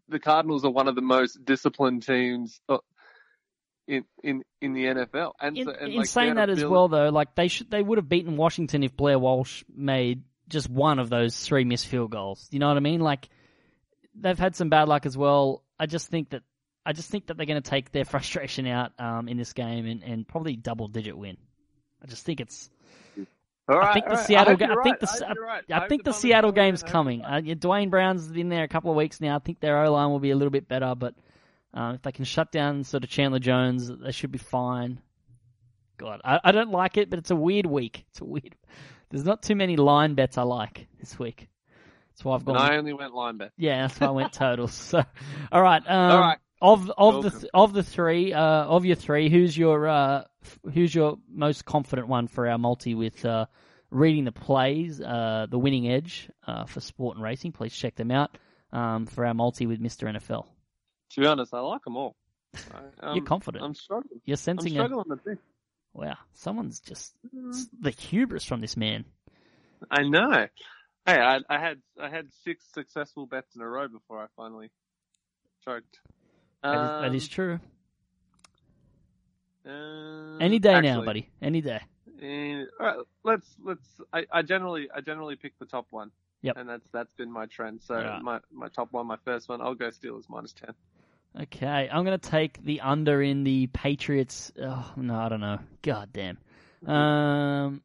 the 0.09 0.19
Cardinals 0.19 0.65
are 0.65 0.71
one 0.71 0.87
of 0.87 0.95
the 0.95 1.01
most 1.01 1.43
disciplined 1.45 2.03
teams 2.05 2.59
uh, 2.69 2.77
in 3.87 4.05
in 4.23 4.43
in 4.61 4.73
the 4.73 4.85
NFL. 4.85 5.33
And, 5.39 5.57
In, 5.57 5.65
so, 5.65 5.71
and 5.71 5.91
in 5.91 5.97
like, 5.99 6.07
saying 6.07 6.35
that 6.35 6.49
as 6.49 6.63
well, 6.63 6.87
though, 6.87 7.09
like 7.09 7.35
they 7.35 7.47
should 7.47 7.71
they 7.71 7.81
would 7.81 7.97
have 7.97 8.09
beaten 8.09 8.37
Washington 8.37 8.83
if 8.83 8.95
Blair 8.95 9.17
Walsh 9.17 9.63
made 9.73 10.23
just 10.51 10.69
one 10.69 10.99
of 10.99 11.09
those 11.09 11.37
three 11.39 11.63
missed 11.63 11.87
field 11.87 12.11
goals. 12.11 12.47
You 12.51 12.59
know 12.59 12.67
what 12.67 12.77
I 12.77 12.81
mean? 12.81 13.01
Like 13.01 13.29
they've 14.15 14.37
had 14.37 14.55
some 14.55 14.69
bad 14.69 14.87
luck 14.87 15.05
as 15.05 15.17
well. 15.17 15.63
I 15.79 15.85
just 15.87 16.09
think 16.09 16.29
that 16.31 16.43
I 16.85 16.93
just 16.93 17.09
think 17.09 17.27
that 17.27 17.37
they're 17.37 17.45
going 17.45 17.61
to 17.61 17.69
take 17.69 17.91
their 17.91 18.05
frustration 18.13 18.67
out 18.67 18.91
um, 18.99 19.27
in 19.27 19.37
this 19.37 19.53
game 19.53 19.85
and, 19.85 20.03
and 20.03 20.27
probably 20.27 20.55
double 20.55 20.87
digit 20.87 21.17
win. 21.17 21.37
I 22.03 22.07
just 22.07 22.25
think 22.25 22.41
it's 22.41 22.69
All 23.69 23.77
right, 23.77 23.89
I 23.89 23.93
think 23.93 24.05
the 24.05 24.11
right. 24.11 24.25
Seattle. 24.25 24.53
hope 24.53 24.59
ga- 24.59 24.65
I 24.65 24.83
think 24.83 24.85
right. 24.85 24.99
the. 24.99 25.27
I, 25.27 25.31
right. 25.33 25.63
I 25.69 25.79
hope 25.79 25.89
think 25.89 26.03
the 26.03 26.11
Punters 26.11 26.21
Seattle 26.21 26.51
game's 26.51 26.83
coming. 26.83 27.23
Uh, 27.23 27.41
Duane 27.57 27.89
Brown's 27.89 28.27
been 28.27 28.49
there 28.49 28.63
a 28.63 28.67
couple 28.67 28.91
of 28.91 28.97
weeks 28.97 29.21
now. 29.21 29.35
I 29.35 29.39
think 29.39 29.59
their 29.59 29.83
O 29.83 29.91
line 29.93 30.09
will 30.09 30.19
be 30.19 30.31
a 30.31 30.35
little 30.35 30.51
bit 30.51 30.67
better, 30.67 30.93
but 30.95 31.13
uh, 31.73 31.93
if 31.95 32.01
they 32.01 32.11
can 32.11 32.25
shut 32.25 32.51
down 32.51 32.83
sort 32.83 33.03
of 33.03 33.09
Chandler 33.09 33.39
Jones, 33.39 33.89
they 33.89 34.11
should 34.11 34.31
be 34.31 34.39
fine. 34.39 34.99
God, 35.97 36.21
I, 36.25 36.39
I 36.43 36.51
don't 36.51 36.71
like 36.71 36.97
it, 36.97 37.11
but 37.11 37.19
it's 37.19 37.29
a 37.29 37.35
weird 37.35 37.67
week. 37.67 38.05
It's 38.09 38.21
a 38.21 38.25
weird. 38.25 38.55
There's 39.11 39.25
not 39.25 39.43
too 39.43 39.55
many 39.55 39.75
line 39.75 40.15
bets 40.15 40.37
I 40.37 40.43
like 40.43 40.87
this 40.99 41.19
week. 41.19 41.49
That's 42.11 42.25
why 42.25 42.35
I've 42.35 42.41
And 42.47 42.57
gone. 42.57 42.57
I 42.57 42.77
only 42.77 42.93
went 42.93 43.13
line 43.13 43.37
bet. 43.37 43.51
Yeah, 43.57 43.81
that's 43.87 43.99
why 43.99 44.07
I 44.07 44.11
went 44.11 44.33
totals. 44.33 44.73
So, 44.73 45.03
all 45.51 45.61
right. 45.61 45.81
Um, 45.85 46.11
All 46.11 46.19
right. 46.19 46.37
Of 46.63 46.91
of 46.95 47.23
the 47.23 47.49
of 47.55 47.73
the 47.73 47.81
three, 47.81 48.33
uh, 48.33 48.39
of 48.39 48.85
your 48.85 48.95
three, 48.95 49.29
who's 49.31 49.57
your 49.57 49.87
uh, 49.87 50.23
who's 50.71 50.93
your 50.93 51.17
most 51.27 51.65
confident 51.65 52.07
one 52.07 52.27
for 52.27 52.47
our 52.47 52.59
multi 52.59 52.93
with 52.93 53.25
uh, 53.25 53.47
reading 53.89 54.25
the 54.25 54.31
plays, 54.31 55.01
uh, 55.01 55.47
the 55.49 55.57
winning 55.57 55.89
edge 55.89 56.29
uh, 56.45 56.65
for 56.65 56.79
sport 56.79 57.15
and 57.15 57.23
racing? 57.23 57.51
Please 57.51 57.73
check 57.73 57.95
them 57.95 58.11
out 58.11 58.37
um, 58.71 59.07
for 59.07 59.25
our 59.25 59.33
multi 59.33 59.65
with 59.65 59.79
Mister 59.79 60.05
NFL. 60.05 60.45
To 61.13 61.21
be 61.21 61.25
honest, 61.25 61.51
I 61.51 61.61
like 61.61 61.83
them 61.83 61.97
all. 61.97 62.15
I, 62.55 63.07
um, 63.07 63.15
You're 63.15 63.25
confident. 63.25 63.63
I'm 63.63 63.73
struggling. 63.73 64.21
You're 64.25 64.35
I'm 64.35 64.37
sensing 64.37 64.73
a 64.73 64.85
struggling 64.85 65.11
a 65.11 65.15
bit. 65.15 65.39
Wow. 65.93 66.17
Someone's 66.33 66.79
just 66.79 67.13
the 67.79 67.91
hubris 67.91 68.43
from 68.45 68.61
this 68.61 68.75
man. 68.77 69.05
I 69.89 70.03
know. 70.03 70.47
Hey, 71.05 71.19
I, 71.19 71.39
I 71.49 71.57
had 71.59 71.81
I 71.99 72.09
had 72.09 72.27
six 72.43 72.63
successful 72.73 73.25
bets 73.25 73.55
in 73.55 73.61
a 73.61 73.67
row 73.67 73.87
before 73.87 74.19
I 74.21 74.27
finally 74.37 74.69
choked. 75.65 75.99
That 76.63 76.75
is, 76.75 77.01
that 77.01 77.15
is 77.15 77.23
Um, 77.23 77.29
true. 77.29 77.59
uh, 79.65 80.37
Any 80.39 80.59
day 80.59 80.79
now, 80.81 81.03
buddy. 81.03 81.29
Any 81.41 81.61
day. 81.61 81.81
eh, 82.21 82.63
all 82.79 82.85
right, 82.85 82.97
let's 83.23 83.47
let's. 83.63 83.87
I, 84.13 84.25
I 84.31 84.41
generally 84.43 84.89
I 84.93 85.01
generally 85.01 85.35
pick 85.35 85.57
the 85.59 85.65
top 85.65 85.87
one. 85.89 86.11
Yep. 86.43 86.57
And 86.57 86.69
that's 86.69 86.87
that's 86.91 87.13
been 87.13 87.31
my 87.31 87.45
trend. 87.45 87.81
So 87.83 87.95
Alright. 87.95 88.21
my 88.23 88.39
my 88.51 88.67
top 88.69 88.91
one, 88.91 89.05
my 89.07 89.17
first 89.25 89.47
one, 89.49 89.61
I'll 89.61 89.75
go 89.75 89.89
Steelers 89.89 90.29
minus 90.29 90.53
ten. 90.53 90.73
Okay, 91.39 91.89
I'm 91.91 92.03
going 92.03 92.19
to 92.19 92.29
take 92.29 92.61
the 92.63 92.81
under 92.81 93.21
in 93.21 93.43
the 93.43 93.67
Patriots. 93.67 94.51
Oh, 94.61 94.91
no, 94.97 95.15
I 95.15 95.29
don't 95.29 95.39
know. 95.39 95.59
God 95.81 96.09
damn. 96.11 96.37
Um, 96.85 97.81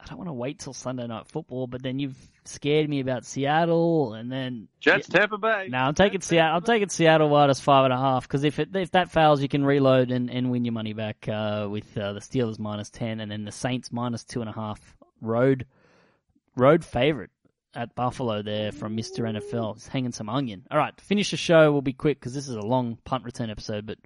I 0.00 0.06
don't 0.06 0.18
want 0.18 0.28
to 0.28 0.34
wait 0.34 0.58
till 0.58 0.72
Sunday 0.72 1.06
night 1.06 1.26
football, 1.28 1.66
but 1.66 1.82
then 1.82 1.98
you've 1.98 2.16
scared 2.44 2.88
me 2.88 3.00
about 3.00 3.24
Seattle, 3.24 4.14
and 4.14 4.32
then 4.32 4.66
Jets, 4.80 5.08
Tampa 5.08 5.38
Bay. 5.38 5.68
no, 5.68 5.78
I'm 5.78 5.94
taking 5.94 6.20
Jets, 6.20 6.28
Seattle. 6.28 6.56
I'm 6.56 6.62
taking 6.62 6.88
Seattle 6.88 7.28
minus 7.28 7.60
five 7.60 7.84
and 7.84 7.92
a 7.92 7.98
half 7.98 8.26
because 8.26 8.44
if 8.44 8.58
it 8.58 8.74
if 8.74 8.92
that 8.92 9.10
fails, 9.10 9.42
you 9.42 9.48
can 9.48 9.64
reload 9.64 10.10
and, 10.10 10.30
and 10.30 10.50
win 10.50 10.64
your 10.64 10.72
money 10.72 10.94
back 10.94 11.28
uh, 11.28 11.68
with 11.70 11.96
uh, 11.98 12.14
the 12.14 12.20
Steelers 12.20 12.58
minus 12.58 12.90
ten, 12.90 13.20
and 13.20 13.30
then 13.30 13.44
the 13.44 13.52
Saints 13.52 13.92
minus 13.92 14.24
two 14.24 14.40
and 14.40 14.48
a 14.48 14.54
half. 14.54 14.80
Road 15.20 15.66
road 16.56 16.84
favorite 16.84 17.30
at 17.74 17.94
Buffalo 17.94 18.42
there 18.42 18.72
from 18.72 18.96
Mr. 18.96 19.20
NFL. 19.20 19.74
He's 19.74 19.86
hanging 19.86 20.12
some 20.12 20.28
onion. 20.28 20.66
All 20.70 20.78
right, 20.78 20.98
finish 21.00 21.30
the 21.30 21.36
show, 21.36 21.70
we'll 21.72 21.82
be 21.82 21.92
quick 21.92 22.18
because 22.18 22.34
this 22.34 22.48
is 22.48 22.54
a 22.56 22.60
long 22.60 22.98
punt 23.04 23.24
return 23.24 23.50
episode, 23.50 23.86
but 23.86 23.98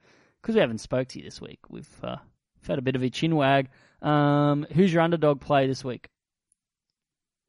because 0.42 0.54
we 0.54 0.60
haven't 0.60 0.78
spoke 0.78 1.08
to 1.08 1.18
you 1.18 1.24
this 1.24 1.40
week, 1.40 1.58
we've, 1.68 1.88
uh, 2.02 2.16
we've 2.60 2.68
had 2.68 2.78
a 2.78 2.82
bit 2.82 2.96
of 2.96 3.02
a 3.02 3.10
chin 3.10 3.34
wag. 3.36 3.68
Um, 4.02 4.66
who's 4.72 4.92
your 4.92 5.02
underdog 5.02 5.40
play 5.40 5.66
this 5.66 5.82
week? 5.82 6.08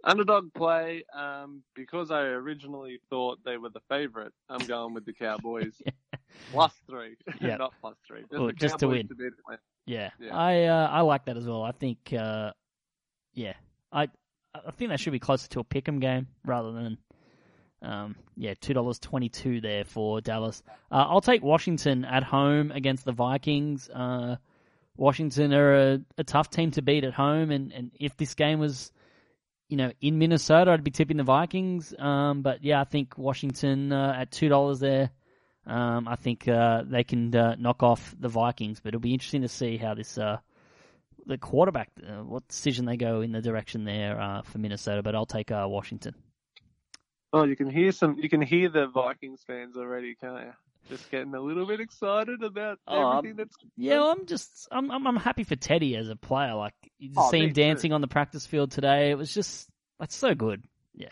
Underdog 0.04 0.54
play, 0.54 1.04
um, 1.14 1.64
because 1.74 2.12
I 2.12 2.22
originally 2.22 3.00
thought 3.10 3.40
they 3.44 3.58
were 3.58 3.70
the 3.70 3.82
favorite, 3.90 4.34
I'm 4.48 4.66
going 4.68 4.94
with 4.94 5.04
the 5.06 5.14
Cowboys. 5.14 5.82
Plus 6.52 6.74
three. 6.88 7.16
Yeah. 7.42 7.58
Not 7.58 7.74
plus 7.82 7.96
three. 8.08 8.22
Just, 8.22 8.34
Oh, 8.34 8.48
the 8.48 8.54
just 8.54 8.80
to 8.80 8.88
win. 8.88 9.08
Atlanta. 9.10 9.62
Yeah, 9.86 10.10
Yeah. 10.20 10.36
I 10.36 10.64
uh, 10.66 10.90
I 10.92 11.02
like 11.02 11.26
that 11.26 11.38
as 11.38 11.46
well. 11.46 11.64
I 11.64 11.72
think, 11.72 12.14
uh, 12.14 12.52
yeah, 13.34 13.54
I 13.92 14.10
I 14.68 14.72
think 14.72 14.90
that 14.90 15.00
should 15.00 15.14
be 15.14 15.20
closer 15.20 15.48
to 15.50 15.60
a 15.60 15.64
pick'em 15.64 16.00
game 16.00 16.28
rather 16.46 16.72
than, 16.72 16.98
um, 17.82 18.16
yeah, 18.36 18.54
two 18.60 18.74
dollars 18.74 19.00
twenty 19.00 19.30
two 19.30 19.62
there 19.62 19.84
for 19.86 20.22
Dallas. 20.22 20.64
Uh, 20.92 21.06
I'll 21.10 21.22
take 21.22 21.44
Washington 21.44 22.06
at 22.06 22.24
home 22.24 22.72
against 22.72 23.06
the 23.06 23.12
Vikings. 23.12 23.90
Uh, 23.90 24.38
Washington 24.98 25.54
are 25.54 25.76
a, 25.76 26.00
a 26.18 26.24
tough 26.24 26.50
team 26.50 26.72
to 26.72 26.82
beat 26.82 27.04
at 27.04 27.14
home, 27.14 27.52
and, 27.52 27.74
and 27.74 27.92
if 28.00 28.16
this 28.16 28.34
game 28.34 28.60
was, 28.60 28.92
you 29.68 29.78
know, 29.78 29.92
in 30.00 30.18
Minnesota, 30.18 30.72
I'd 30.72 30.84
be 30.84 30.92
tipping 30.92 31.18
the 31.18 31.24
Vikings. 31.24 31.94
Um, 31.98 32.42
but 32.42 32.64
yeah, 32.64 32.80
I 32.80 32.86
think 32.86 33.18
Washington 33.18 33.92
uh, 33.92 34.16
at 34.18 34.32
two 34.32 34.50
dollars 34.50 34.80
there. 34.80 35.10
Um, 35.68 36.08
I 36.08 36.16
think 36.16 36.48
uh, 36.48 36.84
they 36.86 37.04
can 37.04 37.36
uh, 37.36 37.56
knock 37.58 37.82
off 37.82 38.16
the 38.20 38.30
Vikings, 38.30 38.80
but 38.80 38.90
it'll 38.90 39.02
be 39.02 39.14
interesting 39.14 39.42
to 39.42 39.48
see 39.48 39.78
how 39.78 39.96
this 39.96 40.18
uh, 40.18 40.38
the 41.26 41.38
quarterback, 41.38 41.90
uh, 42.08 42.24
what 42.24 42.48
decision 42.48 42.86
they 42.86 42.98
go 42.98 43.22
in 43.22 43.32
the 43.32 43.42
direction 43.42 43.84
there 43.86 44.20
uh, 44.20 44.42
for 44.44 44.58
Minnesota. 44.58 45.02
But 45.04 45.16
I'll 45.16 45.26
take 45.26 45.52
uh, 45.52 45.66
Washington. 45.70 46.16
Oh, 47.34 47.44
you 47.44 47.56
can 47.56 47.70
hear 47.70 47.92
some. 47.92 48.18
You 48.20 48.30
can 48.30 48.42
hear 48.42 48.70
the 48.70 48.88
Vikings 48.88 49.42
fans 49.46 49.76
already, 49.78 50.16
can't 50.16 50.46
you? 50.46 50.54
Just 50.90 51.10
getting 51.10 51.34
a 51.34 51.40
little 51.42 51.66
bit 51.66 51.80
excited 51.80 52.44
about 52.44 52.78
Oh, 52.88 53.18
everything 53.18 53.38
that's. 53.38 53.56
Yeah, 53.76 54.00
well, 54.02 54.12
I'm 54.12 54.26
just 54.28 54.68
I'm, 54.72 54.92
I'm 54.92 55.08
I'm 55.08 55.16
happy 55.16 55.44
for 55.44 55.56
Teddy 55.56 55.96
as 55.98 56.10
a 56.10 56.16
player. 56.16 56.54
Like 56.54 56.76
you 57.00 57.10
just 57.10 57.20
Oh, 57.20 57.32
see 57.32 57.40
him 57.40 57.50
too. 57.50 57.54
dancing 57.54 57.92
on 57.94 58.02
the 58.02 58.08
practice 58.08 58.46
field 58.46 58.72
today. 58.72 59.10
It 59.10 59.18
was 59.18 59.34
just 59.34 59.68
that's 60.00 60.16
so 60.16 60.36
good. 60.36 60.64
Yeah. 60.94 61.10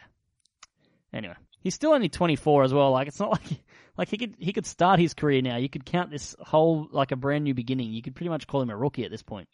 Anyway, 1.12 1.36
he's 1.60 1.76
still 1.76 1.92
only 1.94 2.10
24 2.10 2.64
as 2.64 2.74
well. 2.74 2.92
Like 2.92 3.08
it's 3.08 3.20
not 3.20 3.32
like 3.32 3.64
like 3.98 4.10
he 4.10 4.18
could 4.18 4.36
he 4.38 4.54
could 4.54 4.66
start 4.68 5.00
his 5.00 5.14
career 5.14 5.42
now. 5.42 5.58
You 5.58 5.70
could 5.70 5.86
count 5.86 6.12
this 6.12 6.36
whole 6.40 6.88
like 6.92 7.12
a 7.12 7.16
brand 7.16 7.44
new 7.44 7.54
beginning. 7.56 7.92
You 7.92 8.02
could 8.02 8.16
pretty 8.16 8.30
much 8.30 8.48
call 8.48 8.62
him 8.62 8.70
a 8.70 8.78
rookie 8.78 9.06
at 9.06 9.12
this 9.12 9.24
point. 9.24 9.48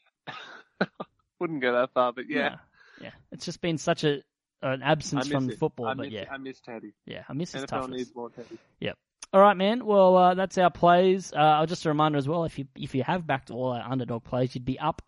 Wouldn't 1.39 1.61
go 1.61 1.73
that 1.73 1.91
far, 1.93 2.13
but 2.13 2.29
yeah. 2.29 2.57
yeah. 3.01 3.11
It's 3.31 3.45
just 3.45 3.61
been 3.61 3.77
such 3.77 4.03
a 4.03 4.21
an 4.61 4.81
absence 4.81 5.27
from 5.27 5.49
it. 5.49 5.57
football, 5.57 5.87
I 5.87 5.93
but 5.93 6.05
miss, 6.07 6.13
yeah, 6.13 6.25
I 6.31 6.37
miss 6.37 6.59
Teddy. 6.59 6.93
yeah, 7.05 7.23
I 7.29 7.33
miss 7.33 7.53
his 7.53 7.63
NFL 7.63 7.67
toughness. 7.67 7.97
needs 7.97 8.15
more 8.15 8.29
Teddy. 8.29 8.57
Yeah. 8.79 8.91
All 9.31 9.41
right, 9.41 9.55
man. 9.55 9.85
Well, 9.85 10.17
uh, 10.17 10.33
that's 10.33 10.57
our 10.57 10.71
plays. 10.71 11.31
Uh, 11.33 11.65
just 11.65 11.85
a 11.85 11.89
reminder 11.89 12.17
as 12.17 12.27
well, 12.27 12.45
if 12.45 12.57
you 12.59 12.65
if 12.75 12.95
you 12.95 13.03
have 13.03 13.25
backed 13.25 13.51
all 13.51 13.71
our 13.71 13.85
underdog 13.89 14.23
plays, 14.23 14.55
you'd 14.55 14.65
be 14.65 14.79
up 14.79 15.01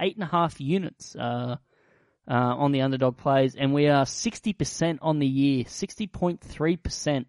eight 0.00 0.14
and 0.14 0.24
a 0.24 0.26
half 0.26 0.60
units 0.60 1.14
uh, 1.14 1.56
uh, 2.28 2.32
on 2.32 2.72
the 2.72 2.80
underdog 2.80 3.16
plays, 3.16 3.54
and 3.54 3.74
we 3.74 3.88
are 3.88 4.06
sixty 4.06 4.52
percent 4.52 5.00
on 5.02 5.18
the 5.18 5.26
year, 5.26 5.64
sixty 5.68 6.06
point 6.06 6.40
three 6.40 6.76
percent 6.76 7.28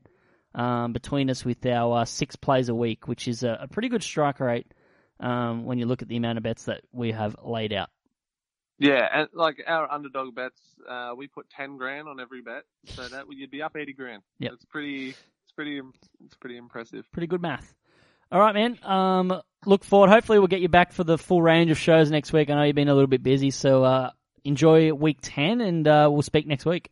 um, 0.55 0.93
between 0.93 1.29
us 1.29 1.43
with 1.45 1.65
our 1.65 1.99
uh, 1.99 2.05
six 2.05 2.35
plays 2.35 2.69
a 2.69 2.75
week, 2.75 3.07
which 3.07 3.27
is 3.27 3.43
a, 3.43 3.59
a 3.63 3.67
pretty 3.67 3.89
good 3.89 4.03
strike 4.03 4.39
rate 4.39 4.73
um, 5.19 5.65
when 5.65 5.77
you 5.77 5.85
look 5.85 6.01
at 6.01 6.07
the 6.07 6.17
amount 6.17 6.37
of 6.37 6.43
bets 6.43 6.65
that 6.65 6.81
we 6.91 7.11
have 7.11 7.35
laid 7.43 7.73
out. 7.73 7.89
Yeah, 8.79 9.07
and 9.11 9.27
like 9.33 9.63
our 9.65 9.91
underdog 9.91 10.35
bets, 10.35 10.61
uh, 10.87 11.13
we 11.17 11.27
put 11.27 11.49
ten 11.49 11.77
grand 11.77 12.07
on 12.07 12.19
every 12.19 12.41
bet, 12.41 12.63
so 12.85 13.07
that 13.07 13.25
you'd 13.29 13.49
be 13.49 13.63
up 13.63 13.75
eighty 13.75 13.93
grand. 13.93 14.21
Yep. 14.39 14.51
it's 14.53 14.65
pretty. 14.65 15.09
It's 15.09 15.51
pretty. 15.55 15.81
It's 16.23 16.35
pretty 16.35 16.57
impressive. 16.57 17.05
Pretty 17.11 17.27
good 17.27 17.41
math. 17.41 17.73
All 18.31 18.39
right, 18.39 18.53
man. 18.53 18.77
Um, 18.83 19.41
look 19.65 19.83
forward. 19.83 20.09
Hopefully, 20.09 20.37
we'll 20.37 20.47
get 20.47 20.61
you 20.61 20.69
back 20.69 20.91
for 20.91 21.03
the 21.03 21.17
full 21.17 21.41
range 21.41 21.71
of 21.71 21.79
shows 21.79 22.11
next 22.11 22.33
week. 22.33 22.49
I 22.49 22.55
know 22.55 22.63
you've 22.63 22.75
been 22.75 22.89
a 22.89 22.93
little 22.93 23.07
bit 23.07 23.23
busy, 23.23 23.49
so 23.49 23.83
uh, 23.83 24.11
enjoy 24.43 24.93
week 24.93 25.17
ten, 25.21 25.59
and 25.61 25.87
uh, 25.87 26.09
we'll 26.11 26.21
speak 26.21 26.45
next 26.45 26.65
week. 26.65 26.91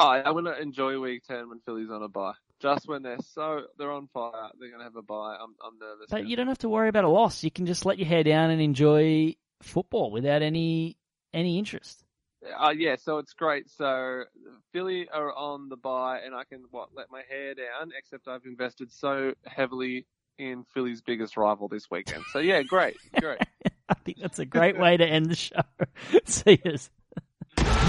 Oh, 0.00 0.08
I'm 0.08 0.34
gonna 0.34 0.56
enjoy 0.60 0.98
week 1.00 1.22
ten 1.26 1.48
when 1.48 1.60
Philly's 1.60 1.90
on 1.90 2.02
a 2.02 2.08
bye. 2.08 2.34
Just 2.60 2.88
when 2.88 3.02
they're 3.02 3.18
so 3.20 3.62
they're 3.78 3.92
on 3.92 4.08
fire, 4.08 4.50
they're 4.58 4.70
gonna 4.70 4.84
have 4.84 4.96
a 4.96 5.02
bye. 5.02 5.36
I'm 5.40 5.54
I'm 5.64 5.78
nervous. 5.78 6.06
But 6.10 6.22
now. 6.22 6.28
you 6.28 6.36
don't 6.36 6.48
have 6.48 6.58
to 6.58 6.68
worry 6.68 6.88
about 6.88 7.04
a 7.04 7.08
loss. 7.08 7.44
You 7.44 7.50
can 7.50 7.66
just 7.66 7.86
let 7.86 7.98
your 7.98 8.08
hair 8.08 8.24
down 8.24 8.50
and 8.50 8.60
enjoy 8.60 9.34
football 9.62 10.10
without 10.10 10.42
any 10.42 10.96
any 11.32 11.58
interest. 11.58 12.04
Uh, 12.58 12.70
yeah, 12.70 12.96
so 12.96 13.18
it's 13.18 13.32
great. 13.32 13.68
So 13.68 14.24
Philly 14.72 15.08
are 15.12 15.32
on 15.32 15.68
the 15.68 15.76
bye, 15.76 16.20
and 16.24 16.34
I 16.34 16.44
can 16.44 16.64
what 16.70 16.90
let 16.94 17.10
my 17.10 17.22
hair 17.28 17.54
down. 17.54 17.92
Except 17.96 18.28
I've 18.28 18.44
invested 18.44 18.92
so 18.92 19.34
heavily 19.44 20.06
in 20.38 20.64
Philly's 20.72 21.00
biggest 21.00 21.36
rival 21.36 21.68
this 21.68 21.90
weekend. 21.90 22.24
So 22.32 22.38
yeah, 22.38 22.62
great, 22.62 22.96
great. 23.20 23.40
I 23.88 23.94
think 23.94 24.18
that's 24.20 24.38
a 24.38 24.44
great 24.44 24.78
way 24.78 24.96
to 24.96 25.04
end 25.04 25.26
the 25.26 25.36
show. 25.36 25.62
See 26.24 26.60
yous. 26.64 26.90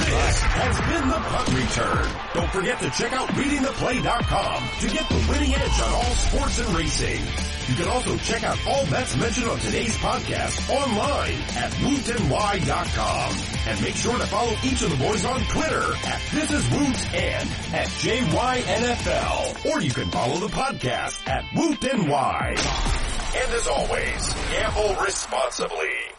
This 0.10 0.42
has 0.42 0.76
been 0.90 1.08
the 1.08 1.22
punt 1.22 1.50
return. 1.54 2.08
Don't 2.34 2.50
forget 2.52 2.80
to 2.82 2.90
check 2.90 3.14
out 3.14 3.30
readingtheplay.com 3.30 4.70
to 4.82 4.88
get 4.90 5.08
the 5.08 5.26
winning 5.30 5.54
edge 5.54 5.80
on 5.82 5.94
all 5.94 6.16
sports 6.16 6.58
and 6.60 6.70
racing. 6.76 7.22
You 7.68 7.76
can 7.76 7.88
also 7.90 8.18
check 8.18 8.44
out 8.44 8.58
all 8.66 8.86
bets 8.88 9.16
mentioned 9.18 9.48
on 9.48 9.60
today's 9.60 9.96
podcast 9.98 10.68
online 10.68 11.38
at 11.56 11.72
wootny.com. 11.74 13.36
And 13.68 13.82
make 13.82 13.96
sure 13.96 14.18
to 14.18 14.26
follow 14.26 14.54
each 14.64 14.82
of 14.82 14.90
the 14.90 14.98
boys 14.98 15.24
on 15.26 15.42
Twitter 15.42 15.86
at 16.08 16.22
This 16.32 16.50
Is 16.52 16.68
Woot 16.72 17.14
and 17.14 17.48
at 17.76 17.88
JYNFL. 18.02 19.72
Or 19.72 19.80
you 19.80 19.92
can 19.92 20.10
follow 20.10 20.38
the 20.38 20.48
podcast 20.48 21.28
at 21.28 21.46
Woot 21.56 21.84
NY. 21.84 22.56
And 23.36 23.54
as 23.54 23.68
always, 23.68 24.34
gamble 24.50 24.96
responsibly. 25.06 26.19